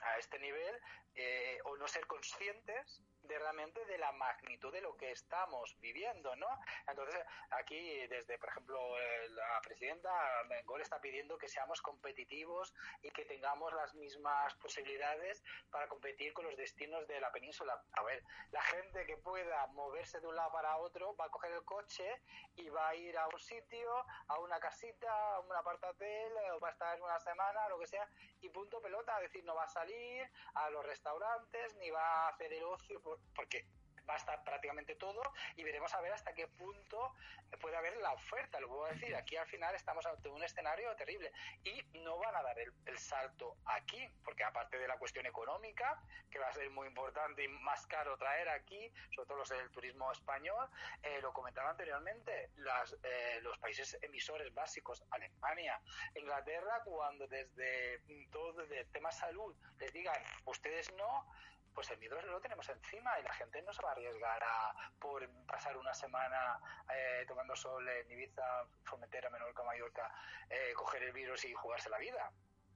a 0.01 0.17
este 0.17 0.39
nivel 0.39 0.81
eh, 1.15 1.59
o 1.65 1.77
no 1.77 1.87
ser 1.87 2.07
conscientes 2.07 3.03
de 3.29 3.37
realmente 3.39 3.85
de 3.85 3.97
la 3.99 4.11
magnitud 4.11 4.73
de 4.73 4.81
lo 4.81 4.97
que 4.97 5.11
estamos 5.11 5.79
viviendo, 5.79 6.35
¿no? 6.35 6.47
Entonces, 6.87 7.23
aquí 7.51 8.07
desde, 8.07 8.39
por 8.39 8.49
ejemplo, 8.49 8.99
eh, 8.99 9.29
la 9.29 9.61
presidenta 9.61 10.11
Mengol 10.47 10.81
está 10.81 10.99
pidiendo 10.99 11.37
que 11.37 11.47
seamos 11.47 11.79
competitivos 11.81 12.73
y 13.03 13.11
que 13.11 13.25
tengamos 13.25 13.71
las 13.73 13.93
mismas 13.93 14.55
posibilidades 14.55 15.43
para 15.69 15.87
competir 15.87 16.33
con 16.33 16.45
los 16.45 16.57
destinos 16.57 17.07
de 17.07 17.19
la 17.21 17.31
península. 17.31 17.81
A 17.93 18.03
ver, 18.03 18.23
la 18.51 18.61
gente 18.63 19.05
que 19.05 19.17
pueda 19.17 19.67
moverse 19.67 20.19
de 20.19 20.27
un 20.27 20.35
lado 20.35 20.51
para 20.51 20.77
otro 20.77 21.15
va 21.15 21.25
a 21.25 21.29
coger 21.29 21.51
el 21.51 21.63
coche 21.63 22.21
y 22.55 22.67
va 22.69 22.89
a 22.89 22.95
ir 22.95 23.15
a 23.15 23.27
un 23.27 23.39
sitio, 23.39 24.05
a 24.27 24.39
una 24.39 24.59
casita, 24.59 25.35
a 25.35 25.39
un 25.39 25.55
apartatel, 25.55 26.33
va 26.63 26.69
a 26.69 26.71
estar 26.71 26.99
una 26.99 27.19
semana, 27.19 27.69
lo 27.69 27.77
que 27.77 27.85
sea, 27.85 28.09
y 28.41 28.49
punto 28.49 28.81
pelota, 28.81 29.15
es 29.17 29.31
decir, 29.31 29.43
no 29.45 29.53
va 29.53 29.65
a 29.65 29.67
salir 29.67 30.27
a 30.55 30.69
los 30.71 30.83
restaurantes 30.83 31.75
ni 31.75 31.91
va 31.91 32.25
a 32.25 32.29
hacer 32.29 32.51
el 32.53 32.63
ocio 32.63 32.99
por- 33.01 33.18
porque 33.35 33.65
va 34.09 34.15
a 34.15 34.17
estar 34.17 34.43
prácticamente 34.43 34.95
todo 34.95 35.21
y 35.55 35.63
veremos 35.63 35.93
a 35.93 36.01
ver 36.01 36.11
hasta 36.11 36.33
qué 36.33 36.47
punto 36.47 37.13
puede 37.61 37.77
haber 37.77 37.95
la 37.97 38.11
oferta. 38.13 38.59
Lo 38.59 38.67
puedo 38.67 38.85
decir, 38.87 39.15
aquí 39.15 39.35
al 39.37 39.47
final 39.47 39.75
estamos 39.75 40.05
ante 40.05 40.29
un 40.29 40.43
escenario 40.43 40.95
terrible 40.95 41.31
y 41.63 41.81
no 41.99 42.17
van 42.17 42.35
a 42.35 42.41
dar 42.41 42.57
el, 42.59 42.73
el 42.85 42.97
salto 42.97 43.57
aquí, 43.65 44.07
porque 44.23 44.43
aparte 44.43 44.77
de 44.77 44.87
la 44.87 44.97
cuestión 44.97 45.25
económica, 45.25 46.01
que 46.31 46.39
va 46.39 46.47
a 46.47 46.53
ser 46.53 46.69
muy 46.71 46.87
importante 46.87 47.43
y 47.43 47.47
más 47.47 47.85
caro 47.87 48.17
traer 48.17 48.49
aquí, 48.49 48.91
sobre 49.13 49.27
todo 49.27 49.37
los 49.37 49.49
del 49.49 49.69
turismo 49.71 50.11
español, 50.11 50.69
eh, 51.03 51.19
lo 51.21 51.33
comentaba 51.33 51.69
anteriormente, 51.69 52.49
las, 52.57 52.95
eh, 53.03 53.39
los 53.41 53.57
países 53.59 53.97
emisores 54.01 54.53
básicos, 54.53 55.03
Alemania, 55.11 55.79
Inglaterra, 56.15 56.81
cuando 56.83 57.27
desde 57.27 57.99
mm, 58.07 58.31
todo 58.31 58.53
desde 58.53 58.81
el 58.81 58.91
tema 58.91 59.11
salud 59.11 59.55
les 59.79 59.93
digan 59.93 60.21
ustedes 60.45 60.91
no, 60.93 61.25
pues 61.73 61.89
el 61.91 61.97
miedo 61.99 62.21
lo 62.21 62.41
tenemos 62.41 62.67
encima 62.69 63.19
y 63.19 63.23
la 63.23 63.33
gente 63.33 63.61
no 63.61 63.73
se 63.73 63.81
va 63.81 63.89
a 63.89 63.91
arriesgar 63.93 64.43
a 64.43 64.91
por 64.99 65.27
pasar 65.45 65.77
una 65.77 65.93
semana 65.93 66.59
eh, 66.93 67.25
tomando 67.27 67.55
sol 67.55 67.87
en 67.87 68.11
Ibiza, 68.11 68.65
Formentera, 68.83 69.29
Menorca, 69.29 69.63
Mallorca, 69.63 70.11
eh, 70.49 70.73
coger 70.75 71.03
el 71.03 71.13
virus 71.13 71.45
y 71.45 71.53
jugarse 71.53 71.89
la 71.89 71.99
vida. 71.99 72.31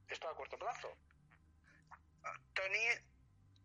Esto 0.07 0.29
a 0.29 0.35
corto 0.35 0.57
plazo. 0.57 0.95
Tony, 2.53 2.87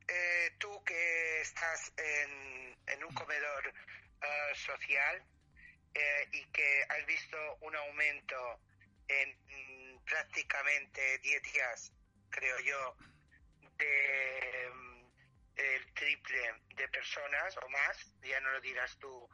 eh, 0.09 0.51
tú 0.59 0.83
que 0.85 1.41
estás 1.41 1.93
en, 1.97 3.05
un 3.05 3.14
comedor 3.14 3.68
eh, 3.68 4.55
social 4.55 5.24
y 6.33 6.45
que 6.53 6.85
has 6.89 7.07
visto 7.07 7.37
un 7.61 7.74
aumento 7.74 8.61
en 9.09 9.31
mm, 9.31 10.05
prácticamente 10.05 11.18
10 11.18 11.43
días, 11.43 11.93
creo 12.31 12.59
yo, 12.61 12.97
de 13.79 14.70
el 15.59 15.92
triple 15.94 16.54
de 16.76 16.88
personas 16.88 17.56
o 17.59 17.68
más, 17.68 18.14
ya 18.22 18.40
no 18.40 18.50
lo 18.52 18.61
dirás 18.61 18.96
tú 18.98 19.28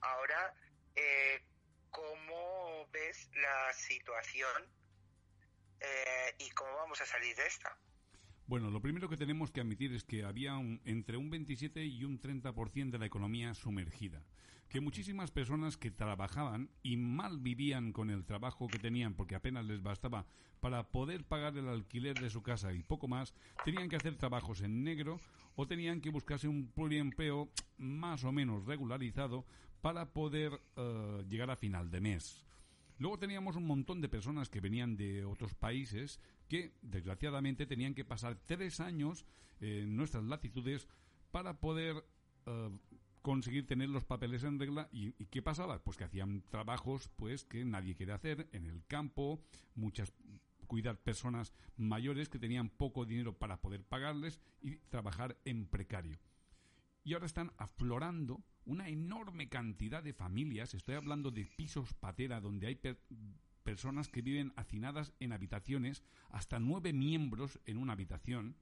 ahora, 0.00 0.54
eh, 0.94 1.42
¿cómo 1.90 2.86
ves 2.90 3.28
la 3.34 3.72
situación 3.72 4.70
eh, 5.80 6.34
y 6.38 6.50
cómo 6.50 6.76
vamos 6.76 7.00
a 7.00 7.06
salir 7.06 7.34
de 7.34 7.46
esta? 7.46 7.76
Bueno, 8.50 8.68
lo 8.68 8.82
primero 8.82 9.08
que 9.08 9.16
tenemos 9.16 9.52
que 9.52 9.60
admitir 9.60 9.92
es 9.94 10.02
que 10.02 10.24
había 10.24 10.56
un- 10.56 10.80
entre 10.84 11.16
un 11.16 11.30
27 11.30 11.86
y 11.86 12.02
un 12.02 12.18
30% 12.18 12.90
de 12.90 12.98
la 12.98 13.06
economía 13.06 13.54
sumergida. 13.54 14.24
Que 14.68 14.80
muchísimas 14.80 15.30
personas 15.30 15.76
que 15.76 15.92
trabajaban 15.92 16.68
y 16.82 16.96
mal 16.96 17.38
vivían 17.38 17.92
con 17.92 18.10
el 18.10 18.24
trabajo 18.24 18.66
que 18.66 18.80
tenían 18.80 19.14
porque 19.14 19.36
apenas 19.36 19.66
les 19.66 19.80
bastaba 19.84 20.26
para 20.58 20.82
poder 20.90 21.22
pagar 21.22 21.56
el 21.58 21.68
alquiler 21.68 22.18
de 22.18 22.28
su 22.28 22.42
casa 22.42 22.72
y 22.72 22.82
poco 22.82 23.06
más, 23.06 23.34
tenían 23.64 23.88
que 23.88 23.94
hacer 23.94 24.16
trabajos 24.16 24.62
en 24.62 24.82
negro 24.82 25.20
o 25.54 25.68
tenían 25.68 26.00
que 26.00 26.10
buscarse 26.10 26.48
un 26.48 26.66
pluriempleo 26.72 27.48
más 27.78 28.24
o 28.24 28.32
menos 28.32 28.66
regularizado 28.66 29.44
para 29.80 30.12
poder 30.12 30.60
eh, 30.76 31.24
llegar 31.28 31.50
a 31.50 31.56
final 31.56 31.88
de 31.88 32.00
mes. 32.00 32.44
Luego 33.00 33.18
teníamos 33.18 33.56
un 33.56 33.66
montón 33.66 34.02
de 34.02 34.10
personas 34.10 34.50
que 34.50 34.60
venían 34.60 34.94
de 34.98 35.24
otros 35.24 35.54
países 35.54 36.20
que, 36.48 36.74
desgraciadamente, 36.82 37.64
tenían 37.64 37.94
que 37.94 38.04
pasar 38.04 38.36
tres 38.44 38.78
años 38.78 39.24
en 39.58 39.96
nuestras 39.96 40.22
latitudes 40.24 40.86
para 41.30 41.58
poder 41.60 42.04
eh, 42.44 42.70
conseguir 43.22 43.66
tener 43.66 43.88
los 43.88 44.04
papeles 44.04 44.44
en 44.44 44.58
regla. 44.58 44.90
¿Y, 44.92 45.14
y 45.18 45.26
qué 45.30 45.40
pasaba? 45.40 45.82
Pues 45.82 45.96
que 45.96 46.04
hacían 46.04 46.42
trabajos 46.50 47.08
pues 47.16 47.46
que 47.46 47.64
nadie 47.64 47.94
quiere 47.94 48.12
hacer 48.12 48.50
en 48.52 48.66
el 48.66 48.84
campo, 48.86 49.42
muchas 49.74 50.12
cuidar 50.66 50.98
personas 50.98 51.54
mayores 51.78 52.28
que 52.28 52.38
tenían 52.38 52.68
poco 52.68 53.06
dinero 53.06 53.32
para 53.32 53.62
poder 53.62 53.82
pagarles 53.82 54.42
y 54.60 54.76
trabajar 54.90 55.38
en 55.46 55.66
precario 55.66 56.18
y 57.04 57.14
ahora 57.14 57.26
están 57.26 57.52
aflorando 57.56 58.42
una 58.64 58.88
enorme 58.88 59.48
cantidad 59.48 60.02
de 60.02 60.12
familias. 60.12 60.74
Estoy 60.74 60.94
hablando 60.94 61.30
de 61.30 61.46
pisos 61.46 61.94
patera 61.94 62.40
donde 62.40 62.66
hay 62.66 62.74
per- 62.74 63.00
personas 63.62 64.08
que 64.08 64.22
viven 64.22 64.52
hacinadas 64.56 65.12
en 65.20 65.32
habitaciones, 65.32 66.02
hasta 66.30 66.58
nueve 66.58 66.92
miembros 66.92 67.58
en 67.66 67.78
una 67.78 67.94
habitación, 67.94 68.56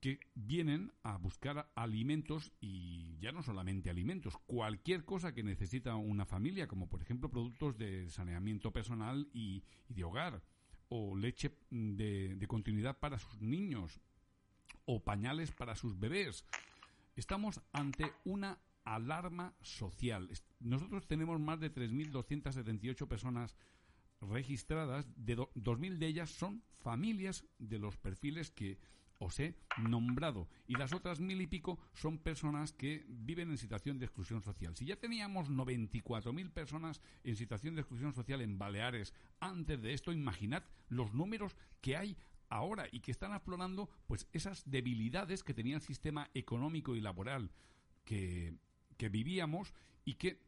que 0.00 0.18
vienen 0.34 0.92
a 1.02 1.18
buscar 1.18 1.70
alimentos 1.74 2.52
y 2.60 3.18
ya 3.18 3.32
no 3.32 3.42
solamente 3.42 3.90
alimentos, 3.90 4.38
cualquier 4.46 5.04
cosa 5.04 5.34
que 5.34 5.42
necesita 5.42 5.94
una 5.96 6.24
familia, 6.24 6.66
como 6.66 6.88
por 6.88 7.02
ejemplo 7.02 7.30
productos 7.30 7.76
de 7.76 8.08
saneamiento 8.08 8.72
personal 8.72 9.28
y, 9.34 9.62
de 9.88 10.04
hogar, 10.04 10.42
o 10.88 11.14
leche 11.14 11.54
mm, 11.68 11.96
de 11.96 12.46
continuidad 12.48 12.98
para 12.98 13.18
sus 13.18 13.42
niños, 13.42 14.00
o 14.86 15.02
pañales 15.04 15.52
para 15.52 15.74
sus 15.76 15.98
bebés. 15.98 16.44
Estamos 17.20 17.60
ante 17.74 18.14
una 18.24 18.58
alarma 18.82 19.54
social. 19.60 20.30
Nosotros 20.58 21.06
tenemos 21.06 21.38
más 21.38 21.60
de 21.60 21.70
3.278 21.70 23.06
personas 23.08 23.54
registradas, 24.22 25.06
de 25.16 25.34
do- 25.36 25.50
2.000 25.54 25.98
de 25.98 26.06
ellas 26.06 26.30
son 26.30 26.62
familias 26.78 27.44
de 27.58 27.78
los 27.78 27.98
perfiles 27.98 28.50
que 28.50 28.78
os 29.18 29.38
he 29.38 29.54
nombrado 29.82 30.48
y 30.66 30.76
las 30.76 30.94
otras 30.94 31.20
mil 31.20 31.42
y 31.42 31.46
pico 31.46 31.78
son 31.92 32.16
personas 32.16 32.72
que 32.72 33.04
viven 33.06 33.50
en 33.50 33.58
situación 33.58 33.98
de 33.98 34.06
exclusión 34.06 34.40
social. 34.40 34.74
Si 34.74 34.86
ya 34.86 34.96
teníamos 34.96 35.50
94.000 35.50 36.50
personas 36.50 37.02
en 37.22 37.36
situación 37.36 37.74
de 37.74 37.82
exclusión 37.82 38.14
social 38.14 38.40
en 38.40 38.56
Baleares 38.56 39.12
antes 39.40 39.82
de 39.82 39.92
esto, 39.92 40.10
imaginad 40.12 40.62
los 40.88 41.12
números 41.12 41.54
que 41.82 41.98
hay 41.98 42.16
ahora 42.50 42.86
y 42.90 43.00
que 43.00 43.10
están 43.10 43.32
aflorando 43.32 43.88
pues 44.06 44.28
esas 44.32 44.68
debilidades 44.68 45.42
que 45.42 45.54
tenía 45.54 45.76
el 45.76 45.82
sistema 45.82 46.28
económico 46.34 46.94
y 46.94 47.00
laboral 47.00 47.50
que, 48.04 48.54
que 48.96 49.08
vivíamos 49.08 49.72
y 50.04 50.14
que 50.14 50.42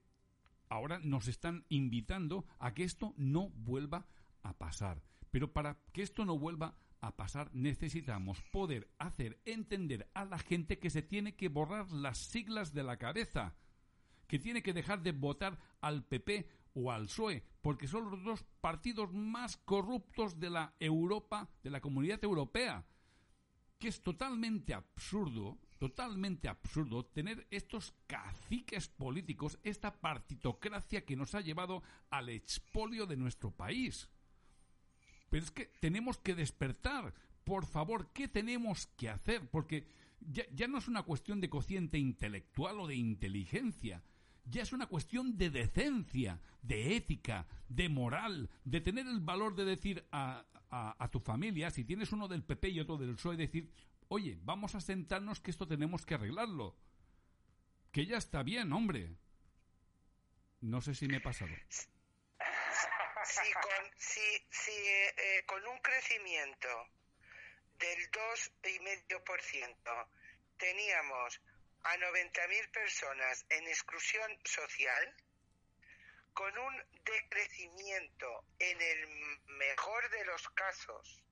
ahora 0.68 0.98
nos 0.98 1.28
están 1.28 1.64
invitando 1.68 2.44
a 2.59 2.74
que 2.74 2.84
esto 2.84 3.14
no 3.16 3.50
vuelva 3.50 4.07
a 4.42 4.59
pasar. 4.59 5.03
Pero 5.30 5.53
para 5.53 5.78
que 5.92 6.03
esto 6.03 6.24
no 6.24 6.38
vuelva 6.38 6.76
a 7.00 7.16
pasar 7.16 7.50
necesitamos 7.53 8.40
poder 8.53 8.88
hacer 8.98 9.40
entender 9.44 10.09
a 10.14 10.24
la 10.24 10.38
gente 10.38 10.78
que 10.78 10.88
se 10.88 11.03
tiene 11.03 11.34
que 11.34 11.48
borrar 11.48 11.90
las 11.90 12.18
siglas 12.18 12.72
de 12.74 12.84
la 12.84 12.96
cabeza, 12.96 13.55
que 14.28 14.38
tiene 14.38 14.62
que 14.62 14.72
dejar 14.72 15.03
de 15.03 15.12
votar 15.12 15.59
al 15.80 16.05
PP 16.05 16.48
o 16.75 16.91
al 16.91 17.07
PSOE, 17.07 17.43
porque 17.61 17.89
son 17.89 18.11
los 18.11 18.23
dos 18.25 18.45
partidos 18.61 19.12
más 19.12 19.57
corruptos 19.57 20.39
de 20.41 20.51
la 20.51 20.75
Europa, 20.81 21.49
de 21.62 21.70
la 21.70 21.81
comunidad 21.81 22.23
europea 22.25 22.85
que 23.83 23.89
es 23.89 24.01
totalmente 24.01 24.75
absurdo, 24.75 25.59
totalmente 25.77 26.49
absurdo 26.49 27.05
tener 27.05 27.49
estos 27.51 27.93
caciques 28.07 28.87
políticos, 28.87 29.59
esta 29.64 29.93
partitocracia 29.93 31.05
que 31.05 31.16
nos 31.16 31.35
ha 31.35 31.41
llevado 31.41 31.83
al 32.09 32.29
expolio 32.29 33.07
de 33.07 33.16
nuestro 33.16 33.51
país. 33.51 34.09
Pero 35.31 35.43
es 35.43 35.51
que 35.51 35.66
tenemos 35.81 36.16
que 36.18 36.37
despertar. 36.37 37.12
Por 37.43 37.66
favor, 37.66 38.12
¿qué 38.12 38.29
tenemos 38.29 38.87
que 38.97 39.09
hacer? 39.09 39.51
Porque 39.51 39.89
ya, 40.20 40.45
ya 40.55 40.68
no 40.68 40.79
es 40.79 40.87
una 40.87 41.03
cuestión 41.03 41.41
de 41.41 41.51
cociente 41.51 41.99
intelectual 41.99 42.79
o 42.79 42.87
de 42.87 42.95
inteligencia. 42.95 44.05
Ya 44.45 44.62
es 44.62 44.72
una 44.72 44.86
cuestión 44.86 45.36
de 45.38 45.51
decencia, 45.51 46.40
de 46.62 46.97
ética, 46.97 47.47
de 47.68 47.88
moral, 47.88 48.51
de 48.64 48.80
tener 48.80 49.07
el 49.07 49.20
valor 49.20 49.55
de 49.55 49.64
decir 49.64 50.05
a, 50.12 50.45
a- 50.70 51.09
tu 51.11 51.20
familia, 51.20 51.70
si 51.70 51.84
tienes 51.84 52.12
uno 52.12 52.26
del 52.28 52.43
PP 52.43 52.70
y 52.70 52.80
otro 52.80 52.97
del 52.97 53.14
PSOE, 53.14 53.36
decir, 53.36 53.70
oye, 54.09 54.38
vamos 54.43 54.74
a 54.74 54.80
sentarnos 54.80 55.40
que 55.40 55.51
esto 55.51 55.66
tenemos 55.68 56.05
que 56.05 56.14
arreglarlo. 56.14 56.76
Que 57.93 58.07
ya 58.07 58.16
está 58.16 58.43
bien, 58.43 58.72
hombre. 58.72 59.14
No 60.61 60.80
sé 60.80 60.95
si 60.95 61.07
me 61.09 61.16
he 61.18 61.20
pasado. 61.20 61.51
si 63.24 63.53
con, 63.53 63.90
si, 63.99 64.20
si, 64.51 64.70
eh, 64.72 65.45
con 65.47 65.64
un 65.66 65.78
crecimiento 65.80 66.68
del 67.78 67.99
2,5% 68.11 70.07
teníamos 70.57 71.40
a 71.85 71.97
90.000 71.97 72.70
personas 72.70 73.45
en 73.49 73.66
exclusión 73.68 74.39
social, 74.45 75.16
con 76.35 76.57
un 76.57 76.85
decrecimiento 77.05 78.45
en 78.59 78.80
el 78.80 79.09
mejor 79.47 80.09
de 80.11 80.24
los 80.24 80.49
casos 80.51 81.22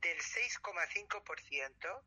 del 0.00 0.18
6,5%, 0.18 2.02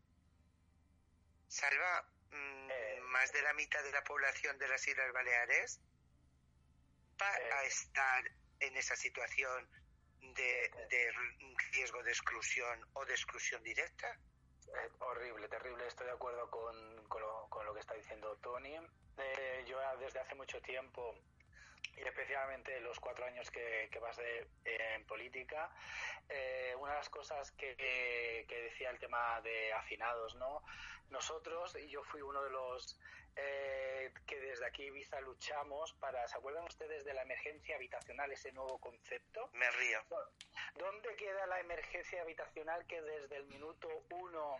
salva 1.47 2.03
mm, 2.31 2.69
Eh. 2.71 2.99
más 3.09 3.31
de 3.33 3.41
la 3.41 3.53
mitad 3.53 3.83
de 3.83 3.91
la 3.91 4.03
población 4.03 4.57
de 4.57 4.67
las 4.67 4.87
Islas 4.87 5.11
Baleares, 5.11 5.81
va 7.21 7.37
Eh. 7.37 7.67
estar 7.67 8.23
en 8.59 8.77
esa 8.77 8.95
situación 8.95 9.67
de, 10.21 10.71
de 10.89 11.11
riesgo 11.71 12.03
de 12.03 12.11
exclusión 12.11 12.89
o 12.93 13.05
de 13.05 13.13
exclusión 13.13 13.61
directa. 13.63 14.17
Horrible, 14.99 15.47
terrible. 15.47 15.87
Estoy 15.87 16.07
de 16.07 16.13
acuerdo 16.13 16.49
con, 16.49 16.75
con, 17.07 17.21
lo, 17.21 17.47
con 17.49 17.65
lo 17.65 17.73
que 17.73 17.79
está 17.79 17.93
diciendo 17.93 18.37
Tony. 18.37 18.75
Eh, 19.17 19.63
yo 19.67 19.79
desde 19.99 20.19
hace 20.19 20.35
mucho 20.35 20.61
tiempo, 20.61 21.13
y 21.97 22.01
especialmente 22.01 22.79
los 22.81 22.99
cuatro 22.99 23.25
años 23.25 23.49
que, 23.51 23.89
que 23.91 23.99
pasé 23.99 24.47
en 24.63 25.05
política, 25.05 25.69
eh, 26.29 26.73
una 26.79 26.91
de 26.93 26.97
las 26.97 27.09
cosas 27.09 27.51
que, 27.51 27.75
que 28.47 28.61
decía 28.63 28.89
el 28.89 28.99
tema 28.99 29.41
de 29.41 29.73
hacinados, 29.73 30.35
¿no? 30.35 30.63
Nosotros, 31.09 31.75
y 31.75 31.89
yo 31.89 32.03
fui 32.03 32.21
uno 32.21 32.41
de 32.41 32.49
los 32.49 32.97
eh, 33.35 34.13
que 34.25 34.39
desde 34.39 34.65
aquí 34.65 34.83
Ibiza 34.83 35.21
luchamos 35.21 35.93
para, 35.93 36.27
¿se 36.27 36.37
acuerdan 36.37 36.65
ustedes 36.65 37.05
de 37.05 37.13
la 37.13 37.21
emergencia 37.21 37.75
habitacional, 37.75 38.31
ese 38.31 38.51
nuevo 38.51 38.77
concepto? 38.79 39.49
Me 39.53 39.69
río. 39.71 39.99
¿Dónde 40.75 41.15
queda 41.15 41.45
la 41.47 41.59
emergencia 41.59 42.21
habitacional 42.21 42.85
que 42.87 43.01
desde 43.01 43.37
el 43.37 43.45
minuto 43.45 43.87
uno 44.11 44.57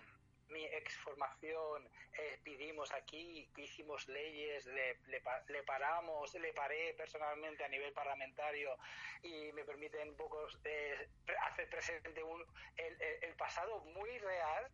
mi 0.49 0.65
ex 0.65 0.97
formación 0.97 1.89
eh, 2.17 2.37
pidimos 2.43 2.91
aquí, 2.93 3.49
hicimos 3.55 4.05
leyes, 4.09 4.65
le, 4.65 4.97
le, 5.07 5.21
le 5.47 5.63
paramos, 5.63 6.33
le 6.35 6.51
paré 6.53 6.93
personalmente 6.95 7.63
a 7.63 7.69
nivel 7.69 7.93
parlamentario 7.93 8.77
y 9.23 9.51
me 9.53 9.63
permiten 9.63 10.09
un 10.09 10.17
poco 10.17 10.45
eh, 10.65 11.07
hacer 11.47 11.69
presente 11.69 12.21
un, 12.21 12.45
el, 12.75 13.01
el- 13.01 13.23
el 13.23 13.35
pasado 13.35 13.79
muy 13.85 14.17
real? 14.19 14.69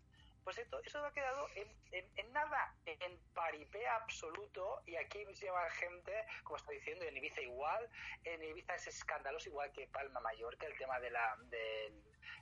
Pues 0.47 0.59
esto, 0.59 0.79
eso 0.81 1.03
ha 1.05 1.11
quedado 1.11 1.45
en, 1.55 1.67
en- 1.91 2.09
en 2.15 2.31
nada, 2.31 2.73
en 2.85 3.19
paripé 3.33 3.85
absoluto 3.85 4.81
y 4.85 4.95
aquí 4.95 5.25
lleva 5.41 5.69
gente, 5.71 6.25
como 6.45 6.55
está 6.55 6.71
diciendo, 6.71 7.03
en 7.03 7.17
Ibiza 7.17 7.41
igual, 7.41 7.89
en 8.23 8.41
Ibiza 8.41 8.75
es 8.75 8.87
escandaloso 8.87 9.49
igual 9.49 9.73
que 9.73 9.87
Palma 9.87 10.21
Mallorca, 10.21 10.65
el 10.65 10.77
tema 10.77 11.01
de 11.01 11.09
la, 11.09 11.35
de, 11.49 11.91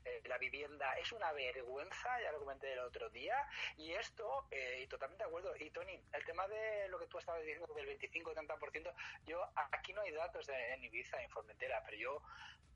eh, 0.06 0.22
la 0.26 0.38
vivienda 0.38 0.94
es 0.94 1.12
una 1.12 1.32
vergüenza, 1.32 2.22
ya 2.22 2.32
lo 2.32 2.40
comenté 2.40 2.74
el 2.74 2.80
otro 2.80 3.10
día, 3.10 3.36
y 3.78 3.92
esto, 3.94 4.48
eh, 4.52 4.82
y 4.84 4.88
totalmente 4.88 5.24
de 5.24 5.28
acuerdo, 5.30 5.56
y 5.58 5.70
Tony, 5.72 6.00
el 6.14 6.26
tema 6.26 6.48
de 6.48 6.88
lo 6.90 7.00
que 7.00 7.08
tú 7.08 7.18
estabas 7.18 7.42
diciendo 7.42 7.74
del 7.74 7.86
25-30%, 7.88 8.94
yo 9.26 9.44
aquí 9.72 9.94
no 9.94 10.02
hay 10.02 10.12
datos 10.12 10.48
de- 10.48 10.74
en 10.74 10.84
Ibiza, 10.84 11.22
en 11.22 11.30
Formentera, 11.30 11.82
pero 11.86 11.98
yo 11.98 12.22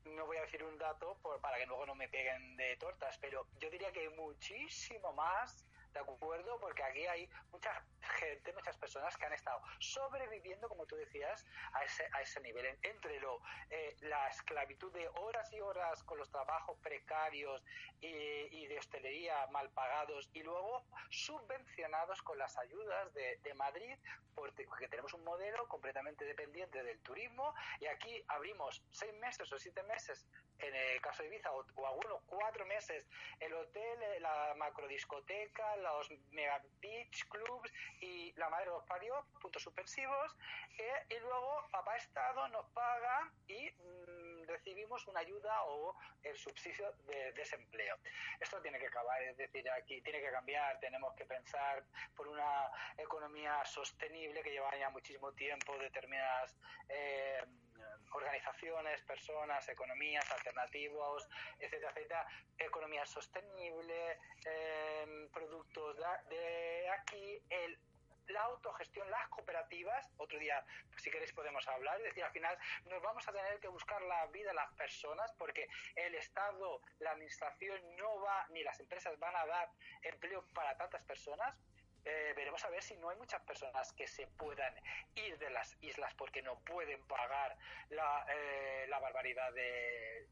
no 0.04 0.24
voy 0.26 0.38
a 0.38 0.42
decir 0.42 0.62
un 0.64 0.78
dato 0.78 1.18
por- 1.22 1.40
para 1.40 1.58
que 1.58 1.66
luego 1.66 1.84
no 1.86 1.94
me 1.94 2.08
peguen 2.08 2.56
de 2.56 2.76
tortas, 2.76 3.18
pero 3.18 3.46
yo 3.58 3.68
diría 3.70 3.92
que 3.92 4.00
hay 4.00 4.08
muchísimo 4.10 5.12
más, 5.12 5.66
¿de 5.92 6.00
acuerdo? 6.00 6.58
Porque 6.60 6.82
aquí 6.82 7.06
hay 7.06 7.28
mucha 7.52 7.84
gente, 8.18 8.52
muchas 8.52 8.76
personas 8.78 9.16
que 9.16 9.26
han 9.26 9.32
estado 9.32 9.60
sobreviviendo, 9.78 10.68
como 10.68 10.86
tú 10.86 10.96
decías, 10.96 11.44
a 11.72 11.84
ese, 11.84 12.08
a 12.12 12.22
ese 12.22 12.40
nivel. 12.40 12.66
En- 12.66 12.78
Entre 12.82 13.20
lo, 13.20 13.40
eh, 13.70 13.96
la 14.00 14.28
esclavitud 14.28 14.92
de 14.92 15.08
horas 15.08 15.52
y 15.52 15.60
horas 15.60 16.02
con 16.04 16.18
los 16.18 16.30
trabajos 16.30 16.76
precarios 16.82 17.62
y, 18.00 18.06
y 18.08 18.66
de 18.66 18.78
hostelería 18.78 19.46
mal 19.48 19.70
pagados 19.70 20.28
y 20.32 20.42
luego 20.42 20.84
subvencionados 21.10 22.22
con 22.22 22.38
las 22.38 22.56
ayudas 22.58 23.12
de, 23.14 23.36
de 23.38 23.54
Madrid, 23.54 23.96
porque 24.34 24.64
porque 24.66 24.88
tenemos 24.88 25.14
un 25.14 25.24
modelo 25.24 25.66
completamente 25.68 26.24
dependiente 26.24 26.82
del 26.82 27.00
turismo 27.02 27.54
y 27.80 27.86
aquí 27.86 28.24
abrimos 28.28 28.82
seis 28.90 29.12
meses 29.14 29.50
o 29.52 29.58
siete 29.58 29.82
meses 29.84 30.26
en 30.58 30.74
el 30.74 31.00
caso 31.00 31.22
de 31.22 31.28
Ibiza 31.28 31.50
o, 31.52 31.64
o 31.76 31.86
algunos 31.86 32.22
cuatro 32.26 32.66
meses 32.66 33.08
el 33.38 33.52
hotel, 33.54 34.02
eh, 34.02 34.20
la 34.20 34.54
macrodiscoteca, 34.56 35.76
los 35.80 36.10
mega 36.30 36.62
beach 36.80 37.28
clubs 37.28 37.72
y 38.00 38.32
la 38.32 38.48
madre 38.48 38.66
los 38.66 38.84
parió, 38.84 39.26
puntos 39.40 39.62
suspensivos, 39.62 40.36
eh, 40.78 41.06
y 41.10 41.18
luego 41.18 41.66
papá 41.70 41.96
Estado 41.96 42.48
nos 42.48 42.66
paga 42.70 43.30
y 43.46 43.70
mm, 43.70 44.46
recibimos 44.46 45.06
una 45.06 45.20
ayuda 45.20 45.64
o 45.64 45.94
el 46.22 46.36
subsidio 46.36 46.92
de 47.06 47.32
desempleo. 47.32 47.96
Esto 48.38 48.60
tiene 48.60 48.78
que 48.78 48.86
acabar, 48.86 49.22
es 49.22 49.36
decir, 49.36 49.68
aquí 49.70 50.00
tiene 50.02 50.20
que 50.20 50.30
cambiar, 50.30 50.78
tenemos 50.80 51.14
que 51.14 51.24
pensar 51.24 51.84
por 52.16 52.28
una 52.28 52.70
economía 52.96 53.64
sostenible 53.64 54.42
que 54.42 54.50
lleva 54.50 54.76
ya 54.76 54.90
muchísimo 54.90 55.32
tiempo 55.32 55.76
determinadas 55.78 56.56
eh, 56.88 57.44
organizaciones, 58.12 59.02
personas, 59.02 59.68
economías, 59.68 60.30
alternativos, 60.30 61.28
etcétera, 61.58 61.90
etcétera, 61.90 62.26
economía 62.58 63.06
sostenible, 63.06 64.18
eh, 64.44 65.28
productos 65.32 65.96
de, 65.96 66.36
de 66.36 66.88
aquí, 66.90 67.42
el 67.50 67.78
la 68.30 68.42
autogestión, 68.42 69.10
las 69.10 69.28
cooperativas, 69.28 70.08
otro 70.16 70.38
día, 70.38 70.64
si 70.96 71.10
queréis, 71.10 71.32
podemos 71.32 71.66
hablar, 71.68 71.98
es 71.98 72.04
decir, 72.04 72.24
al 72.24 72.32
final 72.32 72.56
nos 72.86 73.02
vamos 73.02 73.26
a 73.28 73.32
tener 73.32 73.58
que 73.60 73.68
buscar 73.68 74.00
la 74.02 74.26
vida 74.26 74.48
de 74.48 74.54
las 74.54 74.72
personas 74.74 75.32
porque 75.38 75.68
el 75.96 76.14
Estado, 76.14 76.80
la 76.98 77.12
Administración 77.12 77.80
no 77.96 78.20
va, 78.20 78.46
ni 78.50 78.62
las 78.62 78.78
empresas 78.80 79.18
van 79.18 79.36
a 79.36 79.46
dar 79.46 79.70
empleo 80.02 80.44
para 80.54 80.76
tantas 80.76 81.02
personas. 81.04 81.56
Eh, 82.04 82.32
veremos 82.34 82.64
a 82.64 82.70
ver 82.70 82.82
si 82.82 82.96
no 82.96 83.10
hay 83.10 83.16
muchas 83.18 83.42
personas 83.42 83.92
que 83.92 84.06
se 84.06 84.26
puedan 84.26 84.74
ir 85.14 85.38
de 85.38 85.50
las 85.50 85.76
islas 85.82 86.14
porque 86.14 86.42
no 86.42 86.58
pueden 86.60 87.02
pagar 87.06 87.56
la, 87.90 88.26
eh, 88.28 88.86
la 88.88 88.98
barbaridad 88.98 89.52
de, 89.52 90.26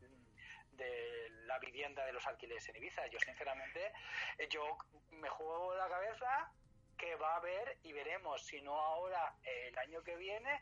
de 0.72 1.28
la 1.46 1.58
vivienda 1.58 2.04
de 2.06 2.12
los 2.12 2.26
alquileres 2.26 2.68
en 2.68 2.76
Ibiza. 2.76 3.06
Yo, 3.08 3.18
sinceramente, 3.20 3.92
yo 4.50 4.78
me 5.10 5.28
juego 5.28 5.74
la 5.74 5.88
cabeza 5.88 6.52
que 6.96 7.14
va 7.16 7.34
a 7.34 7.36
haber 7.36 7.78
y 7.82 7.92
veremos, 7.92 8.44
si 8.44 8.60
no 8.62 8.78
ahora, 8.78 9.34
el 9.44 9.78
año 9.78 10.02
que 10.02 10.16
viene, 10.16 10.60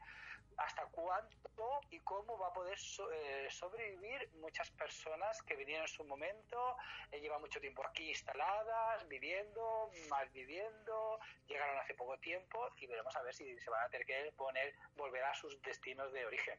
hasta 0.58 0.86
cuánto 0.86 1.80
y 1.90 2.00
cómo 2.00 2.38
va 2.38 2.48
a 2.48 2.52
poder 2.52 2.78
so- 2.78 3.10
eh, 3.12 3.48
sobrevivir 3.50 4.30
muchas 4.34 4.70
personas 4.70 5.40
que 5.42 5.56
vinieron 5.56 5.82
en 5.84 5.88
su 5.88 6.04
momento, 6.04 6.76
eh, 7.12 7.20
llevan 7.20 7.40
mucho 7.40 7.60
tiempo 7.60 7.84
aquí 7.86 8.08
instaladas, 8.08 9.06
viviendo, 9.08 9.90
mal 10.08 10.28
viviendo, 10.30 11.20
llegaron 11.46 11.78
hace 11.78 11.94
poco 11.94 12.18
tiempo 12.18 12.70
y 12.76 12.86
veremos 12.86 13.14
a 13.16 13.22
ver 13.22 13.34
si 13.34 13.58
se 13.58 13.70
van 13.70 13.84
a 13.84 13.88
tener 13.90 14.06
que 14.06 14.32
poner, 14.32 14.74
volver 14.96 15.24
a 15.24 15.34
sus 15.34 15.60
destinos 15.62 16.12
de 16.12 16.24
origen. 16.26 16.58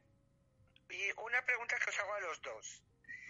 Y 0.90 1.12
una 1.20 1.44
pregunta 1.46 1.78
que 1.84 1.90
os 1.90 2.00
hago 2.00 2.14
a 2.14 2.20
los 2.22 2.42
dos. 2.42 2.84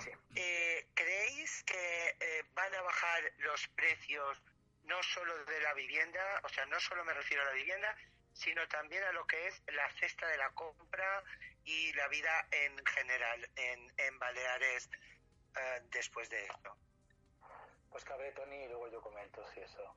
Sí. 0.04 0.12
Eh, 0.36 0.88
¿Creéis 0.94 1.64
que 1.64 2.16
eh, 2.20 2.44
van 2.54 2.74
a 2.76 2.82
bajar 2.82 3.24
los 3.38 3.68
precios 3.70 4.42
no 4.84 5.02
solo 5.04 5.44
de 5.46 5.62
la 5.62 5.74
vivienda, 5.74 6.42
o 6.44 6.50
sea, 6.50 6.66
no 6.68 6.80
solo 6.80 7.04
me 7.04 7.14
refiero 7.14 7.42
a 7.44 7.46
la 7.46 7.52
vivienda, 7.52 7.96
sino 8.38 8.68
también 8.68 9.04
a 9.04 9.12
lo 9.12 9.26
que 9.26 9.48
es 9.48 9.64
la 9.74 9.90
cesta 10.00 10.28
de 10.28 10.38
la 10.38 10.50
compra 10.52 11.24
y 11.66 11.92
la 11.94 12.08
vida 12.08 12.48
en 12.52 12.86
general 12.86 13.50
en, 13.56 13.80
en 13.98 14.20
Baleares 14.20 14.90
eh, 15.56 15.82
después 15.92 16.30
de 16.30 16.46
esto? 16.46 16.76
Pues 17.90 18.04
que 18.04 18.14
hable 18.14 18.32
Tony 18.34 18.56
y 18.56 18.68
luego 18.68 18.92
yo 18.92 19.02
comento 19.02 19.42
si 19.54 19.62
eso. 19.62 19.96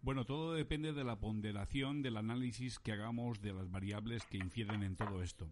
Bueno, 0.00 0.24
todo 0.24 0.54
depende 0.54 0.92
de 0.92 1.04
la 1.04 1.20
ponderación 1.20 2.02
del 2.02 2.16
análisis 2.16 2.78
que 2.78 2.92
hagamos 2.92 3.40
de 3.40 3.52
las 3.52 3.70
variables 3.70 4.24
que 4.24 4.38
infieren 4.38 4.82
en 4.82 4.96
todo 4.96 5.22
esto. 5.22 5.48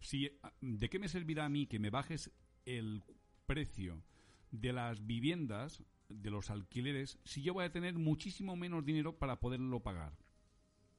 Si, 0.00 0.38
¿De 0.60 0.88
qué 0.88 0.98
me 0.98 1.08
servirá 1.08 1.46
a 1.46 1.48
mí 1.48 1.66
que 1.66 1.80
me 1.80 1.90
bajes 1.90 2.30
el 2.64 3.02
precio 3.46 4.02
de 4.50 4.72
las 4.72 5.04
viviendas, 5.06 5.82
de 6.08 6.30
los 6.30 6.50
alquileres, 6.50 7.18
si 7.24 7.42
yo 7.42 7.54
voy 7.54 7.64
a 7.64 7.72
tener 7.72 7.94
muchísimo 7.94 8.56
menos 8.56 8.84
dinero 8.84 9.18
para 9.18 9.40
poderlo 9.40 9.80
pagar? 9.80 10.12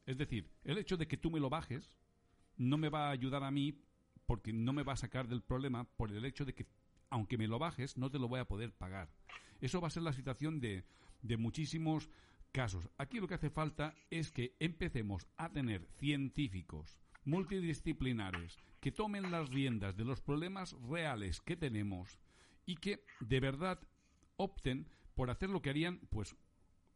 Es 0.09 0.17
decir, 0.17 0.49
el 0.63 0.79
hecho 0.79 0.97
de 0.97 1.07
que 1.07 1.17
tú 1.17 1.29
me 1.29 1.39
lo 1.39 1.51
bajes 1.51 1.95
no 2.57 2.79
me 2.79 2.89
va 2.89 3.09
a 3.09 3.11
ayudar 3.11 3.43
a 3.43 3.51
mí 3.51 3.79
porque 4.25 4.51
no 4.51 4.73
me 4.73 4.81
va 4.81 4.93
a 4.93 4.97
sacar 4.97 5.27
del 5.27 5.43
problema 5.43 5.83
por 5.83 6.11
el 6.11 6.25
hecho 6.25 6.45
de 6.45 6.55
que 6.55 6.65
aunque 7.11 7.37
me 7.37 7.47
lo 7.47 7.59
bajes 7.59 7.95
no 7.95 8.09
te 8.09 8.17
lo 8.17 8.27
voy 8.27 8.39
a 8.39 8.47
poder 8.47 8.73
pagar. 8.73 9.11
Eso 9.61 9.79
va 9.79 9.87
a 9.87 9.91
ser 9.91 10.01
la 10.01 10.13
situación 10.13 10.59
de, 10.61 10.83
de 11.21 11.37
muchísimos 11.37 12.09
casos. 12.51 12.89
Aquí 12.97 13.19
lo 13.19 13.27
que 13.27 13.35
hace 13.35 13.51
falta 13.51 13.93
es 14.09 14.31
que 14.31 14.55
empecemos 14.59 15.27
a 15.37 15.51
tener 15.51 15.85
científicos 15.99 16.97
multidisciplinares 17.23 18.57
que 18.79 18.91
tomen 18.91 19.29
las 19.29 19.51
riendas 19.51 19.95
de 19.95 20.05
los 20.05 20.21
problemas 20.21 20.75
reales 20.89 21.39
que 21.39 21.55
tenemos 21.55 22.17
y 22.65 22.77
que 22.77 23.05
de 23.19 23.39
verdad 23.39 23.79
opten 24.37 24.87
por 25.13 25.29
hacer 25.29 25.51
lo 25.51 25.61
que 25.61 25.69
harían 25.69 25.99
pues 26.09 26.35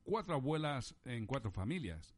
cuatro 0.01 0.33
abuelas 0.33 0.95
en 1.05 1.27
cuatro 1.27 1.51
familias 1.51 2.15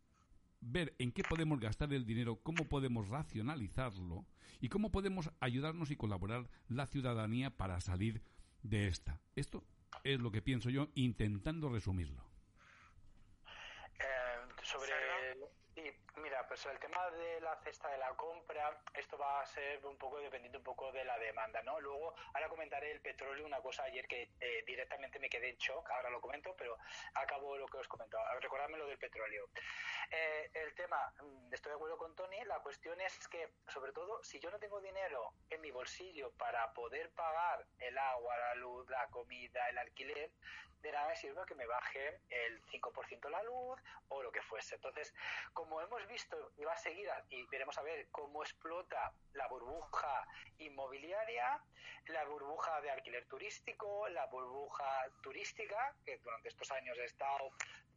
ver 0.66 0.96
en 0.98 1.12
qué 1.12 1.24
podemos 1.24 1.60
gastar 1.60 1.94
el 1.94 2.06
dinero, 2.06 2.38
cómo 2.42 2.66
podemos 2.66 3.08
racionalizarlo 3.08 4.26
y 4.60 4.70
cómo 4.70 4.92
podemos 4.92 5.32
ayudarnos 5.40 5.92
y 5.92 5.96
colaborar 5.96 6.50
la 6.68 6.88
ciudadanía 6.88 7.52
para 7.52 7.80
salir 7.82 8.22
de 8.64 8.88
esta. 8.88 9.20
Esto 9.36 9.64
es 10.04 10.20
lo 10.20 10.32
que 10.32 10.42
pienso 10.42 10.70
yo 10.70 10.90
intentando 10.96 11.70
resumirlo. 11.70 12.24
Eh, 14.00 15.05
pues 16.56 16.68
el 16.68 16.80
tema 16.80 17.12
de 17.12 17.42
la 17.42 17.54
cesta 17.66 17.90
de 17.90 17.98
la 17.98 18.16
compra, 18.16 18.80
esto 18.94 19.18
va 19.18 19.42
a 19.42 19.46
ser 19.46 19.86
un 19.86 19.98
poco 19.98 20.22
dependiendo 20.22 20.60
un 20.60 20.64
poco 20.64 20.90
de 20.94 21.04
la 21.04 21.18
demanda, 21.18 21.62
¿no? 21.64 21.82
Luego, 21.82 22.16
ahora 22.34 22.48
comentaré 22.48 22.94
el 22.94 23.02
petróleo, 23.02 23.46
una 23.46 23.60
cosa 23.60 23.84
ayer 23.84 24.08
que 24.08 24.32
eh, 24.40 24.64
directamente 24.66 25.20
me 25.20 25.28
quedé 25.28 25.50
en 25.50 25.58
shock, 25.58 25.92
ahora 25.92 26.10
lo 26.10 26.22
comento, 26.22 26.56
pero 26.58 26.78
acabo 27.16 27.58
lo 27.58 27.68
que 27.68 27.80
os 27.80 27.88
comento. 27.90 28.18
Recordadme 28.40 28.78
lo 28.78 28.88
del 28.88 28.98
petróleo. 28.98 29.50
Eh, 30.10 30.50
el 30.54 30.74
tema, 30.76 31.14
mm, 31.22 31.54
estoy 31.54 31.72
de 31.72 31.76
acuerdo 31.76 31.98
con 31.98 32.16
Tony, 32.16 32.42
la 32.46 32.60
cuestión 32.60 33.02
es 33.02 33.28
que, 33.28 33.50
sobre 33.68 33.92
todo, 33.92 34.24
si 34.24 34.40
yo 34.40 34.50
no 34.50 34.58
tengo 34.58 34.80
dinero 34.80 35.34
en 35.50 35.60
mi 35.60 35.72
bolsillo 35.72 36.32
para 36.38 36.72
poder 36.72 37.12
pagar 37.12 37.66
el 37.80 37.98
agua, 37.98 38.38
la 38.38 38.56
luz, 38.56 38.90
la 38.90 39.06
comida, 39.08 39.68
el 39.68 39.78
alquiler, 39.78 40.32
de 40.86 40.92
nada 40.92 41.08
me 41.08 41.16
sirve 41.16 41.42
que 41.48 41.56
me 41.56 41.66
baje 41.66 42.22
el 42.30 42.64
5% 42.66 43.30
la 43.30 43.42
luz 43.42 43.82
o 44.10 44.22
lo 44.22 44.32
que 44.32 44.42
fuese. 44.44 44.76
Entonces, 44.76 45.14
como 45.52 45.82
hemos 45.82 46.06
visto 46.08 46.52
y 46.58 46.64
va 46.64 46.74
a 46.74 46.78
seguir 46.78 47.10
y 47.30 47.44
veremos 47.48 47.76
a 47.80 47.82
ver 47.82 48.08
cómo 48.12 48.44
explota 48.44 49.12
la 49.34 49.48
burbuja 49.48 50.28
inmobiliaria, 50.60 51.60
la 52.08 52.24
burbuja 52.26 52.82
de 52.82 52.92
alquiler 52.92 53.26
turístico, 53.26 54.08
la 54.10 54.28
burbuja 54.28 55.10
turística, 55.24 55.96
que 56.06 56.18
durante 56.20 56.50
estos 56.50 56.70
años 56.72 56.96
he 57.00 57.06
estado 57.06 57.50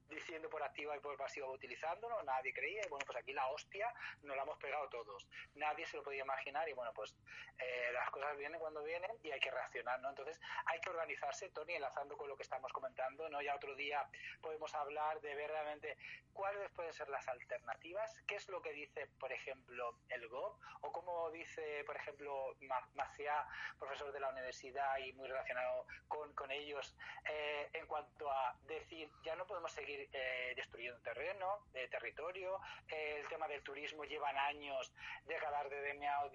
diciendo 0.09 0.48
por 0.48 0.62
activa 0.62 0.96
y 0.96 1.00
por 1.00 1.16
pasiva 1.16 1.50
utilizándolo, 1.50 2.22
nadie 2.22 2.52
creía, 2.52 2.82
y 2.84 2.88
bueno, 2.88 3.04
pues 3.06 3.18
aquí 3.18 3.32
la 3.32 3.46
hostia 3.48 3.92
nos 4.22 4.36
la 4.36 4.42
hemos 4.42 4.59
pegado 4.59 4.88
todos. 4.88 5.26
Nadie 5.54 5.86
se 5.86 5.96
lo 5.96 6.02
podía 6.02 6.22
imaginar, 6.22 6.68
y 6.68 6.72
bueno, 6.72 6.92
pues 6.94 7.14
eh, 7.59 7.90
las 7.92 8.11
cosas 8.11 8.36
vienen 8.36 8.61
cuando 8.61 8.82
vienen 8.82 9.11
y 9.22 9.30
hay 9.30 9.40
que 9.40 9.50
reaccionar, 9.50 10.00
¿no? 10.00 10.11
Entonces 10.11 10.40
hay 10.66 10.80
que 10.80 10.90
organizarse, 10.90 11.48
Tony, 11.50 11.74
enlazando 11.74 12.16
con 12.16 12.28
lo 12.28 12.36
que 12.36 12.42
estamos 12.42 12.72
comentando, 12.72 13.28
¿no? 13.28 13.42
Ya 13.42 13.54
otro 13.54 13.74
día 13.74 14.06
podemos 14.40 14.74
hablar 14.74 15.20
de 15.20 15.34
ver 15.34 15.50
realmente 15.50 15.96
cuáles 16.32 16.70
pueden 16.70 16.92
ser 16.92 17.09
las 17.09 17.26
alternativas, 17.28 18.22
qué 18.26 18.36
es 18.36 18.48
lo 18.48 18.62
que 18.62 18.72
dice, 18.72 19.09
por 19.18 19.32
ejemplo, 19.32 19.94
el 20.09 20.28
GOP, 20.28 20.61
o 20.82 20.92
cómo 20.92 21.30
dice, 21.30 21.82
por 21.84 21.96
ejemplo, 21.96 22.56
Maciá, 22.94 23.46
profesor 23.78 24.12
de 24.12 24.20
la 24.20 24.30
universidad 24.30 24.98
y 24.98 25.12
muy 25.14 25.28
relacionado 25.28 25.86
con, 26.06 26.32
con 26.34 26.50
ellos, 26.50 26.96
eh, 27.28 27.68
en 27.72 27.86
cuanto 27.86 28.30
a 28.30 28.56
decir, 28.66 29.11
ya 29.22 29.34
no 29.36 29.46
podemos 29.46 29.72
seguir 29.72 29.97
eh, 30.12 30.53
destruyendo 30.55 31.01
terreno, 31.01 31.66
de 31.72 31.88
territorio. 31.88 32.61
el 32.88 33.26
tema 33.28 33.49
del 33.49 33.62
turismo 33.62 34.05
llevan 34.05 34.36
años 34.36 34.92
de 35.26 35.34
de 35.34 35.76
determinados, 35.76 36.32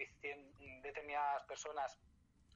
determinadas 0.81 1.43
personas 1.43 1.97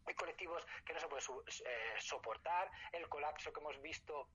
y 0.08 0.14
colectivos 0.14 0.66
que 0.86 0.94
no 0.94 1.00
se 1.00 1.08
puede 1.08 1.24
eh, 1.24 1.94
soportar. 2.00 2.72
El 2.92 3.08
colapso 3.10 3.52
que 3.52 3.60
hemos 3.60 3.82
visto 3.82 4.28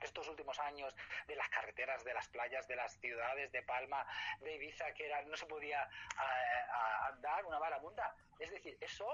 estos 0.00 0.28
últimos 0.28 0.58
años 0.58 0.94
de 1.26 1.36
las 1.36 1.48
carreteras, 1.48 2.04
de 2.04 2.14
las 2.14 2.28
playas, 2.28 2.66
de 2.68 2.76
las 2.76 2.98
ciudades, 3.00 3.50
de 3.52 3.62
Palma, 3.62 4.06
de 4.40 4.54
Ibiza, 4.56 4.92
que 4.92 5.06
era, 5.06 5.22
no 5.22 5.36
se 5.36 5.46
podía 5.46 5.82
eh, 5.82 7.10
andar 7.12 7.44
una 7.46 7.58
munda. 7.78 8.14
Es 8.38 8.50
decir, 8.50 8.76
eso 8.80 9.06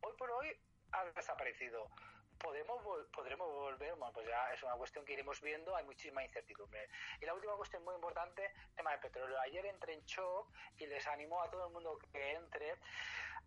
hoy 0.00 0.16
por 0.16 0.30
hoy 0.30 0.56
ha 0.92 1.04
desaparecido 1.04 1.90
podemos 2.38 2.78
podremos 3.12 3.48
volver, 3.52 3.94
bueno, 3.94 4.12
pues 4.12 4.26
ya 4.26 4.52
es 4.52 4.62
una 4.62 4.74
cuestión 4.74 5.04
que 5.04 5.12
iremos 5.12 5.40
viendo, 5.40 5.74
hay 5.74 5.84
muchísima 5.84 6.24
incertidumbre. 6.24 6.88
Y 7.20 7.26
la 7.26 7.34
última 7.34 7.54
cuestión 7.56 7.84
muy 7.84 7.94
importante, 7.94 8.52
tema 8.76 8.92
del 8.92 9.00
petróleo. 9.00 9.38
Ayer 9.40 9.66
entré 9.66 9.94
en 9.94 10.04
shock 10.04 10.48
y 10.78 10.86
les 10.86 11.06
animo 11.06 11.42
a 11.42 11.50
todo 11.50 11.66
el 11.66 11.72
mundo 11.72 11.98
que 12.12 12.32
entre. 12.32 12.76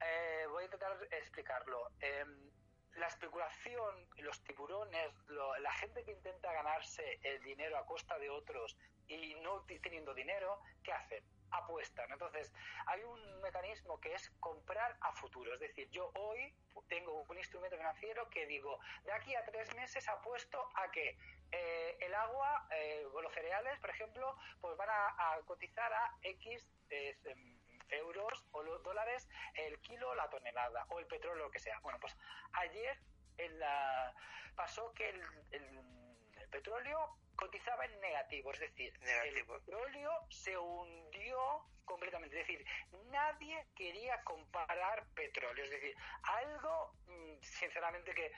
Eh, 0.04 0.46
voy 0.50 0.64
a 0.64 0.66
intentar 0.66 0.98
explicarlo. 1.12 1.92
Em, 2.00 2.52
la 2.96 3.08
especulación, 3.08 4.10
los 4.18 4.44
tiburones, 4.44 5.14
la 5.30 5.72
gente 5.74 6.04
que 6.04 6.12
intenta 6.12 6.52
ganarse 6.52 7.20
el 7.24 7.42
dinero 7.42 7.78
a 7.78 7.86
costa 7.86 8.18
de 8.20 8.30
otros 8.30 8.76
y 9.08 9.36
no 9.36 9.64
teniendo 9.82 10.14
dinero, 10.14 10.60
¿qué 10.84 10.92
hacen? 10.92 11.24
Apuestan. 11.52 12.12
Entonces, 12.12 12.52
hay 12.88 13.04
un 13.04 13.42
mecanismo 13.42 14.00
que 14.00 14.14
es 14.14 14.30
comprar 14.40 14.98
a 15.02 15.14
futuro. 15.14 15.54
Es 15.54 15.60
decir, 15.60 15.90
yo 15.90 16.12
hoy 16.16 16.54
tengo 16.88 17.24
un 17.24 17.38
instrumento 17.38 17.78
financiero 17.78 18.30
que 18.30 18.46
digo, 18.46 18.80
de 19.06 19.12
aquí 19.14 19.36
a 19.36 19.46
tres 19.46 19.74
meses 19.76 20.08
apuesto 20.10 20.70
a 20.76 20.92
que 20.92 21.18
eh, 21.52 21.98
el 22.00 22.14
agua 22.14 22.68
eh, 22.72 23.06
o 23.14 23.22
los 23.22 23.34
cereales, 23.34 23.80
por 23.80 23.90
ejemplo, 23.90 24.36
pues 24.60 24.76
van 24.78 24.90
a, 24.90 25.40
cotizar 25.46 25.92
a 25.94 26.18
X 26.22 26.68
em, 26.90 27.60
euros 27.90 28.46
o 28.52 28.64
dólares 28.64 29.28
el 29.56 29.80
kilo, 29.82 30.16
la 30.16 30.30
tonelada, 30.30 30.86
o 30.90 31.00
el 31.00 31.08
petróleo, 31.08 31.46
lo 31.46 31.52
que 31.52 31.60
sea. 31.60 31.80
Bueno, 31.80 32.00
pues 32.00 32.16
ayer 32.54 32.98
en 33.38 33.60
la, 33.60 34.14
pasó 34.56 34.94
que 34.94 35.10
el, 35.10 35.22
el 35.52 36.01
petróleo 36.52 37.18
cotizaba 37.36 37.86
en 37.86 38.00
negativo, 38.00 38.52
es 38.52 38.60
decir, 38.60 38.94
el 39.26 39.46
petróleo 39.46 40.12
se 40.30 40.56
hundió 40.58 41.66
completamente, 41.86 42.40
es 42.40 42.48
decir, 42.48 42.66
nadie 43.10 43.66
quería 43.76 44.24
comparar 44.24 45.06
petróleo, 45.16 45.66
es 45.66 45.72
decir, 45.72 45.96
algo, 46.24 46.94
mm, 47.08 47.42
sinceramente, 47.42 48.14
que 48.14 48.32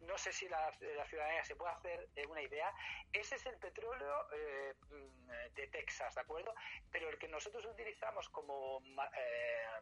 no 0.00 0.18
sé 0.18 0.32
si 0.32 0.48
la, 0.48 0.72
ciudadanía 1.08 1.44
se 1.44 1.56
puede 1.56 1.72
hacer 1.72 2.08
una 2.28 2.42
idea, 2.42 2.74
ese 3.12 3.36
es 3.36 3.46
el 3.46 3.58
petróleo 3.58 4.26
eh, 4.32 4.74
mm, 4.90 5.54
de 5.54 5.68
Texas, 5.68 6.14
¿de 6.14 6.20
acuerdo? 6.20 6.54
Pero 6.90 7.08
el 7.08 7.18
que 7.18 7.28
nosotros 7.28 7.64
utilizamos 7.64 8.28
como... 8.30 8.82
Eh, 9.16 9.80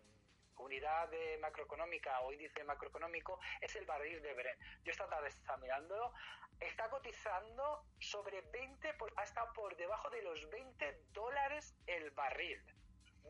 unidad 0.58 1.08
de 1.08 1.38
macroeconómica 1.38 2.20
o 2.20 2.32
índice 2.32 2.64
macroeconómico 2.64 3.38
es 3.60 3.74
el 3.76 3.86
barril 3.86 4.20
de 4.22 4.34
Brent. 4.34 4.60
Yo 4.84 4.92
esta 4.92 5.08
tarde 5.08 5.28
estaba 5.28 5.58
mirándolo, 5.58 6.12
está 6.60 6.88
cotizando 6.88 7.84
sobre 8.00 8.40
20, 8.40 8.94
hasta 9.16 9.52
por 9.52 9.76
debajo 9.76 10.10
de 10.10 10.22
los 10.22 10.48
20 10.50 11.00
dólares 11.12 11.74
el 11.86 12.10
barril. 12.10 12.62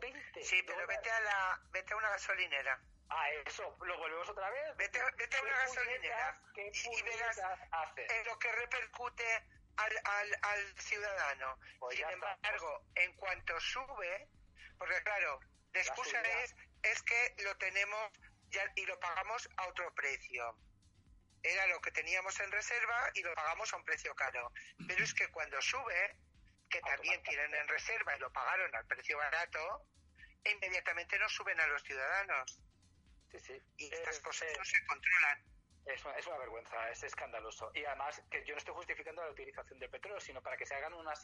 20 0.00 0.42
sí, 0.42 0.62
pero 0.66 0.86
vete 0.86 1.10
a, 1.10 1.20
la, 1.20 1.60
vete 1.70 1.94
a 1.94 1.96
una 1.96 2.10
gasolinera. 2.10 2.80
Ah, 3.08 3.30
eso, 3.46 3.76
lo 3.80 3.98
volvemos 3.98 4.28
otra 4.28 4.50
vez. 4.50 4.76
Vete, 4.76 5.00
vete 5.16 5.36
a 5.36 5.42
una 5.42 5.58
gasolinera 5.58 6.40
y, 6.56 7.02
verás 7.02 7.40
en 7.96 8.26
lo 8.26 8.38
que 8.38 8.52
repercute 8.52 9.24
al, 9.76 9.92
al, 10.04 10.38
al 10.42 10.78
ciudadano. 10.78 11.58
Pues 11.78 11.96
Sin 11.96 12.08
embargo, 12.08 12.82
en 12.94 13.12
cuanto 13.14 13.58
sube, 13.60 14.28
porque 14.78 15.02
claro, 15.02 15.40
la 15.72 15.80
excusa 15.80 16.20
es, 16.42 16.56
es 16.92 17.02
que 17.02 17.34
lo 17.44 17.56
tenemos 17.56 18.12
ya, 18.50 18.64
y 18.76 18.86
lo 18.86 18.98
pagamos 19.00 19.48
a 19.56 19.68
otro 19.68 19.92
precio 19.94 20.56
era 21.46 21.66
lo 21.68 21.80
que 21.80 21.92
teníamos 21.92 22.38
en 22.40 22.50
reserva 22.50 23.10
y 23.14 23.22
lo 23.22 23.34
pagamos 23.34 23.72
a 23.72 23.76
un 23.76 23.84
precio 23.84 24.14
caro. 24.14 24.52
Pero 24.86 25.04
es 25.04 25.14
que 25.14 25.28
cuando 25.28 25.60
sube, 25.62 26.16
que 26.68 26.80
también 26.80 27.22
tienen 27.22 27.54
en 27.54 27.68
reserva 27.68 28.16
y 28.16 28.18
lo 28.18 28.32
pagaron 28.32 28.74
al 28.74 28.86
precio 28.86 29.16
barato, 29.16 29.86
inmediatamente 30.44 31.18
no 31.18 31.28
suben 31.28 31.58
a 31.60 31.66
los 31.68 31.82
ciudadanos. 31.82 32.60
Sí, 33.30 33.38
sí. 33.40 33.62
Y 33.76 33.94
estas 33.94 34.18
cosas 34.20 34.48
no 34.56 34.64
se 34.64 34.84
controlan. 34.86 35.44
Es 35.86 36.04
una, 36.04 36.14
es 36.16 36.26
una, 36.26 36.38
vergüenza, 36.38 36.90
es 36.90 37.02
escandaloso. 37.04 37.70
Y 37.74 37.84
además, 37.84 38.20
que 38.30 38.44
yo 38.44 38.54
no 38.54 38.58
estoy 38.58 38.74
justificando 38.74 39.22
la 39.22 39.30
utilización 39.30 39.78
del 39.78 39.88
petróleo, 39.88 40.20
sino 40.20 40.42
para 40.42 40.56
que 40.56 40.66
se 40.66 40.74
hagan 40.74 40.92
una, 40.94 41.14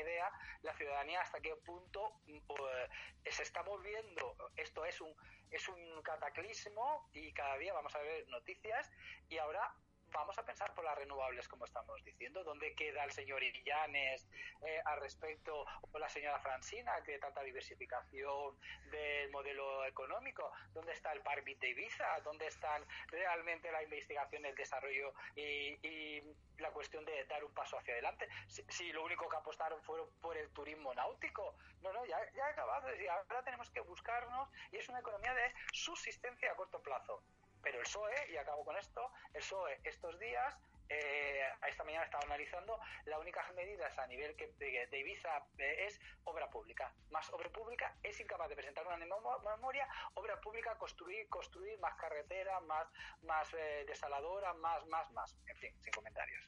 idea, 0.00 0.30
la 0.62 0.74
ciudadanía 0.74 1.20
hasta 1.20 1.40
qué 1.40 1.54
punto 1.64 2.20
uh, 2.26 3.30
se 3.30 3.42
está 3.42 3.62
volviendo. 3.62 4.36
Esto 4.56 4.84
es 4.84 5.00
un, 5.00 5.14
es 5.50 5.68
un 5.68 6.02
cataclismo 6.02 7.08
y 7.12 7.32
cada 7.32 7.56
día 7.58 7.72
vamos 7.72 7.94
a 7.94 8.00
ver 8.00 8.26
noticias 8.28 8.90
y 9.28 9.38
ahora 9.38 9.74
vamos 10.12 10.38
a 10.38 10.44
pensar 10.44 10.72
por 10.74 10.84
las 10.84 10.96
renovables, 10.96 11.48
como 11.48 11.64
estamos 11.64 12.02
diciendo. 12.04 12.44
¿Dónde 12.44 12.74
queda 12.74 13.04
el 13.04 13.12
señor 13.12 13.42
Illanes 13.42 14.26
eh, 14.62 14.80
al 14.84 15.00
respecto, 15.00 15.64
o 15.92 15.98
la 15.98 16.08
señora 16.08 16.38
Francina, 16.40 16.92
que 17.02 17.18
tanta 17.18 17.42
diversificación 17.42 18.56
del 18.90 19.30
modelo 19.30 19.84
económico? 19.84 20.52
¿Dónde 20.72 20.92
está 20.92 21.12
el 21.12 21.20
Parvit 21.20 21.58
de 21.60 21.70
Ibiza? 21.70 22.20
¿Dónde 22.20 22.46
están 22.46 22.84
realmente 23.08 23.70
la 23.70 23.82
investigación, 23.82 24.44
el 24.44 24.54
desarrollo 24.54 25.14
y, 25.36 26.22
la 26.58 26.70
cuestión 26.72 27.06
de 27.06 27.24
dar 27.24 27.42
un 27.42 27.54
paso 27.54 27.78
hacia 27.78 27.94
adelante? 27.94 28.28
Si, 28.48 28.92
lo 28.92 29.04
único 29.04 29.28
que 29.28 29.36
apostaron 29.36 29.80
fue 29.82 29.98
por 30.20 30.36
el 30.36 30.50
turismo 30.50 30.94
náutico. 30.94 31.54
No, 31.82 31.92
no, 31.92 32.04
ya, 32.04 32.18
ya 32.32 32.46
ha 32.46 32.50
acabado. 32.50 32.88
Ahora 32.88 33.42
tenemos 33.44 33.70
que 33.70 33.80
buscarnos 33.80 34.48
y 34.70 34.76
es 34.76 34.88
una 34.88 35.00
economía 35.00 35.32
de 35.34 35.54
subsistencia 35.72 36.52
a 36.52 36.56
corto 36.56 36.82
plazo. 36.82 37.22
Pero 37.62 37.78
el 37.78 37.84
PSOE, 37.84 38.30
y 38.32 38.36
acabo 38.36 38.64
con 38.64 38.76
esto, 38.76 39.12
el 39.34 39.40
PSOE 39.40 39.80
estos 39.84 40.18
días, 40.18 40.56
eh, 40.90 41.48
esta 41.68 41.84
mañana 41.84 42.04
estaba 42.04 42.24
analizando, 42.24 42.80
la 43.04 43.18
única 43.20 43.48
medida 43.52 43.92
a 43.96 44.06
nivel 44.08 44.34
que, 44.34 44.48
de, 44.58 44.98
Ibiza 44.98 45.46
eh, 45.58 45.86
es 45.86 46.00
obra 46.24 46.50
pública. 46.50 46.92
Más 47.10 47.30
obra 47.30 47.48
pública 47.50 47.94
es 48.02 48.18
incapaz 48.18 48.48
de 48.48 48.56
presentar 48.56 48.84
una 48.84 48.96
memoria, 48.96 49.88
obra 50.14 50.40
pública, 50.40 50.76
construir, 50.78 51.28
construir 51.28 51.78
más 51.78 51.94
carreteras, 51.94 52.60
más, 52.62 52.88
más 53.22 53.48
eh, 53.54 53.84
desaladoras, 53.86 54.56
más, 54.56 54.84
más, 54.86 55.08
más. 55.12 55.36
En 55.46 55.56
fin, 55.58 55.80
sin 55.80 55.92
comentarios. 55.92 56.44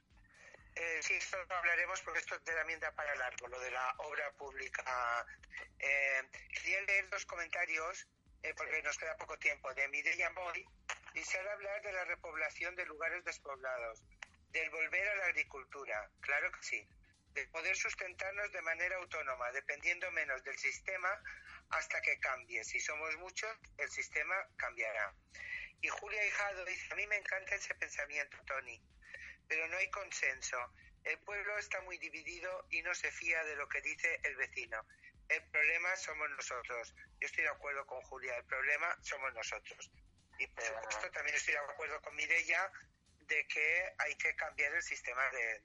Eh, 0.74 0.98
sí, 1.02 1.14
esto 1.14 1.36
lo 1.44 1.54
hablaremos 1.54 2.02
porque 2.02 2.18
esto 2.18 2.40
también 2.40 2.80
da 2.80 2.90
para 2.92 3.14
largo, 3.14 3.46
lo 3.46 3.60
de 3.60 3.70
la 3.70 3.94
obra 3.98 4.32
pública. 4.32 5.24
Quería 5.78 6.80
leer 6.82 7.08
dos 7.10 7.24
comentarios, 7.26 8.08
porque 8.56 8.82
nos 8.82 8.98
queda 8.98 9.16
poco 9.16 9.38
tiempo, 9.38 9.72
de 9.74 9.86
Mireia 9.88 10.30
Moy. 10.30 10.66
Desear 11.14 11.48
hablar 11.48 11.82
de 11.82 11.92
la 11.92 12.04
repoblación 12.04 12.74
de 12.76 12.86
lugares 12.86 13.24
despoblados, 13.24 14.02
del 14.50 14.70
volver 14.70 15.08
a 15.08 15.16
la 15.16 15.26
agricultura, 15.26 16.10
claro 16.20 16.50
que 16.52 16.62
sí, 16.62 16.88
de 17.34 17.46
poder 17.48 17.76
sustentarnos 17.76 18.52
de 18.52 18.62
manera 18.62 18.96
autónoma, 18.96 19.50
dependiendo 19.52 20.10
menos 20.12 20.42
del 20.44 20.56
sistema 20.58 21.22
hasta 21.70 22.00
que 22.02 22.18
cambie. 22.20 22.62
Si 22.64 22.80
somos 22.80 23.16
muchos, 23.16 23.50
el 23.78 23.90
sistema 23.90 24.34
cambiará. 24.56 25.14
Y 25.80 25.88
Julia 25.88 26.26
Hijado 26.26 26.64
dice, 26.64 26.92
a 26.92 26.96
mí 26.96 27.06
me 27.06 27.16
encanta 27.16 27.54
ese 27.54 27.74
pensamiento, 27.74 28.36
Tony 28.46 28.80
pero 29.52 29.68
no 29.68 29.76
hay 29.76 29.90
consenso. 29.90 30.56
El 31.04 31.18
pueblo 31.18 31.58
está 31.58 31.80
muy 31.82 31.98
dividido 31.98 32.66
y 32.70 32.80
no 32.80 32.94
se 32.94 33.10
fía 33.10 33.44
de 33.44 33.56
lo 33.56 33.68
que 33.68 33.82
dice 33.82 34.18
el 34.24 34.34
vecino. 34.36 34.78
El 35.28 35.42
problema 35.50 35.94
somos 35.96 36.30
nosotros. 36.30 36.94
Yo 37.20 37.26
estoy 37.26 37.44
de 37.44 37.50
acuerdo 37.50 37.84
con 37.86 38.00
Julia, 38.02 38.34
el 38.38 38.44
problema 38.44 38.96
somos 39.02 39.34
nosotros. 39.34 39.90
Y 40.38 40.46
por 40.46 40.64
supuesto 40.64 41.10
también 41.10 41.36
estoy 41.36 41.54
de 41.54 41.60
acuerdo 41.60 42.00
con 42.00 42.14
Mireia 42.16 42.70
de 43.20 43.46
que 43.46 43.92
hay 43.98 44.14
que 44.16 44.34
cambiar 44.34 44.74
el 44.74 44.82
sistema 44.82 45.22
de, 45.30 45.60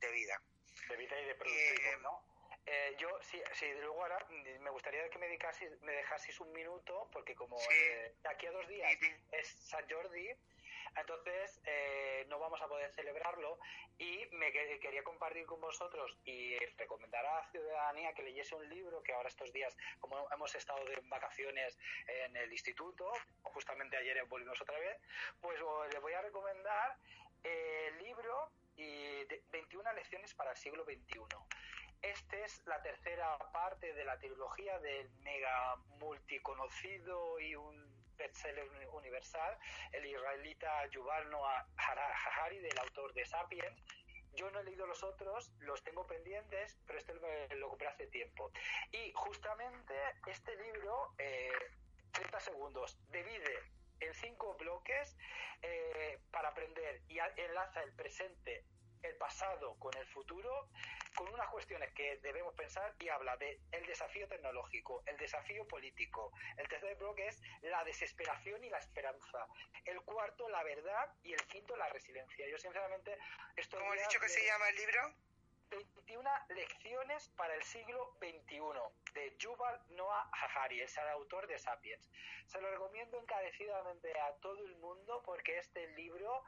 de, 0.00 0.10
vida. 0.12 0.40
De 0.88 0.96
vida 0.96 1.20
y 1.20 1.24
de 1.26 1.34
producción, 1.34 2.02
¿no? 2.02 2.30
Eh, 2.66 2.94
yo, 2.98 3.08
sí, 3.22 3.42
sí, 3.54 3.66
luego 3.80 4.02
ahora 4.02 4.18
me 4.28 4.70
gustaría 4.70 5.08
que 5.08 5.18
me, 5.18 5.28
dejaseis, 5.28 5.70
me 5.82 5.92
dejaseis 5.92 6.38
un 6.40 6.52
minuto, 6.52 7.08
porque 7.12 7.34
como 7.34 7.58
eh, 7.70 8.14
aquí 8.28 8.46
a 8.46 8.52
dos 8.52 8.68
días 8.68 8.92
es 9.32 9.48
San 9.48 9.88
Jordi, 9.90 10.30
entonces, 10.96 11.60
eh, 11.64 12.24
no 12.28 12.38
vamos 12.38 12.60
a 12.60 12.68
poder 12.68 12.92
celebrarlo 12.92 13.58
y 13.98 14.26
me 14.32 14.50
quería 14.52 15.02
compartir 15.02 15.46
con 15.46 15.60
vosotros 15.60 16.16
y 16.24 16.56
recomendar 16.76 17.24
a 17.26 17.36
la 17.36 17.50
ciudadanía 17.50 18.12
que 18.14 18.22
leyese 18.22 18.54
un 18.54 18.68
libro 18.68 19.02
que 19.02 19.12
ahora 19.12 19.28
estos 19.28 19.52
días, 19.52 19.76
como 19.98 20.30
hemos 20.32 20.54
estado 20.54 20.84
de 20.84 20.96
vacaciones 21.08 21.78
en 22.06 22.36
el 22.36 22.52
instituto, 22.52 23.12
justamente 23.42 23.96
ayer 23.96 24.24
volvimos 24.24 24.60
otra 24.60 24.78
vez, 24.78 24.96
pues 25.40 25.58
le 25.92 25.98
voy 25.98 26.12
a 26.12 26.22
recomendar 26.22 26.96
el 27.42 27.98
libro 27.98 28.50
y 28.76 29.24
21 29.52 29.92
lecciones 29.92 30.34
para 30.34 30.52
el 30.52 30.56
siglo 30.56 30.84
XXI. 30.84 31.20
Esta 32.02 32.36
es 32.38 32.62
la 32.66 32.80
tercera 32.80 33.36
parte 33.52 33.92
de 33.92 34.04
la 34.04 34.18
trilogía 34.18 34.78
del 34.78 35.10
mega 35.22 35.76
multiconocido 35.98 37.38
y 37.40 37.54
un 37.54 37.99
bestseller 38.20 38.68
universal, 38.92 39.58
el 39.92 40.06
israelita 40.06 40.86
Yuval 40.88 41.30
Noah 41.30 41.66
Harari, 41.76 42.58
del 42.60 42.78
autor 42.78 43.12
de 43.14 43.24
Sapiens. 43.24 43.82
Yo 44.34 44.50
no 44.50 44.60
he 44.60 44.64
leído 44.64 44.86
los 44.86 45.02
otros, 45.02 45.50
los 45.60 45.82
tengo 45.82 46.06
pendientes, 46.06 46.78
pero 46.86 46.98
este 46.98 47.14
lo 47.56 47.68
compré 47.70 47.88
hace 47.88 48.06
tiempo. 48.06 48.52
Y 48.92 49.12
justamente 49.14 49.94
este 50.26 50.54
libro, 50.56 51.14
30 51.16 52.38
eh, 52.38 52.40
segundos, 52.40 52.98
divide 53.10 53.58
en 53.98 54.14
cinco 54.14 54.54
bloques 54.54 55.16
eh, 55.62 56.18
para 56.30 56.50
aprender 56.50 57.02
y 57.08 57.18
enlaza 57.36 57.82
el 57.82 57.92
presente 57.94 58.64
el 59.02 59.16
pasado 59.16 59.76
con 59.78 59.96
el 59.96 60.06
futuro, 60.06 60.68
con 61.14 61.28
unas 61.32 61.48
cuestiones 61.48 61.92
que 61.92 62.18
debemos 62.18 62.54
pensar 62.54 62.94
y 62.98 63.08
habla 63.08 63.36
de 63.36 63.60
el 63.72 63.86
desafío 63.86 64.28
tecnológico, 64.28 65.02
el 65.06 65.16
desafío 65.16 65.66
político. 65.66 66.32
El 66.56 66.68
tercer 66.68 66.96
bloque 66.96 67.26
es 67.26 67.40
la 67.62 67.84
desesperación 67.84 68.62
y 68.64 68.70
la 68.70 68.78
esperanza. 68.78 69.46
El 69.84 70.00
cuarto, 70.02 70.48
la 70.48 70.62
verdad 70.62 71.12
y 71.22 71.32
el 71.32 71.42
quinto, 71.46 71.76
la 71.76 71.88
resiliencia. 71.88 72.48
Yo 72.48 72.58
sinceramente 72.58 73.16
esto 73.56 73.78
¿Cómo 73.78 73.92
has 73.92 74.08
dicho 74.08 74.20
que 74.20 74.28
se 74.28 74.44
llama 74.44 74.68
el 74.68 74.76
libro? 74.76 75.29
21 75.70 76.28
lecciones 76.50 77.28
para 77.36 77.54
el 77.54 77.62
siglo 77.62 78.16
XXI 78.18 78.60
de 79.14 79.36
Yuval 79.38 79.80
Noah 79.90 80.28
Harari, 80.32 80.80
es 80.80 80.96
el 80.98 81.08
autor 81.08 81.46
de 81.46 81.58
Sapiens. 81.58 82.10
Se 82.46 82.60
lo 82.60 82.70
recomiendo 82.70 83.18
encarecidamente 83.18 84.18
a 84.20 84.34
todo 84.40 84.58
el 84.66 84.76
mundo 84.76 85.22
porque 85.24 85.58
este 85.58 85.88
libro 85.94 86.42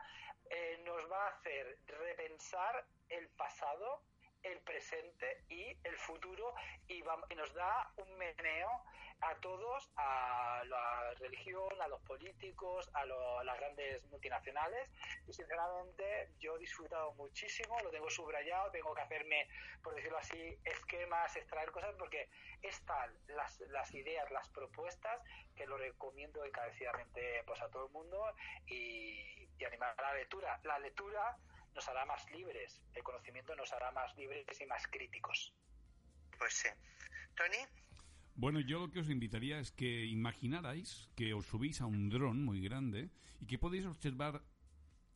eh, 0.50 0.82
nos 0.84 1.10
va 1.10 1.26
a 1.26 1.30
hacer 1.30 1.78
repensar 1.86 2.84
el 3.08 3.28
pasado, 3.30 4.02
el 4.42 4.58
presente 4.60 5.44
y 5.48 5.76
el 5.84 5.96
futuro 5.96 6.54
y, 6.88 7.02
nos 7.36 7.54
da 7.54 7.90
un 7.96 8.18
meneo 8.18 8.70
a 9.20 9.34
todos, 9.36 9.88
a 9.96 10.62
la 10.66 11.14
religión, 11.20 11.70
a 11.80 11.86
los 11.86 12.00
políticos, 12.02 12.90
a, 12.94 13.04
las 13.06 13.56
grandes 13.56 14.04
multinacionales 14.06 14.90
y 15.28 15.32
sinceramente 15.32 16.30
yo 16.40 16.56
he 16.56 16.58
disfrutado 16.58 17.12
muchísimo, 17.14 17.78
lo 17.80 17.90
tengo 17.90 18.10
subrayado, 18.10 18.70
tengo 18.72 18.94
que 18.94 19.02
hacerme, 19.02 19.48
por 19.82 19.94
decirlo 19.94 20.18
así, 20.18 20.58
esquemas, 20.64 21.36
extraer 21.36 21.70
cosas 21.70 21.94
porque 21.96 22.28
están 22.62 23.16
las, 23.28 23.60
las 23.70 23.94
ideas, 23.94 24.28
las 24.32 24.48
propuestas 24.48 25.20
que 25.54 25.66
lo 25.66 25.76
recomiendo 25.78 26.44
encarecidamente 26.44 27.44
pues, 27.46 27.60
a 27.62 27.68
todo 27.70 27.86
el 27.86 27.92
mundo 27.92 28.24
y, 28.66 29.48
y 29.58 29.64
animar 29.64 29.94
a 29.98 30.02
la 30.02 30.14
lectura. 30.14 30.60
La 30.64 30.78
lectura 30.80 31.38
nos 31.74 31.88
hará 31.88 32.04
más 32.06 32.30
libres, 32.30 32.80
el 32.94 33.02
conocimiento 33.02 33.54
nos 33.56 33.72
hará 33.72 33.90
más 33.92 34.16
libres 34.16 34.60
y 34.60 34.66
más 34.66 34.86
críticos. 34.86 35.52
Pues 36.38 36.54
sí. 36.54 36.68
Tony. 37.36 37.58
Bueno, 38.34 38.60
yo 38.60 38.80
lo 38.80 38.90
que 38.90 39.00
os 39.00 39.10
invitaría 39.10 39.58
es 39.58 39.72
que 39.72 40.06
imaginarais 40.06 41.08
que 41.14 41.34
os 41.34 41.46
subís 41.46 41.80
a 41.80 41.86
un 41.86 42.08
dron 42.08 42.44
muy 42.44 42.60
grande 42.60 43.10
y 43.40 43.46
que 43.46 43.58
podéis 43.58 43.86
observar 43.86 44.42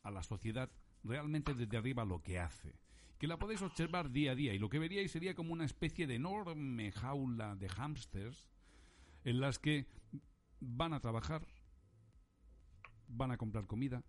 a 0.03 0.11
la 0.11 0.23
sociedad 0.23 0.71
realmente 1.03 1.55
desde 1.55 1.77
arriba 1.77 2.05
lo 2.05 2.23
que 2.23 2.39
hace. 2.39 2.79
Que 3.19 3.27
la 3.27 3.39
podéis 3.39 3.63
observar 3.63 4.11
día 4.11 4.33
a 4.33 4.35
día 4.35 4.53
y 4.53 4.59
lo 4.59 4.69
que 4.69 4.79
veríais 4.79 5.11
sería 5.11 5.35
como 5.35 5.53
una 5.53 5.65
especie 5.65 6.07
de 6.07 6.17
enorme 6.17 6.93
jaula 6.93 7.57
de 7.57 7.69
hámsters 7.69 8.47
en 9.25 9.41
las 9.41 9.59
que 9.59 9.87
van 10.61 10.93
a 10.93 11.01
trabajar, 11.01 11.47
van 13.09 13.31
a 13.31 13.39
comprar 13.39 13.67
comida, 13.67 14.05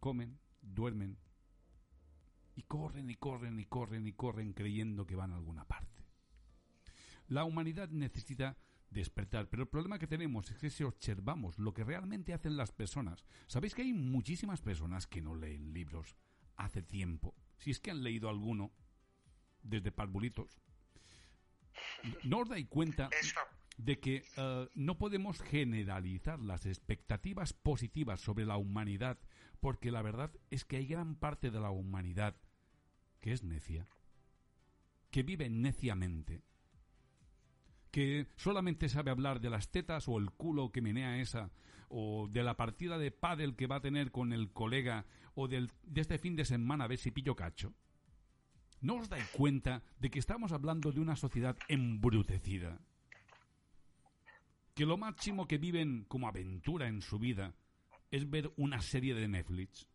comen, 0.00 0.40
duermen, 0.62 1.18
y 2.58 2.62
corren 2.64 3.08
y 3.08 3.14
corren 3.14 3.60
y 3.60 3.66
corren 3.66 4.06
y 4.08 4.12
corren 4.12 4.52
creyendo 4.52 5.06
que 5.06 5.14
van 5.14 5.32
a 5.32 5.36
alguna 5.36 5.64
parte. 5.64 6.02
La 7.28 7.44
humanidad 7.44 7.88
necesita 7.90 8.56
despertar, 8.90 9.48
pero 9.48 9.62
el 9.62 9.68
problema 9.68 10.00
que 10.00 10.08
tenemos 10.08 10.50
es 10.50 10.58
que 10.58 10.68
si 10.68 10.82
observamos 10.82 11.60
lo 11.60 11.72
que 11.72 11.84
realmente 11.84 12.34
hacen 12.34 12.56
las 12.56 12.72
personas, 12.72 13.24
sabéis 13.46 13.76
que 13.76 13.82
hay 13.82 13.92
muchísimas 13.92 14.60
personas 14.60 15.06
que 15.06 15.22
no 15.22 15.36
leen 15.36 15.72
libros 15.72 16.16
hace 16.56 16.82
tiempo, 16.82 17.32
si 17.58 17.70
es 17.70 17.78
que 17.78 17.92
han 17.92 18.02
leído 18.02 18.28
alguno 18.28 18.72
desde 19.62 19.92
parvulitos. 19.92 20.60
No 22.24 22.38
os 22.38 22.48
dais 22.48 22.66
cuenta 22.66 23.08
de 23.76 24.00
que 24.00 24.24
eh, 24.36 24.68
no 24.74 24.98
podemos 24.98 25.40
generalizar 25.42 26.40
las 26.40 26.66
expectativas 26.66 27.52
positivas 27.52 28.20
sobre 28.20 28.46
la 28.46 28.56
humanidad, 28.56 29.16
porque 29.60 29.92
la 29.92 30.02
verdad 30.02 30.32
es 30.50 30.64
que 30.64 30.78
hay 30.78 30.86
gran 30.86 31.14
parte 31.14 31.52
de 31.52 31.60
la 31.60 31.70
humanidad 31.70 32.34
que 33.20 33.32
es 33.32 33.42
necia, 33.42 33.86
que 35.10 35.22
vive 35.22 35.48
neciamente, 35.48 36.42
que 37.90 38.26
solamente 38.36 38.88
sabe 38.88 39.10
hablar 39.10 39.40
de 39.40 39.50
las 39.50 39.70
tetas 39.70 40.08
o 40.08 40.18
el 40.18 40.30
culo 40.30 40.70
que 40.70 40.82
menea 40.82 41.20
esa, 41.20 41.50
o 41.88 42.28
de 42.30 42.42
la 42.42 42.56
partida 42.56 42.98
de 42.98 43.10
pádel 43.10 43.56
que 43.56 43.66
va 43.66 43.76
a 43.76 43.80
tener 43.80 44.10
con 44.10 44.32
el 44.32 44.52
colega, 44.52 45.06
o 45.34 45.48
del, 45.48 45.70
de 45.82 46.00
este 46.00 46.18
fin 46.18 46.36
de 46.36 46.44
semana 46.44 46.84
a 46.84 46.88
ver 46.88 46.98
si 46.98 47.10
pillo 47.10 47.34
cacho. 47.34 47.74
¿No 48.80 48.96
os 48.96 49.08
dais 49.08 49.26
cuenta 49.30 49.82
de 49.98 50.10
que 50.10 50.20
estamos 50.20 50.52
hablando 50.52 50.92
de 50.92 51.00
una 51.00 51.16
sociedad 51.16 51.56
embrutecida? 51.66 52.80
Que 54.74 54.86
lo 54.86 54.96
máximo 54.96 55.48
que 55.48 55.58
viven 55.58 56.04
como 56.04 56.28
aventura 56.28 56.86
en 56.86 57.02
su 57.02 57.18
vida 57.18 57.54
es 58.12 58.30
ver 58.30 58.52
una 58.56 58.80
serie 58.80 59.14
de 59.14 59.26
Netflix 59.26 59.88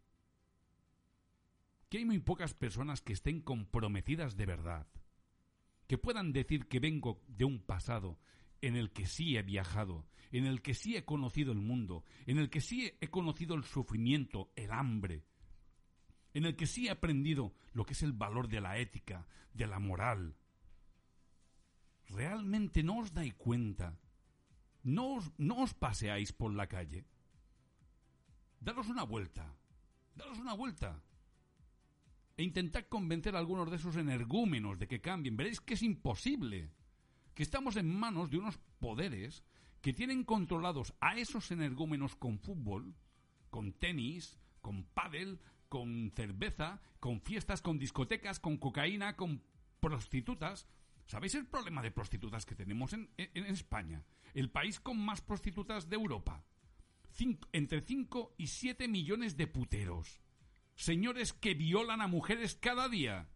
que 1.93 1.99
hay 1.99 2.05
muy 2.05 2.17
pocas 2.17 2.55
personas 2.55 3.01
que 3.01 3.13
estén 3.13 3.39
comprometidas 3.39 4.35
de 4.35 4.47
verdad, 4.47 4.87
que 5.85 5.99
puedan 5.99 6.33
decir 6.33 6.67
que 6.67 6.79
vengo 6.79 7.21
de 7.27 7.45
un 7.45 7.59
pasado 7.59 8.17
en 8.61 8.75
el 8.75 8.91
que 8.91 9.05
sí 9.05 9.37
he 9.37 9.43
viajado, 9.43 10.07
en 10.31 10.47
el 10.47 10.63
que 10.63 10.73
sí 10.73 10.97
he 10.97 11.05
conocido 11.05 11.51
el 11.51 11.59
mundo, 11.59 12.03
en 12.25 12.39
el 12.39 12.49
que 12.49 12.61
sí 12.61 12.91
he 12.99 13.09
conocido 13.09 13.53
el 13.53 13.63
sufrimiento, 13.63 14.49
el 14.55 14.71
hambre, 14.71 15.23
en 16.33 16.45
el 16.45 16.55
que 16.55 16.65
sí 16.65 16.87
he 16.87 16.89
aprendido 16.89 17.53
lo 17.73 17.85
que 17.85 17.93
es 17.93 18.01
el 18.01 18.13
valor 18.13 18.47
de 18.47 18.59
la 18.59 18.79
ética, 18.79 19.27
de 19.53 19.67
la 19.67 19.77
moral. 19.77 20.35
¿Realmente 22.07 22.81
no 22.81 23.01
os 23.01 23.13
dais 23.13 23.35
cuenta? 23.35 23.99
¿No 24.81 25.17
os, 25.17 25.31
no 25.37 25.61
os 25.61 25.75
paseáis 25.75 26.33
por 26.33 26.55
la 26.55 26.65
calle? 26.65 27.05
Daros 28.59 28.87
una 28.87 29.03
vuelta. 29.03 29.55
Daros 30.15 30.39
una 30.39 30.55
vuelta 30.55 30.99
e 32.37 32.43
intentad 32.43 32.85
convencer 32.87 33.35
a 33.35 33.39
algunos 33.39 33.69
de 33.69 33.77
esos 33.77 33.95
energúmenos 33.95 34.79
de 34.79 34.87
que 34.87 35.01
cambien. 35.01 35.37
Veréis 35.37 35.61
que 35.61 35.75
es 35.75 35.83
imposible. 35.83 36.71
Que 37.35 37.43
estamos 37.43 37.75
en 37.77 37.89
manos 37.89 38.29
de 38.29 38.37
unos 38.37 38.59
poderes 38.79 39.43
que 39.81 39.93
tienen 39.93 40.23
controlados 40.23 40.93
a 41.01 41.17
esos 41.17 41.51
energúmenos 41.51 42.15
con 42.15 42.39
fútbol, 42.39 42.95
con 43.49 43.73
tenis, 43.73 44.39
con 44.61 44.85
pádel, 44.85 45.39
con 45.67 46.11
cerveza, 46.15 46.81
con 46.99 47.19
fiestas, 47.19 47.61
con 47.61 47.77
discotecas, 47.77 48.39
con 48.39 48.57
cocaína, 48.57 49.15
con 49.15 49.43
prostitutas. 49.79 50.67
¿Sabéis 51.05 51.35
el 51.35 51.47
problema 51.47 51.81
de 51.81 51.91
prostitutas 51.91 52.45
que 52.45 52.55
tenemos 52.55 52.93
en, 52.93 53.09
España? 53.17 54.05
El 54.33 54.49
país 54.49 54.79
con 54.79 54.97
más 54.97 55.21
prostitutas 55.21 55.89
de 55.89 55.97
Europa. 55.97 56.45
Entre 57.51 57.81
5 57.81 58.35
y 58.37 58.47
7 58.47 58.87
millones 58.87 59.35
de 59.35 59.47
puteros. 59.47 60.22
Señores 60.75 61.33
que 61.33 61.53
violan 61.53 62.01
a 62.01 62.07
mujeres 62.07 62.55
cada 62.55 62.89
día. 62.89 63.27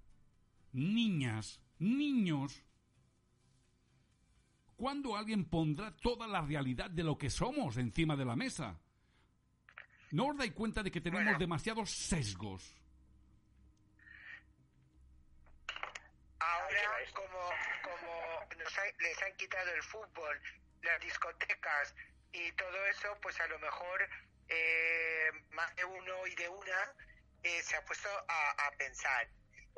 Niñas, 0.73 1.61
niños. 1.79 2.63
¿Cuándo 4.75 5.15
alguien 5.15 5.45
pondrá 5.45 5.95
toda 5.97 6.27
la 6.27 6.41
realidad 6.41 6.89
de 6.89 7.03
lo 7.03 7.17
que 7.17 7.29
somos 7.29 7.77
encima 7.77 8.15
de 8.15 8.25
la 8.25 8.35
mesa? 8.35 8.79
¿No 10.11 10.27
os 10.27 10.37
dais 10.37 10.53
cuenta 10.53 10.83
de 10.83 10.91
que 10.91 11.01
tenemos 11.01 11.25
Bueno. 11.25 11.39
demasiados 11.39 11.89
sesgos? 11.91 12.75
Ahora, 16.39 16.81
como 17.13 18.55
nos 18.57 18.77
ha- 18.77 19.01
les 19.03 19.21
han 19.23 19.35
quitado 19.37 19.71
el 19.73 19.83
fútbol, 19.83 20.41
las 20.83 21.01
discotecas 21.01 21.95
y 22.31 22.51
todo 22.53 22.85
eso, 22.87 23.07
pues 23.21 23.39
a 23.41 23.47
lo 23.47 23.59
mejor 23.59 24.07
eh, 24.49 25.29
más 25.51 25.75
de 25.75 25.83
uno 25.85 26.27
y 26.27 26.35
de 26.35 26.47
una 26.47 26.93
eh, 27.47 27.63
se 27.63 27.75
ha 27.75 27.85
puesto 27.85 28.09
a, 28.27 28.67
a 28.67 28.71
pensar. 28.77 29.27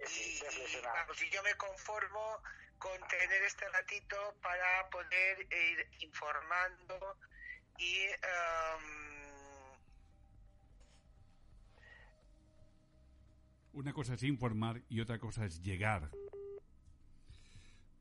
Sí, 0.06 0.40
Y, 0.42 0.78
y, 0.78 0.82
vamos, 0.82 1.22
y 1.22 1.30
yo 1.30 1.44
me 1.44 1.54
conformo 1.56 2.42
con 2.78 2.98
tener 3.10 3.44
este 3.44 3.68
ratito 3.70 4.36
para 4.42 4.90
poder 4.90 5.42
ir 5.42 5.88
informando 6.00 7.18
y 7.78 8.06
em, 8.06 9.10
Una 13.74 13.94
cosa 13.94 14.16
es 14.16 14.24
informar 14.24 14.82
y 14.90 15.00
otra 15.00 15.20
cosa 15.20 15.46
es 15.46 15.62
llegar 15.62 16.10